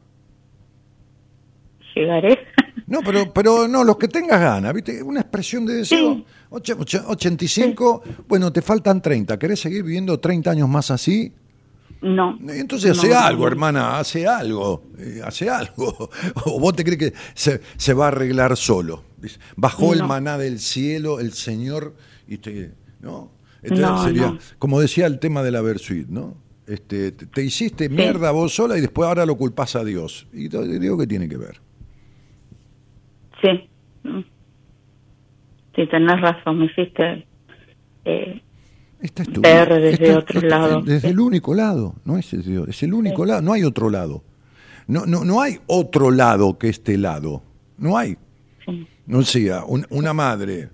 [1.96, 2.40] Llegaré.
[2.88, 5.02] No, pero, pero no, los que tengas ganas, ¿viste?
[5.02, 6.16] Una expresión de deseo.
[6.16, 6.26] Sí.
[6.56, 9.38] Oche- oche- 85, bueno, te faltan 30.
[9.38, 11.34] ¿Querés seguir viviendo 30 años más así?
[12.02, 12.38] No.
[12.48, 13.48] Entonces hace No, algo, no.
[13.48, 16.10] hermana, hace algo, eh, hace algo.
[16.45, 19.03] O vos te crees que se, se va a arreglar solo.
[19.57, 21.95] Bajó el maná del cielo, el Señor,
[22.27, 22.72] y te.
[23.02, 23.32] ¿No?
[23.61, 26.38] Entonces sería, como decía el tema de la Versuit, ¿no?
[26.68, 30.27] Este, te, te hiciste mierda vos sola y después ahora lo culpás a Dios.
[30.32, 31.60] Y te digo que tiene que ver.
[33.41, 33.69] Sí.
[35.76, 37.26] Sí, tenés razón, me hiciste...
[38.06, 38.42] Eh,
[39.02, 40.82] Esta es tu ver desde Esta- otro esta- lado.
[40.86, 42.34] Desde el único lado, no es
[42.68, 44.24] es el único lado, no hay otro lado.
[44.88, 47.42] No, no, no hay otro lado que este lado.
[47.78, 48.16] No hay.
[48.66, 48.88] sí.
[49.08, 50.70] No sea, un- una madre.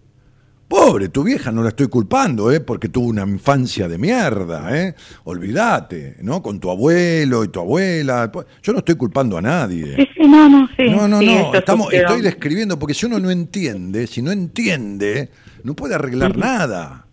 [0.71, 2.61] Pobre, tu vieja no la estoy culpando, ¿eh?
[2.61, 4.95] Porque tuvo una infancia de mierda, ¿eh?
[5.25, 6.41] Olvídate, ¿no?
[6.41, 8.31] Con tu abuelo y tu abuela.
[8.63, 9.97] Yo no estoy culpando a nadie.
[9.97, 10.89] Sí, sí, no, no, sí.
[10.89, 14.31] No, no, sí, no, esto estamos, estoy describiendo, porque si uno no entiende, si no
[14.31, 15.29] entiende,
[15.65, 17.05] no puede arreglar nada.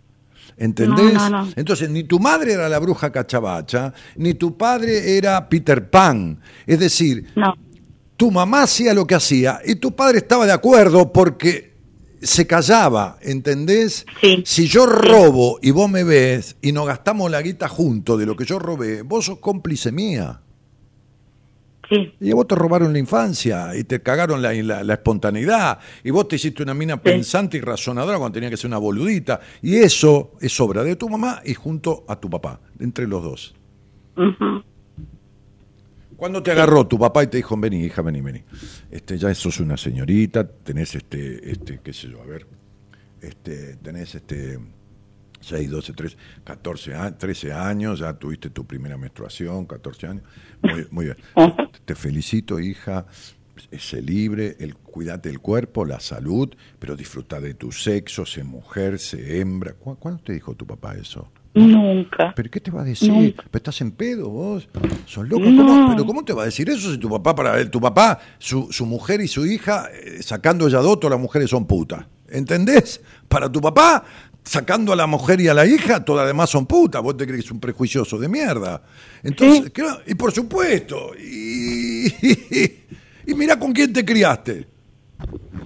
[0.55, 1.15] ¿Entendés?
[1.15, 1.51] No, no, no.
[1.57, 6.39] Entonces, ni tu madre era la bruja cachabacha, ni tu padre era Peter Pan.
[6.65, 7.27] Es decir,
[8.15, 11.68] tu mamá hacía lo que hacía y tu padre estaba de acuerdo porque
[12.21, 14.05] se callaba, ¿entendés?
[14.21, 14.43] Sí.
[14.45, 18.35] Si yo robo y vos me ves y nos gastamos la guita juntos de lo
[18.35, 20.41] que yo robé, vos sos cómplice mía.
[21.89, 25.79] sí, Y a vos te robaron la infancia y te cagaron la, la- la espontaneidad
[26.03, 29.39] y vos te hiciste una mina pensante y razonadora cuando tenía que ser una boludita.
[29.61, 33.55] Y eso es obra de tu mamá y junto a tu papá, entre los dos.
[34.17, 34.63] ujú,
[36.19, 38.43] ¿Cuándo te agarró tu papá y te dijo, vení, hija, vení, vení?
[38.91, 42.45] Este, ya sos una señorita, tenés este, este, qué sé yo, a ver,
[43.21, 44.59] este, tenés este
[45.41, 50.23] 6, 12, 13, 14, a- 13 años, ya tuviste tu primera menstruación, 14 años.
[50.61, 51.17] Muy, muy bien.
[51.85, 53.05] Te felicito, hija.
[53.77, 58.99] Sé libre, el, cuídate del cuerpo, la salud, pero disfruta de tu sexo, sé mujer,
[58.99, 59.73] sé hembra.
[59.73, 61.29] ¿Cu- ¿Cuándo te dijo tu papá eso?
[61.53, 62.33] Nunca.
[62.35, 63.11] ¿Pero qué te va a decir?
[63.11, 63.43] Nunca.
[63.49, 64.67] ¿Pero estás en pedo vos?
[65.05, 65.43] ¿Sos loco?
[65.45, 65.65] No.
[65.65, 68.19] ¿Cómo, ¿Pero cómo te va a decir eso si tu papá, para él, tu papá,
[68.37, 72.05] su, su mujer y su hija, eh, sacando ella dos, todas las mujeres son putas?
[72.29, 73.01] ¿Entendés?
[73.27, 74.03] Para tu papá,
[74.43, 77.01] sacando a la mujer y a la hija, todas las demás son putas.
[77.01, 78.81] Vos te crees que es un prejuicioso de mierda.
[79.23, 79.69] Entonces, Sí.
[79.71, 82.05] claro, y por supuesto, y,
[83.25, 84.67] y mira con quién te criaste.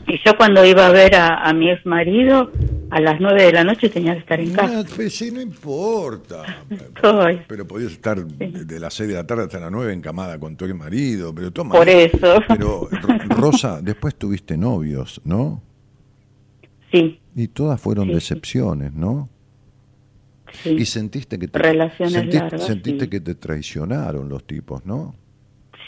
[0.07, 2.51] Y yo cuando iba a ver a, a mi ex marido,
[2.95, 4.84] a las nueve de la noche tenía que estar en casa.
[4.84, 6.44] No, pues sí, no importa.
[7.48, 10.56] Pero podías estar de de las 6 de la tarde hasta las 9 encamada con
[10.56, 11.74] tu marido, pero toma.
[11.76, 12.41] Por eso.
[12.48, 15.61] Pero, Ro- Rosa, después tuviste novios, ¿no?
[16.91, 18.15] sí, Y todas fueron Sí, sí.
[18.15, 19.30] decepciones, ¿no?
[20.64, 20.70] sí.
[20.80, 23.10] Y sentiste que te, Relaciones sentiste, largas, sentiste sí.
[23.10, 25.15] que te traicionaron los tipos, ¿no?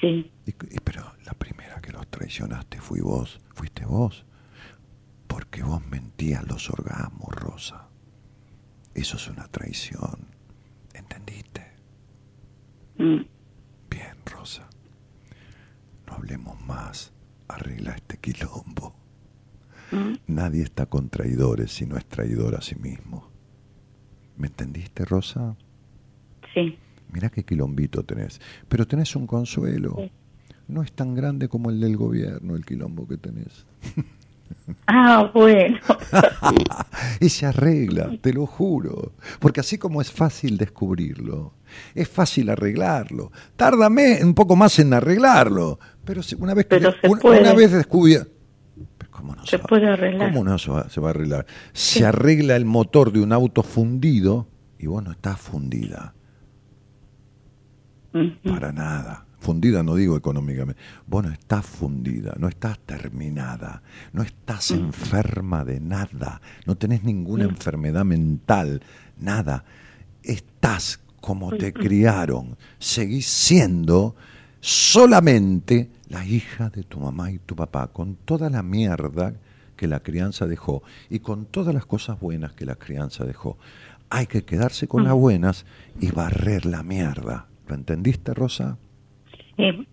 [0.02, 0.32] sí.
[0.46, 4.26] Y- y- pero la primera que los traicionaste fui vos, fuiste vos.
[5.44, 7.88] Que vos mentías los orgasmos, Rosa.
[8.94, 10.28] Eso es una traición.
[10.94, 11.68] ¿Entendiste?
[12.98, 13.22] Mm.
[13.90, 14.68] Bien, Rosa.
[16.08, 17.12] No hablemos más.
[17.48, 18.96] Arregla este quilombo.
[19.92, 20.14] Mm.
[20.28, 23.30] Nadie está con traidores si no es traidor a sí mismo.
[24.38, 25.56] ¿Me entendiste, Rosa?
[26.54, 26.78] Sí.
[27.12, 28.40] Mirá qué quilombito tenés.
[28.68, 29.96] Pero tenés un consuelo.
[29.98, 30.12] Sí.
[30.68, 33.66] No es tan grande como el del gobierno, el quilombo que tenés.
[34.88, 35.78] Ah, bueno.
[37.20, 39.14] y se arregla, te lo juro.
[39.40, 41.54] Porque así como es fácil descubrirlo,
[41.94, 43.32] es fácil arreglarlo.
[43.56, 45.80] Tárdame un poco más en arreglarlo.
[46.04, 47.42] Pero una vez que Pero se una, puede.
[47.42, 48.32] una vez descubierto.
[49.12, 50.30] ¿Cómo no Se va- puede arreglar.
[50.32, 51.46] ¿Cómo no se va, se va a arreglar?
[51.74, 54.48] Se arregla el motor de un auto fundido
[54.78, 56.14] y vos no estás fundida.
[58.44, 59.25] Para nada.
[59.46, 60.82] Fundida no digo económicamente.
[61.06, 67.44] Vos no estás fundida, no estás terminada, no estás enferma de nada, no tenés ninguna
[67.44, 68.82] enfermedad mental,
[69.20, 69.64] nada.
[70.24, 74.16] Estás como te criaron, seguís siendo
[74.62, 79.36] solamente la hija de tu mamá y tu papá, con toda la mierda
[79.76, 83.60] que la crianza dejó y con todas las cosas buenas que la crianza dejó.
[84.10, 85.68] Hay que quedarse con las buenas
[86.00, 87.46] y barrer la mierda.
[87.68, 88.80] ¿Lo entendiste, Rosa?
[89.58, 89.88] Sí.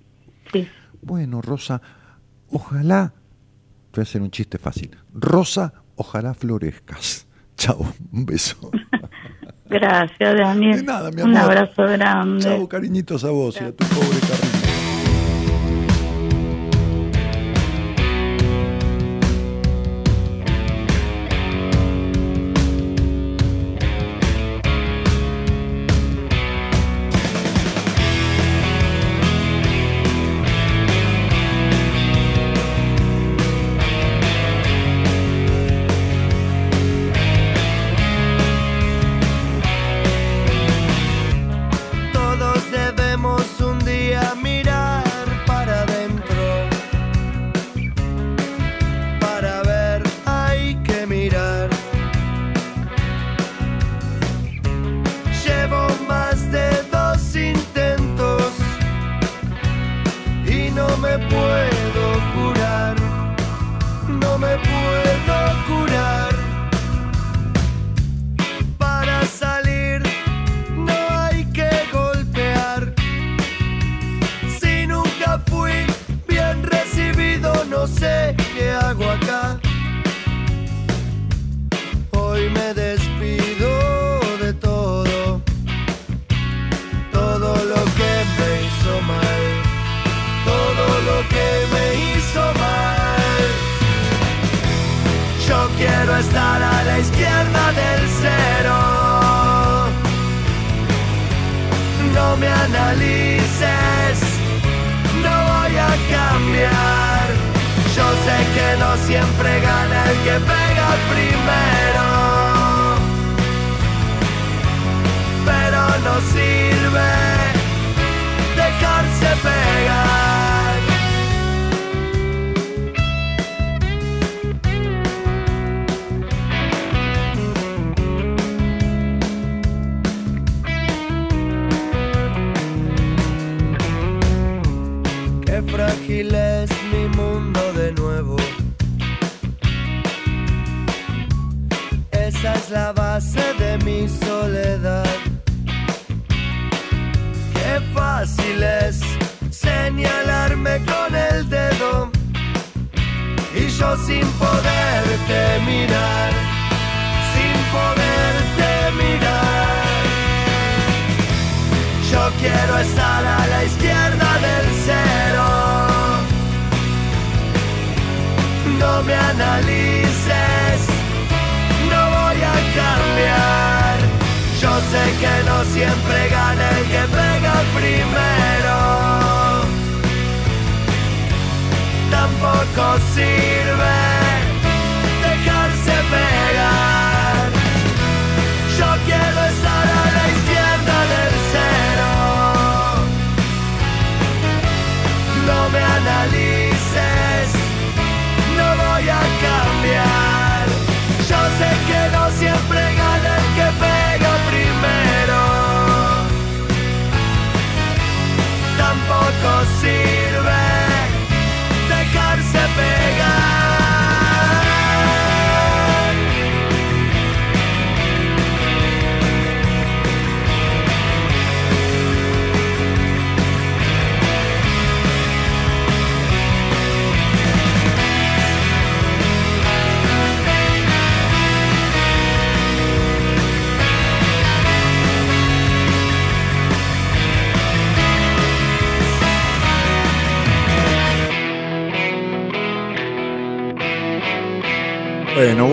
[0.53, 0.69] Sí.
[1.01, 1.81] Bueno, Rosa,
[2.51, 3.13] ojalá,
[3.93, 4.97] voy a hacer un chiste fácil.
[5.13, 7.27] Rosa, ojalá florezcas.
[7.57, 8.71] Chao, un beso.
[9.67, 10.77] Gracias, Daniel.
[10.79, 11.51] De nada, mi Un amor.
[11.59, 12.43] abrazo grande.
[12.45, 14.12] Chao, cariñitos a vos y a tu pobre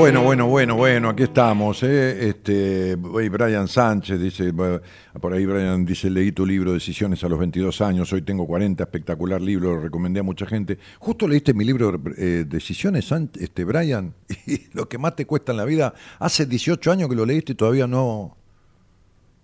[0.10, 1.84] Bueno, bueno, bueno, bueno, aquí estamos.
[1.84, 2.30] ¿eh?
[2.30, 7.80] Este, Brian Sánchez dice, por ahí Brian dice, leí tu libro Decisiones a los 22
[7.82, 10.80] años, hoy tengo 40, espectacular libro, lo recomendé a mucha gente.
[10.98, 13.08] Justo leíste mi libro eh, Decisiones,
[13.40, 14.16] este, Brian,
[14.48, 17.52] y lo que más te cuesta en la vida, hace 18 años que lo leíste
[17.52, 18.36] y todavía no,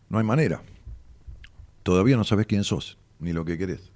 [0.10, 0.64] no hay manera.
[1.84, 3.92] Todavía no sabes quién sos, ni lo que querés.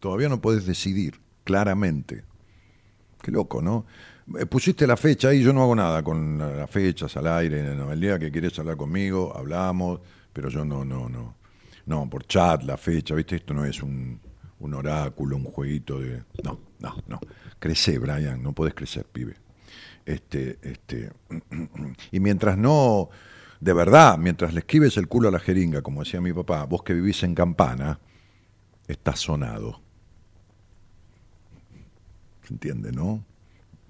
[0.00, 2.24] Todavía no podés decidir claramente.
[3.22, 3.86] Qué loco, ¿no?
[4.38, 7.74] Eh, Pusiste la fecha ahí, yo no hago nada con la- las fechas al aire.
[7.74, 7.92] no.
[7.92, 10.00] El día que quieres hablar conmigo, hablamos,
[10.32, 11.34] pero yo no, no, no.
[11.86, 13.36] No, por chat, la fecha, ¿viste?
[13.36, 14.20] Esto no es un,
[14.60, 16.22] un oráculo, un jueguito de.
[16.44, 17.20] No, no, no.
[17.58, 19.36] Crecé, Brian, no podés crecer, pibe.
[20.04, 21.12] Este, este.
[22.12, 23.08] Y mientras no.
[23.60, 26.82] De verdad, mientras le esquives el culo a la jeringa, como decía mi papá, vos
[26.82, 27.98] que vivís en campana,
[28.88, 29.80] estás sonado.
[32.46, 33.24] ¿Se entiende, no?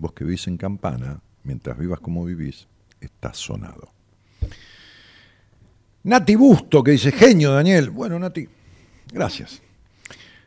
[0.00, 2.66] Vos que vivís en campana, mientras vivas como vivís,
[3.02, 3.92] estás sonado.
[6.04, 7.90] Nati Busto, que dice, genio, Daniel.
[7.90, 8.48] Bueno, Nati,
[9.12, 9.60] gracias.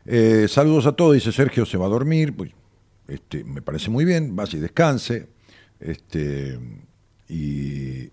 [0.04, 2.34] Eh, saludos a todos, dice Sergio, se va a dormir.
[3.06, 5.28] Este, me parece muy bien, vaya y descanse.
[5.78, 6.58] Este,
[7.28, 8.08] y,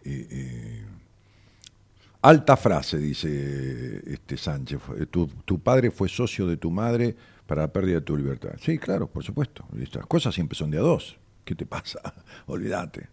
[2.21, 4.79] alta frase, dice este Sánchez.
[4.79, 7.15] fue- Tu, padre fue socio de tu madre
[7.47, 8.51] para la pérdida de tu libertad.
[8.61, 9.65] Sí, claro, por supuesto.
[9.81, 11.17] Estas cosas siempre son de a dos.
[11.45, 11.99] ¿Qué te pasa?
[12.47, 13.09] Olvídate.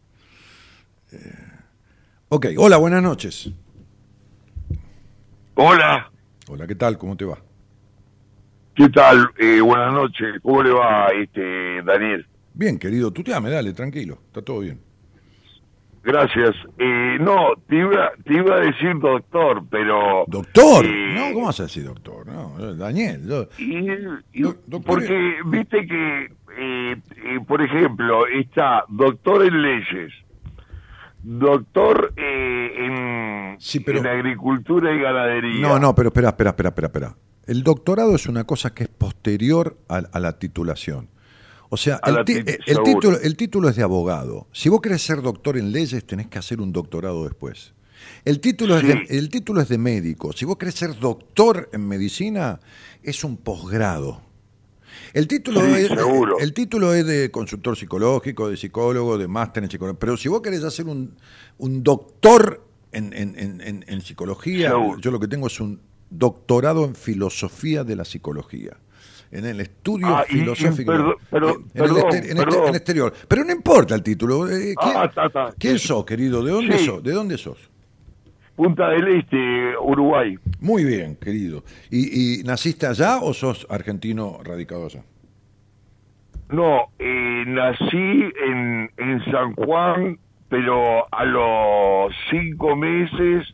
[1.13, 1.19] Eh,
[2.29, 3.51] ok, hola, buenas noches.
[5.55, 6.11] Hola,
[6.49, 6.97] Hola, ¿qué tal?
[6.99, 7.39] ¿Cómo te va?
[8.75, 9.29] ¿qué tal?
[9.39, 12.25] Eh, buenas noches, ¿cómo le va, este Daniel?
[12.55, 14.81] Bien, querido, tú te ame, dale, tranquilo, está todo bien.
[16.05, 16.55] Gracias.
[16.79, 20.25] Eh, no, te iba, te iba a decir doctor, pero...
[20.29, 22.25] Doctor, eh, no, ¿cómo vas a decir doctor?
[22.27, 23.91] No, Daniel, yo- y-
[24.33, 26.29] y- Do- doctor, porque viste que,
[26.59, 30.13] eh, eh, por ejemplo, está doctor en leyes,
[31.23, 35.61] doctor eh, en, Sí, pero- en agricultura y ganadería.
[35.67, 37.17] No, no, pero espera, espera, espera, espera, espera.
[37.47, 41.09] El doctorado es una cosa que es posterior a, a la titulación.
[41.71, 42.35] O sea, el, ti-
[42.67, 42.85] seguro.
[42.85, 44.47] título, el título es de abogado.
[44.53, 47.75] Si vos querés ser doctor en leyes, tenés que hacer un doctorado después.
[48.25, 48.87] El título, Sí.
[48.91, 50.33] es de, el título es de médico.
[50.33, 52.61] Si vos querés ser doctor en medicina,
[53.03, 54.23] es un posgrado.
[55.15, 56.39] El título, Sí, es, seguro.
[56.39, 59.99] el título es de consultor psicológico, de psicólogo, de máster en psicología.
[59.99, 61.17] Pero si vos querés hacer un,
[61.59, 64.99] un doctor en, en- en- en- psicología, Seguro.
[65.01, 65.81] yo lo que tengo es un
[66.11, 68.77] doctorado en filosofía de la psicología.
[69.31, 70.93] En el estudio Ah, y- y filosófico.
[71.31, 72.69] pero- en, el perdón, exter- en perdón.
[72.69, 73.13] en exterior.
[73.29, 74.49] Pero no importa el título.
[74.49, 75.55] eh, ¿Quién, Ah, está.
[75.59, 76.43] quién sos, querido?
[76.43, 76.87] ¿De dónde Sí.
[76.87, 77.03] sos?
[77.03, 77.59] ¿De dónde sos?
[78.59, 80.37] Punta del Este, Uruguay.
[80.61, 81.63] Muy bien, querido.
[81.93, 85.05] ¿Y, y naciste allá o sos argentino radicado allá?
[86.51, 87.87] No, eh, nací
[88.49, 90.19] en, en San Juan,
[90.49, 93.47] pero a los cinco meses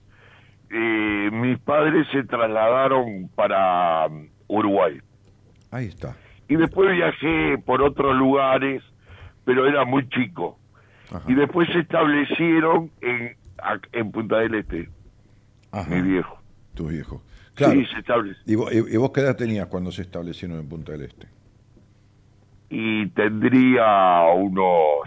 [0.70, 5.02] eh, mis padres se trasladaron para um, Uruguay.
[5.70, 6.16] Ahí está.
[6.48, 8.82] Y después viajé por otros lugares,
[9.44, 10.58] pero era muy chico.
[11.10, 11.24] Ajá.
[11.28, 13.36] Y después se establecieron en,
[13.92, 14.88] en Punta del Este,
[15.70, 15.88] Ajá.
[15.90, 16.38] mi viejo.
[16.74, 17.20] Tus viejos.
[17.54, 17.74] Claro.
[17.74, 18.42] Sí, se estableció.
[18.46, 21.28] ¿Y vos, y- vos qué edad tenías cuando se establecieron en Punta del Este?
[22.70, 24.98] Y tendría unos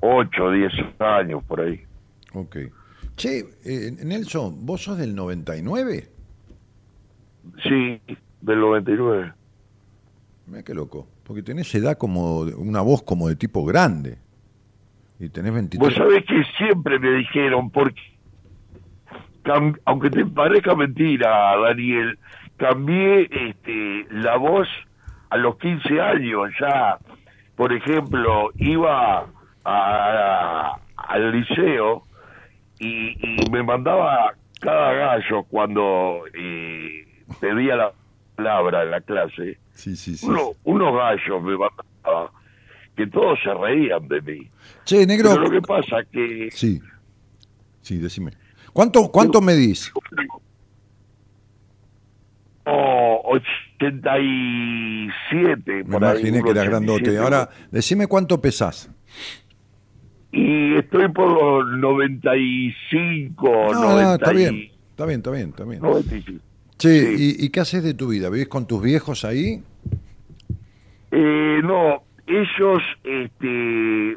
[0.00, 1.80] 8 o 10 años por ahí.
[2.34, 2.56] Ok.
[3.16, 6.08] Che, eh, Nelson, ¿vos sos del 99?
[7.62, 8.00] Sí,
[8.40, 9.32] del 99.
[10.46, 11.06] Mira qué loco.
[11.22, 14.18] Porque tenés edad como, una voz como de tipo grande.
[15.22, 15.78] Y tenés 23.
[15.78, 18.00] Vos sabés que siempre me dijeron, porque
[19.84, 22.18] aunque te parezca mentira, Daniel,
[22.56, 24.68] cambié este, la voz
[25.30, 26.98] a los 15 años ya.
[27.54, 29.26] Por ejemplo, iba
[29.64, 32.02] a- al liceo
[32.80, 37.04] y, y me mandaba cada gallo cuando eh,
[37.40, 37.92] pedía la
[38.34, 39.58] palabra en la clase.
[39.74, 40.26] Sí, sí, sí.
[40.26, 42.32] Uno- unos gallos me mandaba
[42.96, 44.48] que todos se reían de mí.
[44.84, 45.30] Che, negro.
[45.30, 46.80] Pero lo que pasa que Sí.
[47.80, 48.32] Sí, decime.
[48.72, 49.92] ¿Cuánto, cuánto medís?
[52.66, 56.70] oh, 87 Me por ahí, imaginé que era 87.
[56.70, 57.18] grandote.
[57.18, 58.90] Ahora, decime cuánto pesás.
[60.30, 64.70] y estoy por los 95 No, 90 no, está bien.
[64.90, 65.80] Está bien, está bien, está bien.
[65.82, 66.44] 95.
[66.78, 67.36] Che, Sí.
[67.40, 68.28] ¿y, y qué haces de tu vida?
[68.30, 69.62] ¿Vivís con tus viejos ahí?
[71.10, 74.16] Eh, no, ellos este,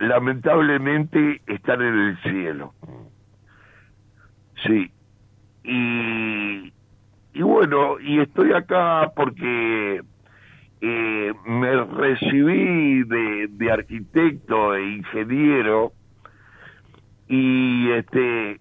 [0.00, 2.74] lamentablemente están en el cielo.
[4.64, 4.90] Sí.
[5.64, 6.72] Y,
[7.34, 10.00] y bueno, y estoy acá porque
[10.80, 15.92] eh, me recibí de, de arquitecto e ingeniero
[17.28, 18.60] y este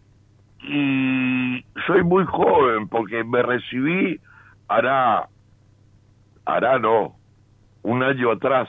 [0.61, 4.19] y soy muy joven porque me recibí
[4.67, 5.27] hará
[6.45, 7.15] hará no
[7.83, 8.67] un año atrás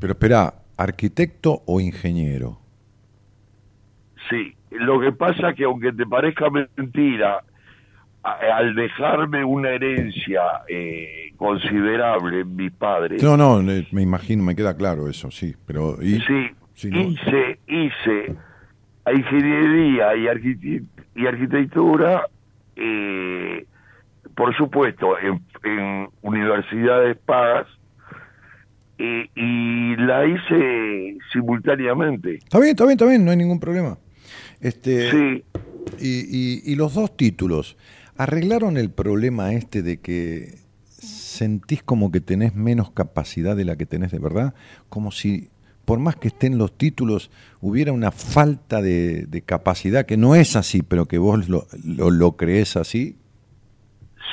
[0.00, 2.58] Pero espera, ¿arquitecto o ingeniero?
[4.28, 7.42] sí lo que pasa que aunque te parezca mentira
[8.22, 14.54] al dejarme una herencia eh, considerable en mis padres No, no, eh, me imagino, me
[14.54, 15.96] queda claro eso, sí, pero...
[16.02, 16.20] ¿y?
[16.20, 17.00] Sí, Sí, ¿no?
[17.00, 18.34] hice, hice
[19.12, 22.26] ingeniería y, arquite- y arquitectura,
[22.76, 23.66] eh,
[24.34, 27.66] por supuesto, en, en universidades pagas,
[29.02, 32.34] eh, y la hice simultáneamente.
[32.34, 33.98] Está bien, está bien, está bien, no hay ningún problema.
[34.60, 35.44] Este, Sí,
[35.98, 37.76] y, y- y los dos títulos,
[38.16, 43.86] ¿arreglaron el problema este de que sentís como que tenés menos capacidad de la que
[43.86, 44.54] tenés de verdad?
[44.90, 45.48] Como si,
[45.86, 50.56] por más que estén los títulos, hubiera una falta de, de capacidad, que no es
[50.56, 53.16] así, pero que vos lo, lo, lo creés así.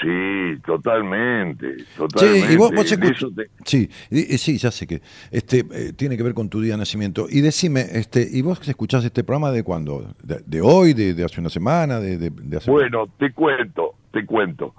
[0.01, 2.47] Sí, totalmente, totalmente.
[2.47, 5.01] Sí, y vos, vos te- Sí, y- sí, ya sé que
[5.31, 7.27] este eh, tiene que ver con tu día de nacimiento.
[7.29, 10.13] Y decime, este, ¿y vos escuchás este programa de cuándo?
[10.23, 14.73] ¿De, de hoy, de, de hace una semana, de hace Bueno, te cuento, te cuento.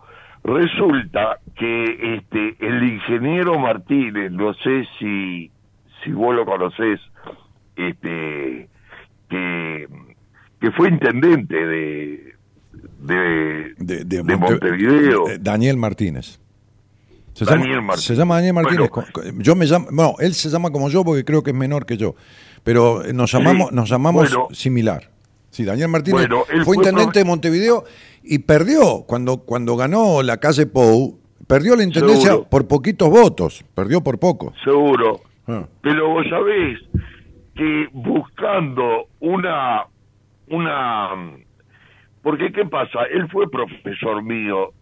[0.44, 5.50] Resulta que este el ingeniero Martínez, no sé si
[6.04, 7.00] si vos lo conocés,
[7.76, 8.68] este
[9.28, 9.86] que
[10.60, 12.27] que fue intendente de
[12.98, 15.24] de, de, de Monte- Montevideo.
[15.40, 16.38] Daniel Martínez.
[17.34, 18.06] Se Daniel llama, Martínez.
[18.06, 18.90] se llama Daniel Martínez.
[19.14, 19.32] Bueno.
[19.42, 21.96] Yo me llamo, bueno, él se llama como yo porque creo que es menor que
[21.96, 22.16] yo,
[22.64, 24.48] pero eh, nos llamamos, Sí, nos llamamos bueno.
[24.52, 25.10] similar.
[25.50, 27.84] Sí, Daniel Martínez Bueno, fue fue intendente pro- de Montevideo
[28.24, 32.48] y perdió cuando cuando ganó la calle Pou, perdió la intendencia Seguro.
[32.50, 34.52] por poquitos votos, perdió por poco.
[34.64, 35.20] seguro.
[35.46, 35.64] Ah.
[35.80, 36.78] Pero vos sabés
[37.54, 39.84] que buscando una
[40.48, 41.10] una
[42.22, 44.72] porque qué pasa, él fue profesor mío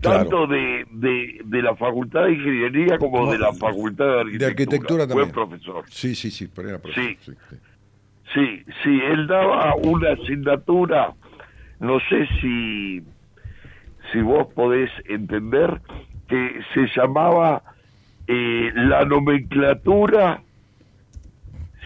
[0.00, 0.18] Claro.
[0.28, 4.38] tanto de, de, de la Facultad de Ingeniería como No, de la Facultad de Arquitectura.
[4.38, 5.32] De arquitectura también.
[5.32, 5.84] Fue profesor.
[5.88, 7.04] Sí, sí, sí, pero era profesor.
[7.04, 7.16] Sí.
[7.24, 7.56] sí, sí.
[8.34, 11.14] Sí, sí, él daba una asignatura,
[11.78, 13.02] no sé si,
[14.12, 15.80] si vos podés entender,
[16.28, 17.62] que se llamaba
[18.26, 20.42] eh, la nomenclatura,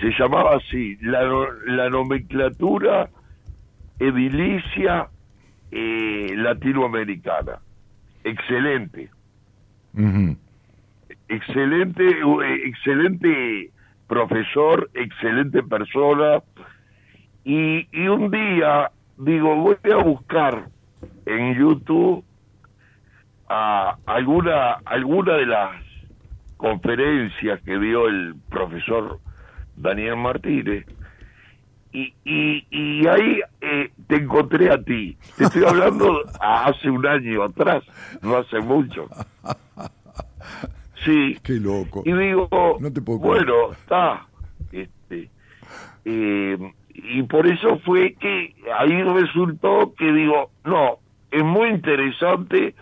[0.00, 1.22] se llamaba así, la,
[1.66, 3.10] la nomenclatura
[3.98, 5.08] edilicia
[5.70, 7.60] eh, latinoamericana.
[8.24, 9.10] Excelente,
[11.28, 13.70] excelente, eh, excelente
[14.06, 16.42] profesor, excelente persona.
[17.44, 20.68] Y, y un día digo, voy a buscar
[21.26, 22.24] en YouTube
[23.48, 25.72] a alguna, alguna de las
[26.56, 29.20] conferencias que dio el profesor
[29.76, 30.86] Daniel Martínez.
[31.92, 35.16] Y, y, y ahí eh, te encontré a ti.
[35.36, 37.82] Te estoy hablando hace un año atrás,
[38.22, 39.08] no hace mucho.
[41.04, 42.02] Sí, Qué loco.
[42.04, 42.48] y digo,
[42.80, 43.46] No te puedo creer.
[43.46, 44.26] bueno, está.
[44.72, 45.30] Este,
[46.04, 46.58] eh,
[46.94, 50.98] y por eso fue que ahí resultó que digo, no,
[51.30, 52.74] es muy interesante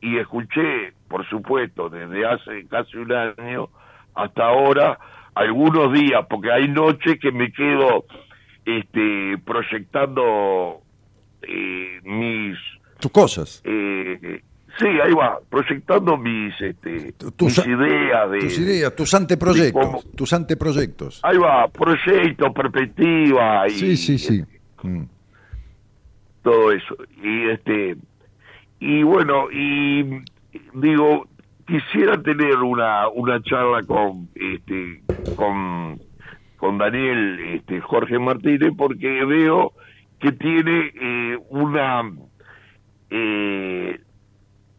[0.00, 3.68] y escuché, por supuesto, desde hace casi un año
[4.14, 4.98] hasta ahora,
[5.34, 8.04] algunos días, porque hay noches que me quedo
[8.64, 10.80] este, proyectando
[11.42, 12.56] eh, mis
[13.00, 13.60] Tus cosas.
[13.64, 14.40] eh,
[14.78, 18.38] sí, ahí va, proyectando mis, este, Tu- tus- mis ideas de...
[18.40, 19.84] Tus ideas, tus anteproyectos.
[19.86, 21.20] cómo- Tus anteproyectos.
[21.22, 24.44] Ahí va, proyecto, perspectiva y Sí, sí, sí.
[24.82, 25.04] Mm.
[26.42, 26.96] todo eso.
[27.22, 27.96] Y este
[28.80, 30.22] y bueno, y
[30.74, 31.26] digo,
[31.66, 35.00] quisiera tener una una charla con este
[35.34, 35.98] con
[36.64, 39.74] con Daniel este Jorge Martínez porque veo
[40.18, 42.10] que tiene eh, una
[43.10, 44.00] eh,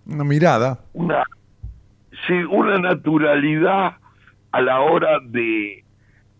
[0.07, 0.80] Una mirada.
[0.94, 1.24] una
[2.26, 3.98] sí una naturalidad
[4.52, 5.84] a la hora de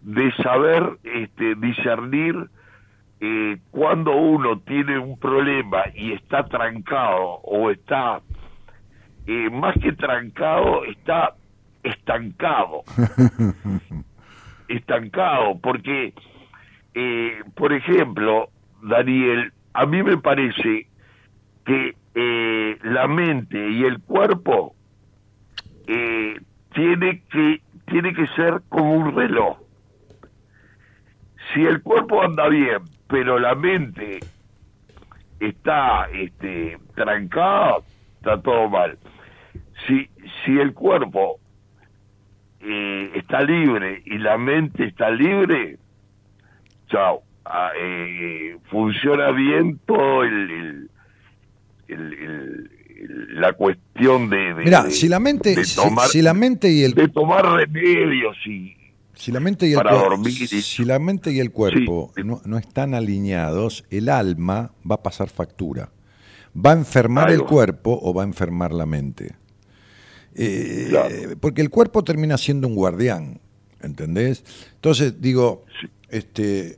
[0.02, 2.50] de saber este discernir
[3.20, 8.20] eh, cuando uno tiene un problema y está trancado o está
[9.28, 11.36] eh, más que trancado está
[11.84, 12.82] estancado
[14.68, 16.14] estancado porque
[16.94, 18.50] eh, por ejemplo
[18.82, 20.88] Daniel a mí me parece
[21.66, 24.76] que eh, la mente y el cuerpo
[25.88, 26.40] eh,
[26.74, 29.58] tiene que tiene que ser como un reloj.
[31.54, 34.26] Si el cuerpo anda bien, pero la mente
[35.40, 37.80] está este trancada,
[38.18, 38.98] está todo mal.
[39.86, 40.10] Si
[40.44, 41.40] si el cuerpo
[42.68, 45.78] eh, está libre y la mente está libre,
[46.90, 50.90] chao, ah, eh, funciona bien todo el, el-
[51.88, 56.34] el- el- el- la cuestión de, de- Mira, si la mente, de tomar, si la
[56.34, 58.76] mente y el de tomar remedios y
[59.14, 62.42] si la mente y el para dormir y- si la mente y el cuerpo no,
[62.46, 65.90] no están alineados, el alma va a pasar factura.
[66.58, 69.36] ¿Va a enfermar el cuerpo o va a enfermar la mente?
[70.36, 71.16] Eh, Claro.
[71.40, 73.40] Porque el cuerpo termina siendo un guardián,
[73.82, 74.44] ¿entendés?
[74.76, 75.64] Entonces, digo,
[76.10, 76.78] este,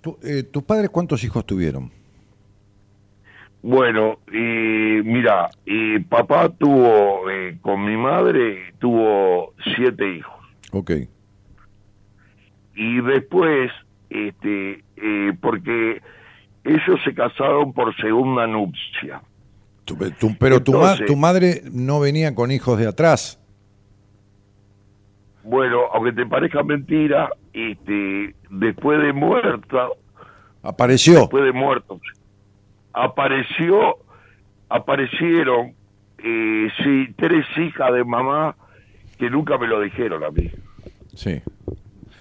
[0.00, 1.90] tú- eh, ¿tus padres cuántos hijos tuvieron?
[3.62, 5.48] Bueno, eh, mira,
[6.08, 10.34] papá tuvo, eh, con mi madre, tuvo siete hijos.
[10.72, 10.90] Ok,
[12.76, 13.70] Y después,
[14.10, 16.02] este, eh, porque
[16.64, 19.22] ellos se casaron por segunda nupcia.
[19.84, 23.38] Tu- tu- pero tu, ma- tu madre no venía con hijos de atrás.
[25.42, 29.88] Bueno, aunque te parezca mentira, este, después de muerta,
[30.62, 31.20] Apareció.
[31.20, 32.00] después de muertos,
[32.94, 33.98] apareció,
[34.70, 35.74] aparecieron,
[36.18, 38.56] eh, sí, tres hijas de mamá
[39.18, 40.50] que nunca me lo dijeron a mí.
[41.14, 41.42] Sí.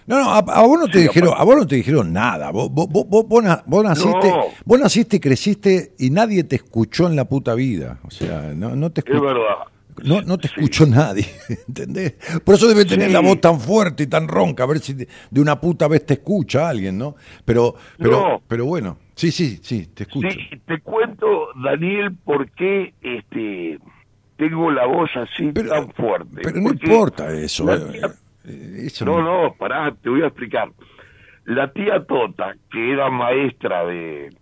[0.07, 2.51] No, no, a, a vos no te Sí, dijeron, a vos no te dijeron nada.
[2.51, 4.43] Vos, vos, vos, vos- vos na- vos naciste, No.
[4.65, 7.99] vos naciste y creciste y nadie te escuchó en la puta vida.
[8.03, 9.25] O sea, no, no te Es escuchó.
[9.25, 9.55] verdad.
[10.03, 10.55] No, no te Sí.
[10.57, 11.25] escuchó nadie,
[11.67, 12.13] ¿entendés?
[12.43, 13.13] Por eso debe tener Sí.
[13.13, 16.03] la voz tan fuerte y tan ronca, a ver si de, de una puta vez
[16.05, 17.15] te escucha alguien, ¿no?
[17.45, 18.41] Pero, pero, No.
[18.47, 20.29] pero bueno, sí, sí, sí, te escucho.
[20.31, 21.27] Sí, te cuento,
[21.63, 23.77] Daniel, por qué este,
[24.37, 26.41] tengo la voz así Pero, tan fuerte.
[26.41, 27.63] pero no Porque importa eso.
[27.65, 28.01] la eh,
[28.43, 30.69] eso no, no, pará, te voy a explicar.
[31.45, 34.35] La tía Tota, que era maestra de...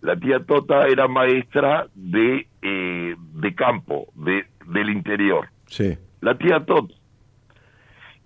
[0.00, 5.48] La tía Tota era maestra de, eh, de campo, de, del interior.
[5.66, 6.94] Sí, la tía Tota.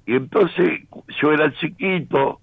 [0.06, 0.80] Y entonces
[1.20, 2.40] yo era chiquito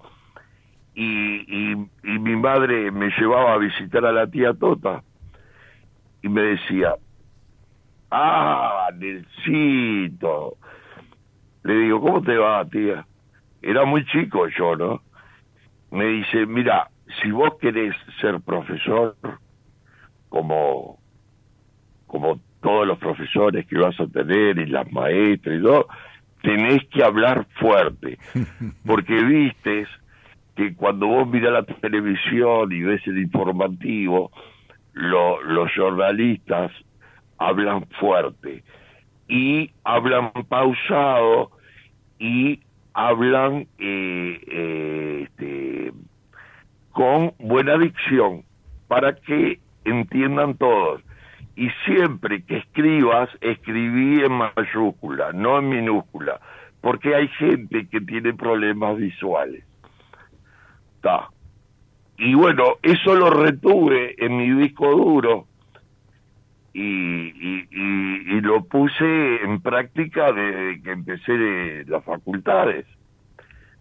[0.96, 1.72] y, y,
[2.04, 5.04] y mi madre me llevaba a visitar a la tía Tota
[6.22, 6.96] y me decía,
[8.12, 10.58] ah, Nelsito.
[11.64, 13.06] Le digo, ¿cómo te va, tía?
[13.62, 15.04] Era muy chico yo, ¿no?
[15.92, 16.90] Me dice, mira,
[17.22, 19.16] si vos querés ser profesor,
[20.30, 21.00] como
[22.06, 25.88] como todos los profesores que vas a tener y las maestras y todo,
[26.42, 28.18] tenés que hablar fuerte,
[28.86, 29.88] porque vistes
[30.56, 34.32] que cuando vos mirás la televisión y ves el informativo,
[34.94, 36.72] lo- los jornalistas
[37.38, 38.64] hablan fuerte
[39.30, 41.52] y hablan pausado
[42.18, 42.60] y
[42.94, 45.94] hablan eh, eh, este,
[46.92, 48.44] con buena dicción
[48.88, 51.02] para que entiendan todos.
[51.56, 56.40] Y siempre que escribas, escribí en mayúscula, no en minúscula,
[56.82, 59.64] porque hay gente que tiene problemas visuales.
[61.02, 61.30] Ta.
[62.18, 65.49] Y bueno, eso lo retuve en mi disco duro
[66.82, 72.86] y, y, y- y lo puse en práctica desde que empecé las facultades.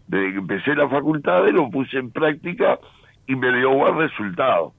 [0.06, 2.78] Desde que empecé las facultades lo puse en práctica
[3.26, 4.72] y me dio buen resultado.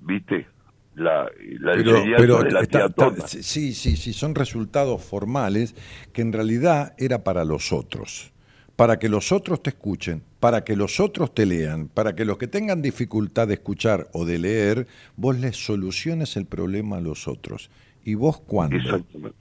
[0.00, 0.46] ¿Viste?
[0.94, 1.24] La,
[1.60, 5.74] la Pero, enseñanza pero de la está- tía está- sí, sí, sí, son resultados formales
[6.12, 8.32] que en realidad era para los otros,
[8.76, 12.36] para que los otros te escuchen, para que los otros te lean, para que los
[12.36, 17.26] que tengan dificultad de escuchar o de leer, vos les soluciones el problema a los
[17.28, 17.70] otros.
[18.04, 18.76] ¿Y vos cuándo?
[18.76, 19.38] Exactamente.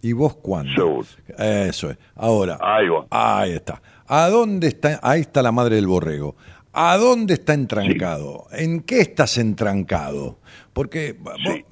[0.00, 1.04] ¿Y vos cuándo?
[1.36, 1.98] Eso es.
[2.14, 3.06] Ahora, Ahí va.
[3.10, 3.82] Ahí está.
[4.06, 4.98] ¿A dónde está?
[5.02, 6.36] Ahí está la madre del borrego.
[6.72, 8.46] ¿A dónde está entrancado?
[8.52, 10.38] ¿En qué estás entrancado?
[10.72, 11.66] Porque Sí.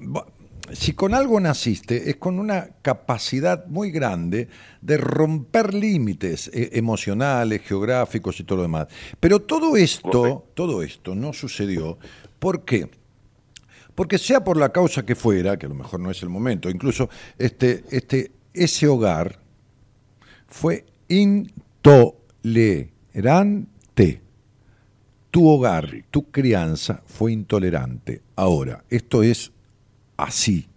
[0.71, 4.47] Si con algo naciste, es con una capacidad muy grande
[4.81, 8.87] de romper límites eh, emocionales, geográficos y todo lo demás.
[9.19, 11.97] Pero todo esto, todo esto no sucedió.
[12.39, 12.89] ¿Por qué?
[13.93, 16.69] Porque sea por la causa que fuera, que a lo mejor no es el momento,
[16.69, 19.39] incluso este, este, ese hogar
[20.47, 22.91] fue intolerante.
[25.29, 28.21] Tu hogar, tu crianza fue intolerante.
[28.35, 29.52] Ahora, esto es
[30.23, 30.67] así.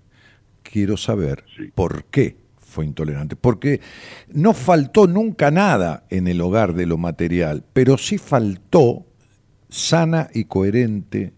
[0.62, 1.70] Quiero saber Sí.
[1.74, 3.36] por qué fue intolerante.
[3.36, 3.80] Porque
[4.28, 9.06] no faltó nunca nada en el hogar de lo material, pero sí faltó
[9.68, 11.32] sana y coherente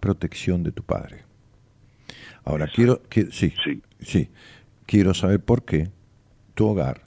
[0.00, 1.22] protección de tu padre.
[2.44, 3.82] Ahora, quiero, que, sí, Sí.
[4.00, 4.28] sí,
[4.86, 5.90] quiero saber por qué
[6.54, 7.02] tu hogar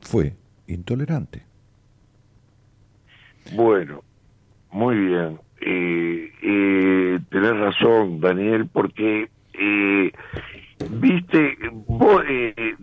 [0.00, 0.34] fue
[0.66, 1.44] intolerante.
[3.54, 4.02] Bueno,
[4.70, 5.38] muy bien.
[5.60, 9.28] Eh, eh, tenés razón, Daniel, porque,
[9.58, 10.12] eh,
[10.90, 11.56] viste,
[11.86, 12.74] vos, eh,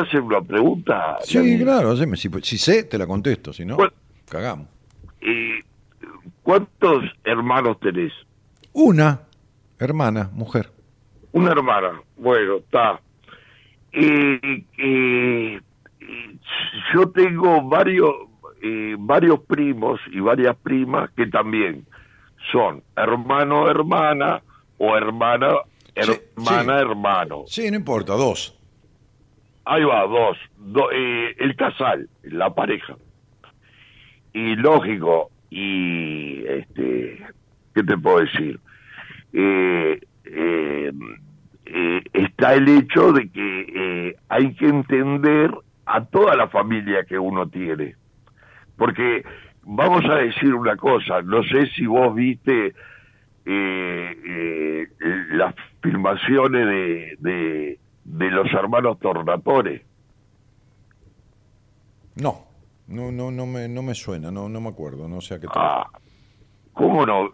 [0.00, 1.16] hacer una pregunta?
[1.22, 2.16] Sí, claro, haceme.
[2.16, 3.52] Si, si sé, te la contesto.
[3.52, 3.92] Si no, Bueno.
[4.28, 4.68] cagamos.
[5.20, 5.60] Eh,
[6.42, 8.12] ¿Cuántos hermanos tenés?
[8.72, 9.20] Una
[9.78, 10.70] hermana, mujer.
[11.32, 12.00] Una hermana.
[12.16, 13.00] Bueno, está.
[13.92, 15.60] Eh, eh,
[16.94, 18.10] yo tengo varios,
[18.62, 21.84] eh, varios primos y varias primas que también
[22.52, 24.42] son hermano, hermana
[24.78, 25.48] o hermana,
[25.94, 26.80] hermana, sí.
[26.82, 27.42] hermano.
[27.46, 28.56] Sí, no importa, dos.
[29.64, 30.36] Ahí va, dos.
[30.56, 32.96] Do- eh, el casal, la pareja.
[34.32, 37.18] Y lógico, y este,
[37.74, 38.58] ¿qué te puedo decir?
[39.32, 40.92] Eh, eh,
[41.66, 43.66] eh, está el hecho de que
[44.08, 45.50] eh, hay que entender
[45.86, 47.96] a toda la familia que uno tiene.
[48.76, 49.24] Porque
[49.62, 52.72] vamos a decir una cosa, no sé si vos viste
[53.44, 54.86] eh, eh,
[55.32, 59.84] las filmaciones de, de, de los hermanos Tornatore.
[62.16, 62.44] No,
[62.88, 65.46] no, no, no me, no me suena, no, no me acuerdo, no sé a qué
[65.46, 65.86] te Ah,
[66.72, 67.30] ¿cómo no?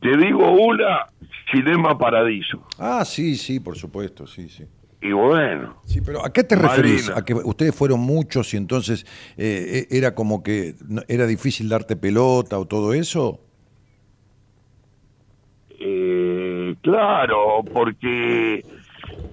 [0.00, 1.06] Te digo una,
[1.52, 2.66] Cinema Paradiso.
[2.78, 4.64] Ah, sí, sí, por supuesto, sí, sí.
[5.00, 6.72] Y bueno, Sí, pero ¿a qué te Malina.
[6.74, 7.10] referís?
[7.10, 9.04] ¿A que ustedes fueron muchos y entonces
[9.36, 10.74] eh, eh, era como que
[11.08, 13.40] era difícil darte pelota o todo eso?
[15.84, 18.62] Eh, claro, porque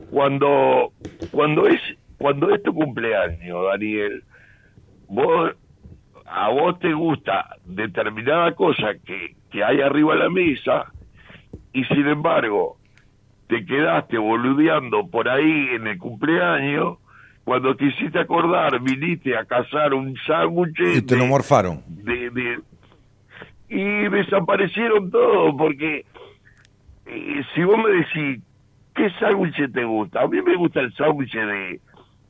[0.10, 0.92] cuando
[1.32, 1.80] cuando es
[2.18, 4.24] cuando es tu cumpleaños, Daniel,
[5.08, 5.52] vos
[6.26, 10.86] a vos te gusta determinada cosa que, que hay arriba de la mesa
[11.74, 12.78] y sin embargo
[13.48, 16.98] te quedaste boludeando por ahí en el cumpleaños
[17.44, 21.82] cuando quisiste acordar viniste a cazar un sándwich Y te lo morfaron.
[21.88, 22.60] de, de-
[23.72, 26.06] y desaparecieron todos porque
[27.10, 28.44] eh, si vos me decís
[28.96, 31.80] qué sándwich te gusta a mí me gusta el sándwich de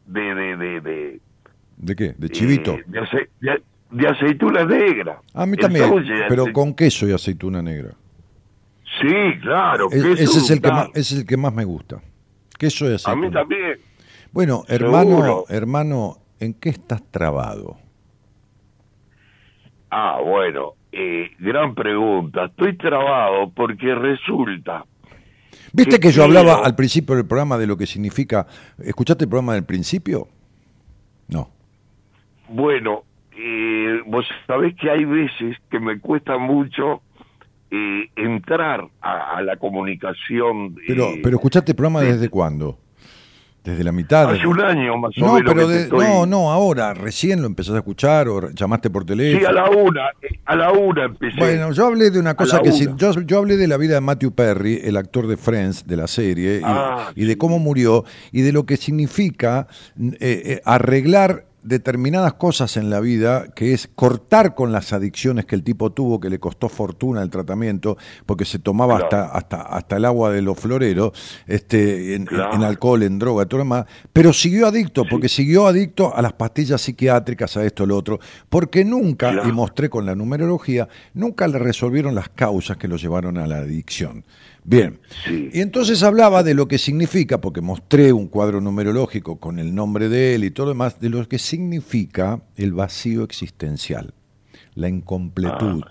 [0.05, 1.19] de de de, de,
[1.77, 2.13] ¿De qué?
[2.17, 2.73] ¿De chivito?
[2.73, 5.89] eh, de, ace- de- de aceituna negra a mí también,
[6.27, 7.91] pero con queso y aceituna negra.
[8.99, 12.01] sí claro Es- queso ese, es el que más, es el que más me gusta.
[12.57, 13.27] Queso y a aceituna.
[13.27, 13.77] mí también
[14.31, 15.45] Bueno, hermano, Seguro.
[15.49, 17.77] hermano, ¿en qué estás trabado?
[19.91, 24.85] ah bueno eh, gran pregunta estoy trabado porque resulta
[25.73, 28.47] ¿Viste ¿Qué que yo hablaba al principio del programa de lo que significa?
[28.79, 30.27] ¿Escuchaste el programa del principio?
[31.27, 31.49] No.
[32.47, 33.03] Bueno,
[33.37, 37.01] eh, vos sabés que hay veces que me cuesta mucho
[37.69, 40.75] eh, entrar a, a la comunicación.
[40.87, 42.79] Pero, eh, pero ¿escuchaste el programa desde cuándo?
[43.63, 44.29] ¿Desde la mitad?
[44.31, 45.53] hace un año más o No, menos.
[45.53, 49.39] pero de- estoy- no, no, ahora, recién lo empezaste a escuchar o llamaste por teléfono.
[49.39, 50.01] Sí, a la una,
[50.45, 51.37] a la una empecé.
[51.37, 54.01] Bueno, yo hablé de una cosa que si- yo, yo hablé de la vida de
[54.01, 58.05] Matthew Perry, el actor de Friends, de la serie, y, Ah, y de cómo murió,
[58.31, 59.67] y de lo que significa
[59.99, 65.55] eh, eh, arreglar determinadas cosas en la vida, que es cortar con las adicciones que
[65.55, 69.05] el tipo tuvo, que le costó fortuna el tratamiento, porque se tomaba Claro.
[69.25, 71.11] hasta, hasta, hasta el agua de los floreros,
[71.47, 72.53] este, en, Claro.
[72.55, 76.33] en alcohol, en droga, todo lo demás, pero siguió adicto, porque siguió adicto a las
[76.33, 78.19] pastillas psiquiátricas, a esto, lo otro,
[78.49, 79.49] porque nunca, Claro.
[79.49, 83.57] y mostré con la numerología, nunca le resolvieron las causas que lo llevaron a la
[83.57, 84.23] adicción.
[84.63, 85.49] Bien, Sí.
[85.53, 90.09] y entonces hablaba de lo que significa, porque mostré un cuadro numerológico con el nombre
[90.09, 94.13] de él y todo lo demás, de lo que significa el vacío existencial,
[94.75, 95.83] la incompletud,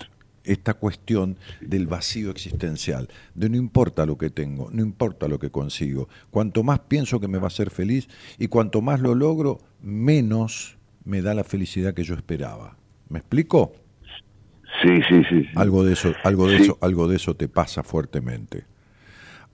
[0.45, 5.51] esta cuestión del vacío existencial, de no importa lo que tengo, no importa lo que
[5.51, 8.09] consigo, cuanto más pienso que me va a hacer feliz
[8.39, 12.77] y cuanto más lo logro, menos me da la felicidad que yo esperaba.
[13.09, 13.73] ¿Me explico?
[14.83, 15.43] Sí, sí, sí.
[15.43, 15.49] sí.
[15.57, 16.63] Algo de eso, algo de Sí.
[16.65, 18.65] eso, algo de eso te pasa fuertemente.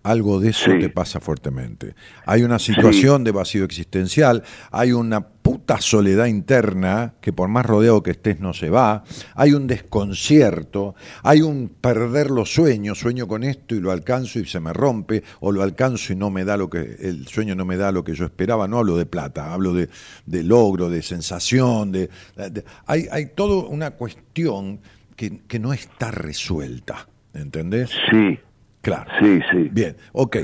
[0.03, 0.79] Algo de eso Sí.
[0.81, 1.95] te pasa fuertemente.
[2.27, 8.03] Hay una situación de vacío existencial, hay una puta soledad interna que por más rodeado
[8.03, 13.45] que estés no se va, hay un desconcierto, hay un perder los sueños, sueño con
[13.45, 16.57] esto y lo alcanzo y se me rompe, o lo alcanzo y no me da
[16.59, 19.53] lo que, el sueño no me da lo que yo esperaba, no hablo de plata,
[19.55, 19.89] hablo de,
[20.27, 24.81] de logro, de sensación, de, de- hay, hay toda una cuestión
[25.17, 27.91] que, que no está resuelta, ¿entendés?
[28.11, 28.39] Sí,
[28.83, 29.11] Claro.
[29.19, 29.71] sí, sí.
[29.73, 30.37] Bien, ok.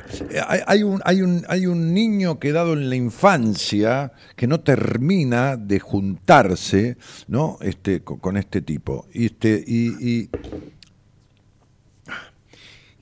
[0.49, 5.59] Hay, hay un, hay, un, hay un niño quedado en la infancia que no termina
[5.59, 6.97] de juntarse
[7.29, 7.59] ¿no?
[7.61, 9.07] este, con, con este tipo.
[9.13, 9.89] Y, este, y,
[10.23, 10.31] y,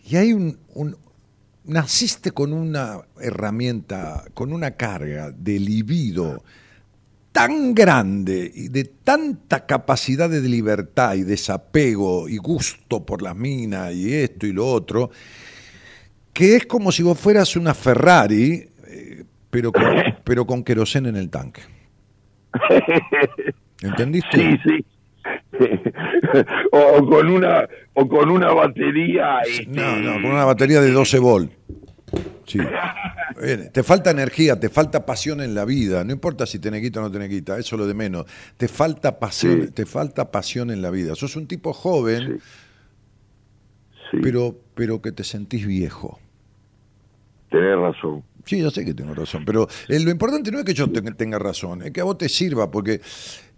[0.04, 0.96] y hay un, un-
[1.64, 6.42] Naciste con una herramienta, con una carga de libido
[7.32, 13.94] tan grande y de tanta capacidad de libertad y desapego y gusto por las minas
[13.94, 15.10] y esto y lo otro,
[16.32, 19.84] que es como si vos fueras una Ferrari, eh, pero con,
[20.24, 21.62] pero con queroseno en el tanque.
[23.82, 24.36] ¿Entendiste?
[24.36, 24.84] Sí, sí.
[26.72, 31.18] o con una o con una batería este, No, no, con una batería de 12
[31.18, 31.52] volt.
[32.46, 32.58] Sí.
[33.40, 36.02] Bien, Te falta energía, te falta pasión en la vida.
[36.04, 38.24] No importa si te neguita o no te neguita, eso es lo de menos.
[38.56, 39.70] Te falta pasión, Sí.
[39.72, 41.14] te falta pasión en la vida.
[41.14, 42.40] Sos un tipo joven,
[44.10, 46.18] sí, pero, pero que te sentís viejo.
[47.50, 50.72] tenés razón Sí, yo sé que tengo razón, pero eh, lo importante no es que
[50.72, 53.00] yo te- tenga razón, es que a vos te sirva, porque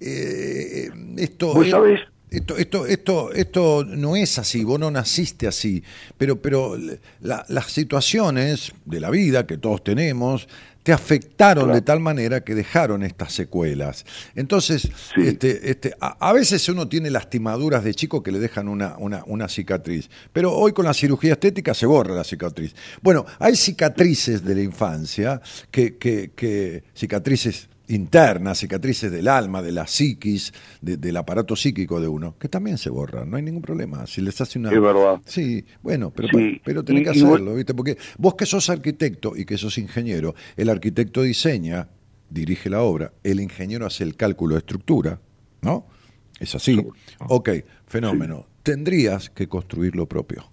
[0.00, 2.00] eh, esto, ¿Vos sabés?
[2.30, 5.82] Esto, esto, esto, esto no es así, vos no naciste así,
[6.16, 6.76] pero, pero
[7.20, 10.48] la- las situaciones de la vida que todos tenemos
[10.82, 11.74] te afectaron Claro.
[11.74, 14.06] de tal manera que dejaron estas secuelas.
[14.34, 14.82] Entonces,
[15.14, 15.26] Sí.
[15.26, 19.22] este, este, a, a veces uno tiene lastimaduras de chico que le dejan una, una,
[19.26, 22.74] una cicatriz, pero hoy con la cirugía estética se borra la cicatriz.
[23.02, 29.72] Bueno, hay cicatrices de la infancia, que, que, que cicatrices internas, cicatrices del alma, de
[29.72, 33.62] la psiquis, de- del aparato psíquico de uno, que también se borran, no hay ningún
[33.62, 34.06] problema.
[34.06, 34.70] Si les hace una...
[34.72, 35.20] Es verdad.
[35.26, 37.74] Sí, bueno, pero, Sí, pero tenés y- que hacerlo, ¿viste?
[37.74, 41.88] Porque vos que sos arquitecto y que sos ingeniero, el arquitecto diseña,
[42.28, 45.20] dirige la obra, el ingeniero hace el cálculo de estructura,
[45.62, 45.86] ¿no?
[46.38, 46.80] Es así.
[47.28, 47.50] Ok,
[47.86, 48.46] fenómeno.
[48.62, 50.44] Tendrías que construir lo propio.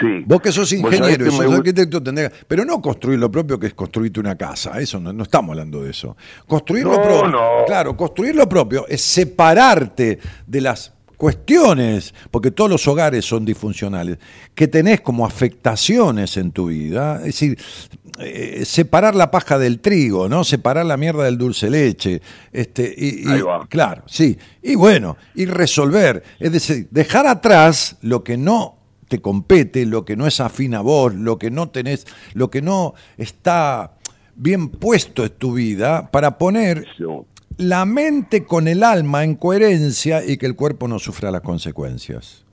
[0.00, 2.32] Sí Vos que sos ingeniero y que sos arquitecto, tendrías...
[2.46, 5.82] Pero no construir lo propio que es construirte una casa, eso no, no estamos hablando
[5.82, 6.16] de eso.
[6.46, 7.64] Construir lo propio, no.
[7.66, 14.18] claro, construir lo propio es separarte de las cuestiones, porque todos los hogares son disfuncionales,
[14.54, 17.58] que tenés como afectaciones en tu vida, es decir,
[18.18, 20.44] eh, separar la paja del trigo, ¿no?
[20.44, 22.20] Separar la mierda del dulce leche,
[22.52, 23.66] este, y, y- Ahí va.
[23.66, 28.75] claro, sí, y bueno, y resolver, es decir, dejar atrás lo que no
[29.08, 32.62] te compete, lo que no es afín a vos, lo que no tenés, lo que
[32.62, 33.92] no está
[34.34, 36.86] bien puesto en tu vida, para poner
[37.56, 42.44] la mente con el alma en coherencia y que el cuerpo no sufra las consecuencias.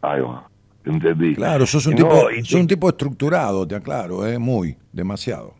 [0.00, 0.48] Ahí va.
[0.84, 1.34] Entendí.
[1.34, 4.38] Claro, sos un, No, tipo, y- sos un tipo estructurado, te aclaro, ¿eh?
[4.38, 5.54] muy, demasiado.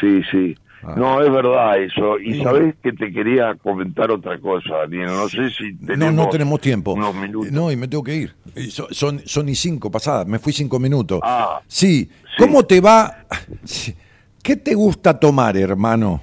[0.00, 0.56] Sí, sí.
[0.84, 0.94] Ah.
[0.96, 2.18] No, es verdad eso.
[2.18, 5.06] Y sabés que te quería comentar otra cosa, Daniel.
[5.06, 6.12] No sé si tenemos...
[6.14, 6.92] no, no tenemos tiempo.
[6.94, 7.52] Unos minutos.
[7.52, 8.34] No, y me tengo que ir.
[8.56, 11.20] Y so- Son, son y cinco pasadas, me fui cinco minutos.
[11.22, 12.04] Ah, sí.
[12.04, 12.10] sí.
[12.38, 13.24] ¿cómo te va?
[13.64, 13.94] Sí.
[14.42, 16.20] ¿Qué te gusta tomar, hermano?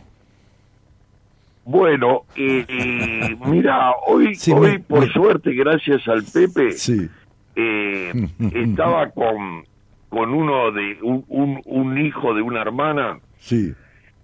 [1.66, 7.08] Bueno, eh, eh, mira, hoy, Sí, hoy me- por me- suerte, gracias al Pepe, Sí.
[7.56, 8.12] eh,
[8.56, 9.64] estaba con,
[10.10, 13.74] con uno de un, un, un hijo de una hermana, Sí.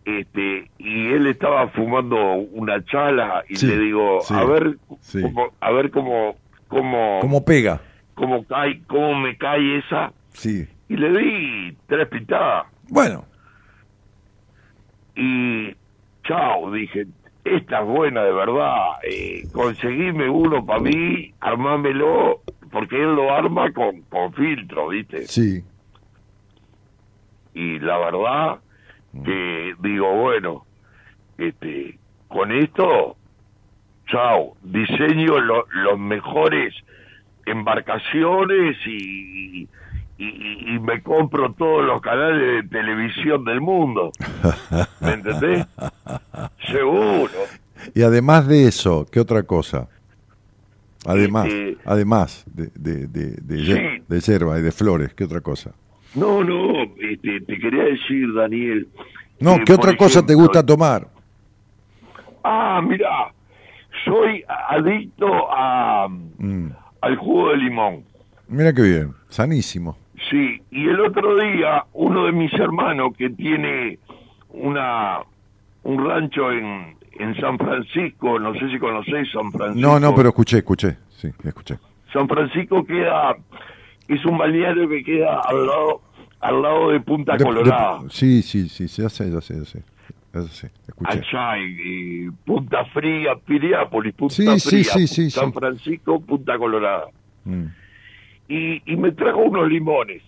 [0.06, 5.22] Este, y él estaba fumando una chala y Sí, le digo, sí, a ver, sí.
[5.22, 6.36] cómo, a ver cómo,
[6.68, 7.82] cómo, ¿Cómo pega?
[8.14, 10.68] cómo cae, cómo me cae esa, Sí.
[10.90, 13.26] y le di tres pitadas Bueno,
[15.16, 15.74] y
[16.24, 17.08] chao, dije,
[17.44, 18.76] esta es buena de verdad,
[19.10, 22.42] eh, conseguime uno para mí, armámelo,
[22.72, 25.26] porque él lo arma con, con filtro, ¿viste?
[25.28, 25.64] sí.
[27.54, 28.60] Y la verdad
[29.24, 30.66] que digo, bueno,
[31.38, 31.98] este,
[32.28, 33.16] con esto,
[34.08, 36.74] chao, diseño lo- los mejores
[37.46, 39.68] embarcaciones y,
[40.18, 44.12] y, y me compro todos los canales de televisión del mundo.
[45.02, 45.66] ¿Me entendés?
[46.72, 47.30] Seguro.
[47.94, 49.88] Y además de eso, ¿qué otra cosa?
[51.06, 53.66] Además, Este- además de, de, de, de, Sí.
[53.66, 55.72] ye- de yerba y de flores, ¿qué otra cosa?
[56.16, 56.85] No, no,
[57.18, 58.88] te quería decir, Daniel.
[59.40, 61.08] No, que, ¿qué otra cosa te gusta tomar?
[62.44, 63.32] Ah, mira,
[64.06, 66.68] soy adicto a, Mm,
[67.02, 68.04] al jugo de limón.
[68.48, 69.98] Mira qué bien, sanísimo.
[70.30, 74.00] Sí, y el otro día uno de mis hermanos que tiene
[74.50, 75.20] una
[75.84, 79.88] un rancho en, en San Francisco, no sé si conocéis San Francisco.
[79.88, 81.78] No, no, pero escuché, escuché, sí, escuché.
[82.12, 83.36] San Francisco queda,
[84.08, 86.02] es un balneario que queda al lado,
[86.48, 88.02] al lado de Punta De- de- Colorada.
[88.10, 89.84] sí, sí, sí, ya sé, ya sé, ya sé.
[90.34, 90.70] Ya sé,
[91.06, 95.54] allá en eh, Punta Fría, Piriápolis, Punta Sí, Fría, sí, sí, San.
[95.54, 97.06] Francisco, Punta Colorada.
[97.46, 97.68] Mm,
[98.50, 100.22] Y, y me trajo unos limones.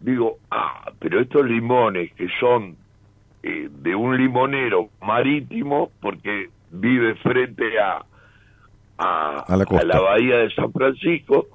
[0.00, 2.76] Digo, ah, pero estos limones que son
[3.44, 8.04] eh, de un limonero marítimo, porque vive frente a,
[8.98, 10.00] a, A la costa.
[10.00, 11.46] bahía de San Francisco,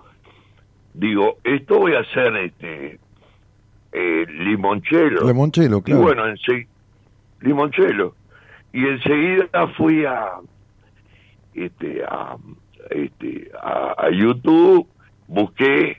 [0.94, 3.00] digo, esto voy a hacer este
[3.92, 5.28] eh, limonchelo.
[5.28, 6.02] Limonchelo, claro.
[6.02, 6.68] Y bueno, ense-
[7.42, 8.16] limonchelo.
[8.74, 9.48] Y enseguida
[9.78, 10.28] fui a
[11.54, 12.36] este a
[12.92, 14.88] este a, a YouTube,
[15.28, 15.98] busqué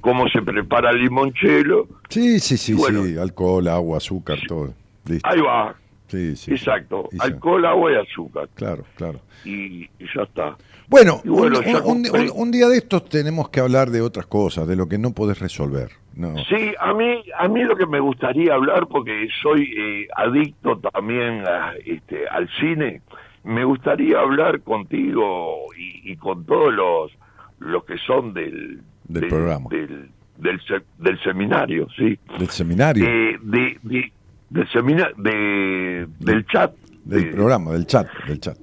[0.00, 1.86] cómo se prepara el limonchelo.
[2.08, 3.04] Sí, sí, sí, Bueno.
[3.04, 3.16] sí.
[3.16, 4.74] Alcohol, agua, azúcar, todo.
[5.06, 5.28] Listo.
[5.28, 5.74] Ahí va,
[6.08, 6.50] Sí, sí.
[6.52, 7.08] exacto.
[7.20, 8.48] Alcohol, agua y azúcar.
[8.54, 9.20] Claro, claro.
[9.44, 10.56] Y, y ya está.
[10.88, 12.30] Bueno, Y bueno, un, ya un- compré.
[12.30, 15.12] un- un día de estos tenemos que hablar de otras cosas, de lo que no
[15.12, 15.90] podés resolver.
[16.14, 16.34] No.
[16.44, 21.42] Sí, a mí, a mí lo que me gustaría hablar, porque soy eh, adicto también
[21.46, 23.00] a, este, al cine,
[23.44, 27.12] me gustaría hablar contigo y, y con todos los,
[27.60, 29.68] los que son del, Del programa.
[29.70, 30.60] del, del,
[30.98, 32.18] del seminario, sí.
[32.38, 34.12] Del seminario, Eh, de, de-
[34.50, 36.72] del seminario, de, del chat.
[37.04, 38.58] del de- programa, del chat, del chat.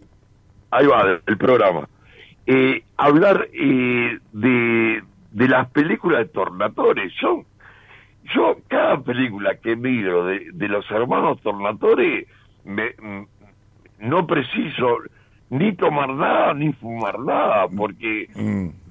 [0.71, 1.89] ahí va, del programa.
[2.45, 7.09] Eh, hablar eh, de, de las películas de Tornatore.
[7.21, 7.43] Yo,
[8.35, 12.27] yo cada película que miro de, de los hermanos Tornatore,
[12.65, 13.25] me, mm,
[14.09, 14.97] no preciso
[15.49, 18.27] ni tomar nada ni fumar nada, porque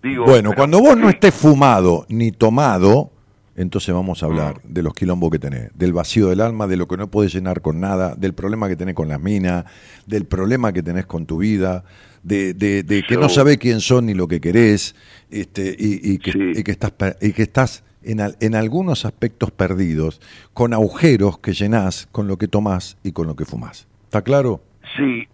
[0.03, 0.25] digo...
[0.25, 3.11] bueno, pero- cuando vos no estés fumado ni tomado,
[3.59, 6.87] entonces vamos a hablar de los quilombos que tenés, del vacío del alma, de lo
[6.89, 9.65] que no podés llenar con nada, del problema que tenés con las minas,
[10.07, 11.85] del problema que tenés con tu vida,
[12.23, 14.95] de, de- de que no sabés quién son ni lo que querés,
[15.31, 16.53] este, y, y que, Sí.
[16.57, 20.21] y que estás, y que estás en, al- en algunos aspectos perdidos,
[20.55, 23.87] con agujeros que llenás con lo que tomás y con lo que fumás.
[24.05, 24.63] ¿Está claro?
[24.97, 25.27] Sí,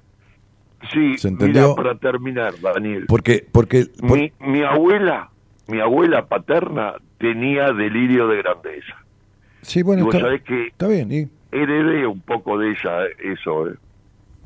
[0.93, 1.63] sí, ¿Se entendió?
[1.71, 3.05] mira, para terminar, Daniel.
[3.07, 5.31] Porque, porque, por- mi, mi abuela,
[5.69, 8.97] mi abuela paterna tenía delirio de grandeza.
[9.63, 11.13] sí, Y bueno, vos está, sabés que está bien.
[11.13, 13.75] Y, heredé un poco de ella eso, ¿eh?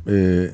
[0.06, 0.50] eh,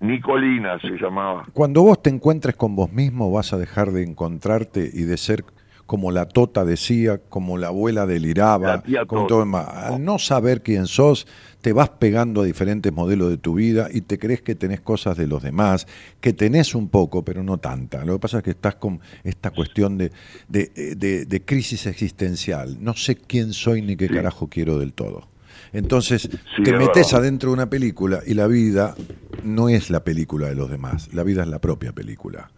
[0.00, 1.46] Nicolina se llamaba.
[1.52, 5.44] Cuando vos te encuentres con vos mismo, vas a dejar de encontrarte y de ser
[5.86, 9.28] como la Tota decía, como la abuela deliraba, La como Tota.
[9.28, 9.68] todo demás.
[9.68, 11.26] Al no saber quién sos,
[11.60, 15.16] te vas pegando a diferentes modelos de tu vida y te crees que tenés cosas
[15.16, 15.86] de los demás,
[16.20, 18.04] que tenés un poco, pero no tanta.
[18.04, 20.10] Lo que pasa es que estás con esta cuestión de,
[20.48, 22.78] de, de- de crisis existencial.
[22.80, 25.28] No sé quién soy ni qué carajo quiero del todo.
[25.72, 26.22] Entonces
[26.56, 27.20] Sí, te es metes verdad.
[27.20, 28.94] adentro de una película y la vida
[29.42, 32.50] no es la película de los demás, la vida es la propia película.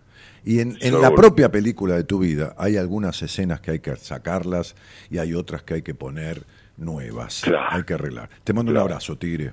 [0.47, 3.95] Y en, en la propia película de tu vida hay algunas escenas que hay que
[3.97, 4.77] sacarlas
[5.11, 6.45] y hay otras que hay que poner
[6.77, 7.67] nuevas, Claro.
[7.77, 8.31] hay que arreglar.
[8.45, 9.53] Te mando un abrazo, Tigre.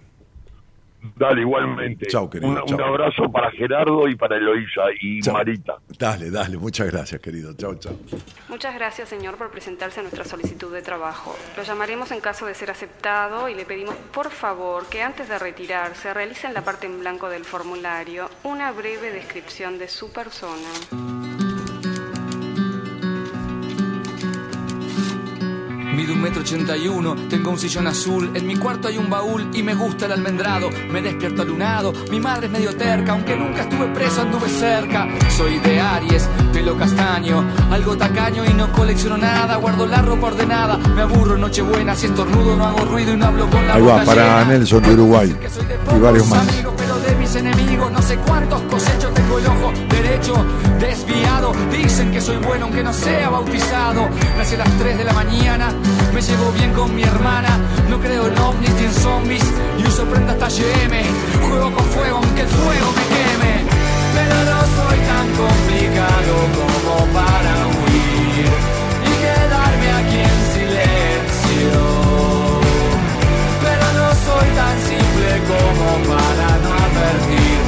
[1.16, 2.08] Dale, igualmente.
[2.08, 5.34] Chau, querido, Un, abrazo para Gerardo y para Eloisa y Chau.
[5.34, 5.78] Marita.
[6.00, 7.54] Dale, dale, muchas gracias, querido.
[7.56, 7.94] Chao, chao.
[8.48, 11.36] Muchas gracias, señor, por presentarse a nuestra solicitud de trabajo.
[11.58, 15.38] Lo llamaremos en caso de ser aceptado y le pedimos, por favor, que antes de
[15.38, 21.32] retirarse realice en la parte en blanco del formulario una breve descripción de su persona.
[25.94, 29.10] Mido un metro ochenta y uno, tengo un sillón azul, en mi cuarto hay un
[29.10, 30.70] baúl y me gusta el almendrado.
[30.90, 35.07] Me despierto lunado, mi madre es medio terca, aunque nunca estuve preso, anduve cerca.
[35.38, 40.78] Soy de Aries, pelo castaño, algo tacaño y no colecciono nada, guardo la ropa ordenada.
[40.78, 43.82] Me aburro en Nochebuena, si estornudo no hago ruido y no hablo con la Ahí
[43.84, 44.45] va, boca para llena.
[44.45, 45.36] Nelson de Uruguay
[45.95, 46.49] y varios más.
[46.49, 50.45] amigos, pero de mis enemigos no sé cuántos cosechos tengo el ojo derecho
[50.80, 51.53] desviado.
[51.72, 54.10] Dicen que soy bueno aunque no sea bautizado.
[54.38, 55.74] Nací a las 3 de la mañana,
[56.14, 57.60] me llevo bien con mi hermana.
[57.89, 59.43] No creo en ovnis ni en zombies
[59.80, 60.93] y uso prenda hasta GM.
[61.47, 63.53] Juego con fuego aunque el fuego me queme.
[64.15, 68.49] Pero no soy tan complicado como para huir
[69.10, 71.81] y quedarme aquí en silencio.
[73.65, 77.62] Pero no soy tan simple como para no advertir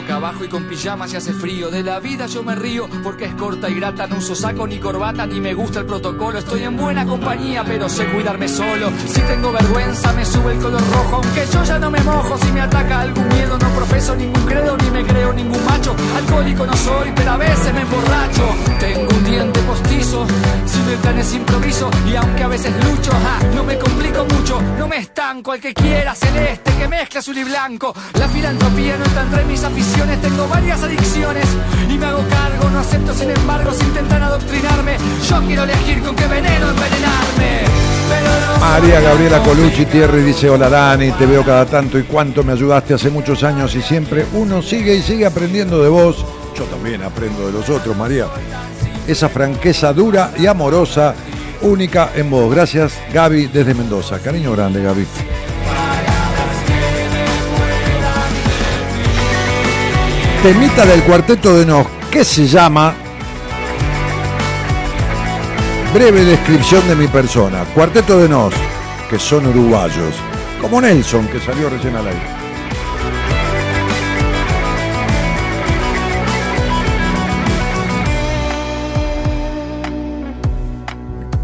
[0.00, 1.70] boca abajo y con pijama se hace frío.
[1.70, 4.06] De la vida yo me río porque es corta y grata.
[4.06, 6.38] No uso saco ni corbata ni me gusta el protocolo.
[6.38, 8.90] Estoy en buena compañía, pero sé cuidarme solo.
[9.06, 11.16] Si tengo vergüenza, me sube el color rojo.
[11.16, 12.38] Aunque yo ya no me mojo.
[12.38, 15.94] Si me ataca algún miedo, no profeso ningún credo ni me creo ningún macho.
[16.16, 18.48] Alcohólico no soy, pero a veces me emborracho.
[18.78, 20.26] Tengo un diente postizo,
[20.66, 21.90] simultáneos improviso.
[22.10, 24.62] Y aunque a veces lucho, ja, no me complico mucho.
[24.78, 27.94] No me estanco, al que quiera celeste, que mezcla azul y blanco.
[28.18, 29.89] La filantropía no está entre mis aficiones.
[30.22, 31.46] Tengo varias adicciones
[31.88, 32.70] y me hago cargo.
[32.70, 34.96] No acepto, sin embargo, si intentan adoctrinarme.
[35.28, 37.64] Yo quiero elegir con qué veneno envenenarme.
[38.08, 39.86] Pero no soy María Gabriela Colucci.
[39.86, 43.74] Thierry dice, hola Dani, te veo cada tanto y cuánto me ayudaste hace muchos años
[43.74, 46.24] y siempre uno sigue y sigue aprendiendo de vos.
[46.56, 48.26] Yo también aprendo de los otros, María.
[49.06, 51.14] Esa franqueza dura y amorosa,
[51.62, 52.54] única en vos.
[52.54, 54.18] Gracias, Gaby, desde Mendoza.
[54.20, 55.06] Cariño grande, Gaby.
[60.42, 62.94] Temita del cuarteto de Nos, que se llama
[65.92, 67.64] Breve descripción de mi persona.
[67.74, 68.54] Cuarteto de Nos,
[69.10, 70.14] que son uruguayos.
[70.62, 72.20] Como Nelson, que salió recién al aire.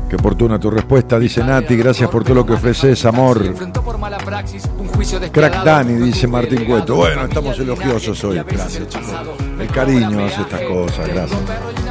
[0.09, 1.77] Qué oportuna tu respuesta, dice Nati.
[1.77, 3.43] Gracias por todo lo que ofreces, amor.
[5.33, 6.97] Crack Dani, dice Martín Cueto.
[6.97, 8.43] Bueno, estamos elogiosos hoy.
[8.47, 9.13] Gracias, chicos.
[9.61, 11.86] El cariño hace estas cosas, gracias.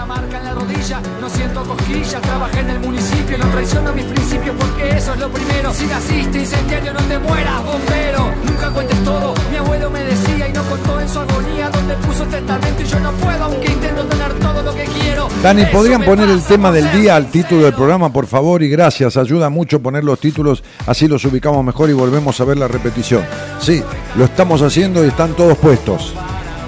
[0.85, 5.29] No siento cosquillas, trabajé en el municipio, no traiciono mis principios porque eso es lo
[5.31, 5.73] primero.
[5.73, 8.31] Si naciste incendiario, no te mueras, bombero.
[8.45, 12.23] Nunca cuentes todo, mi abuelo me decía y no contó en su agonía donde puso
[12.25, 15.27] el testamento y yo no puedo, aunque intento tener todo lo que quiero.
[15.41, 18.61] Dani, ¿podrían poner el tema del día al título del programa, por favor?
[18.61, 22.57] Y gracias, ayuda mucho poner los títulos, así los ubicamos mejor y volvemos a ver
[22.57, 23.25] la repetición.
[23.59, 23.81] Sí,
[24.15, 26.13] lo estamos haciendo y están todos puestos.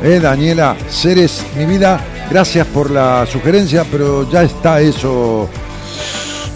[0.02, 5.50] Eh, Daniela Ceres, mi vida, gracias por la sugerencia, pero ya está eso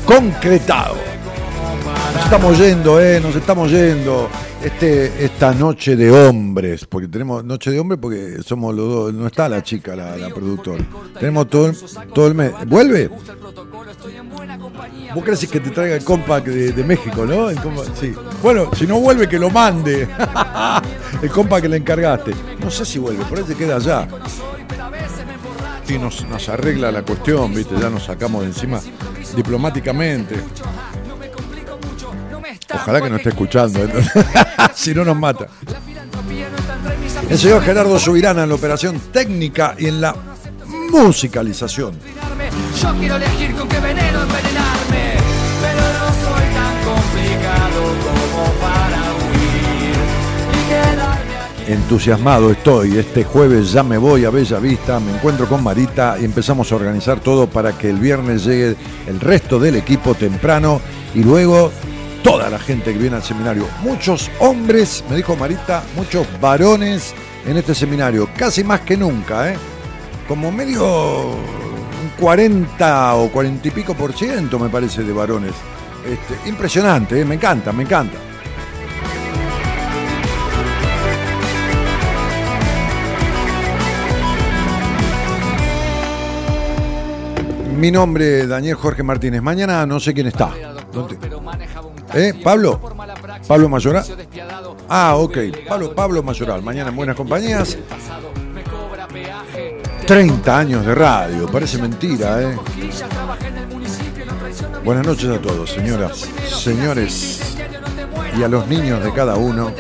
[0.06, 0.96] concretado.
[2.16, 4.30] Nos estamos yendo, eh, nos estamos yendo.
[4.64, 9.26] Este, esta noche de hombres, porque tenemos noche de hombres porque somos los dos, no
[9.26, 10.84] está la chica, la, la productora.
[11.20, 11.76] Tenemos todo, el-
[12.14, 12.52] todo el mes.
[12.68, 13.08] ¿Vuelve?
[15.16, 17.50] Vos crees que te traiga el compact de, México, ¿no?
[18.00, 18.14] Sí.
[18.44, 20.08] Bueno, si no vuelve, que lo mande.
[21.24, 22.32] el compact que le encargaste.
[22.64, 24.08] No sé si vuelve, por ahí se queda allá.
[25.98, 27.76] Nos, arregla la cuestión, ¿viste?
[27.80, 28.80] Ya nos sacamos de encima
[29.36, 30.36] diplomáticamente.
[32.74, 33.92] Ojalá que no esté escuchando, ¿eh?
[34.74, 35.48] si no nos mata.
[37.30, 40.16] El señor Gerardo Subirana en la operación técnica y en la
[40.92, 41.98] musicalización.
[51.68, 52.98] Entusiasmado estoy.
[52.98, 56.76] Este jueves ya me voy a Bella Vista, me encuentro con Marita y empezamos a
[56.76, 58.76] organizar todo para que el viernes llegue
[59.08, 60.82] el resto del equipo temprano
[61.14, 61.72] y luego
[62.24, 63.68] toda la gente que viene al seminario.
[63.82, 67.14] Muchos hombres, me dijo Marita, muchos varones
[67.46, 69.58] en este seminario, casi más que nunca, ¿eh?
[70.28, 75.54] Como medio un 40 o 40 y pico por ciento me parece de varones.
[76.06, 77.26] Este, impresionante, ¿eh?
[77.26, 78.31] me encanta, me encanta.
[87.82, 89.42] Mi nombre es Daniel Jorge Martínez.
[89.42, 90.52] Mañana no sé quién está.
[90.94, 91.18] ¿Dónde?
[92.14, 92.40] ¿Eh?
[92.44, 92.80] ¿Pablo?
[93.48, 94.06] ¿Pablo Mayoral?
[94.88, 95.38] Ah, ok.
[95.68, 96.62] Pablo, Pablo Mayoral.
[96.62, 97.80] Mañana en Buenas Compañías.
[100.06, 101.48] 30 años de radio.
[101.52, 102.56] Parece mentira, ¿eh?
[104.86, 107.58] Buenas noches a todos, señoras, señores.
[108.38, 109.72] Y a los niños de cada uno.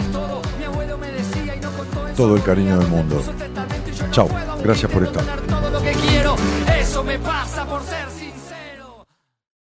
[2.17, 3.21] Todo el cariño del mundo.
[4.09, 4.27] Chao.
[4.63, 5.23] Gracias por estar.
[6.79, 7.60] Eso me pasa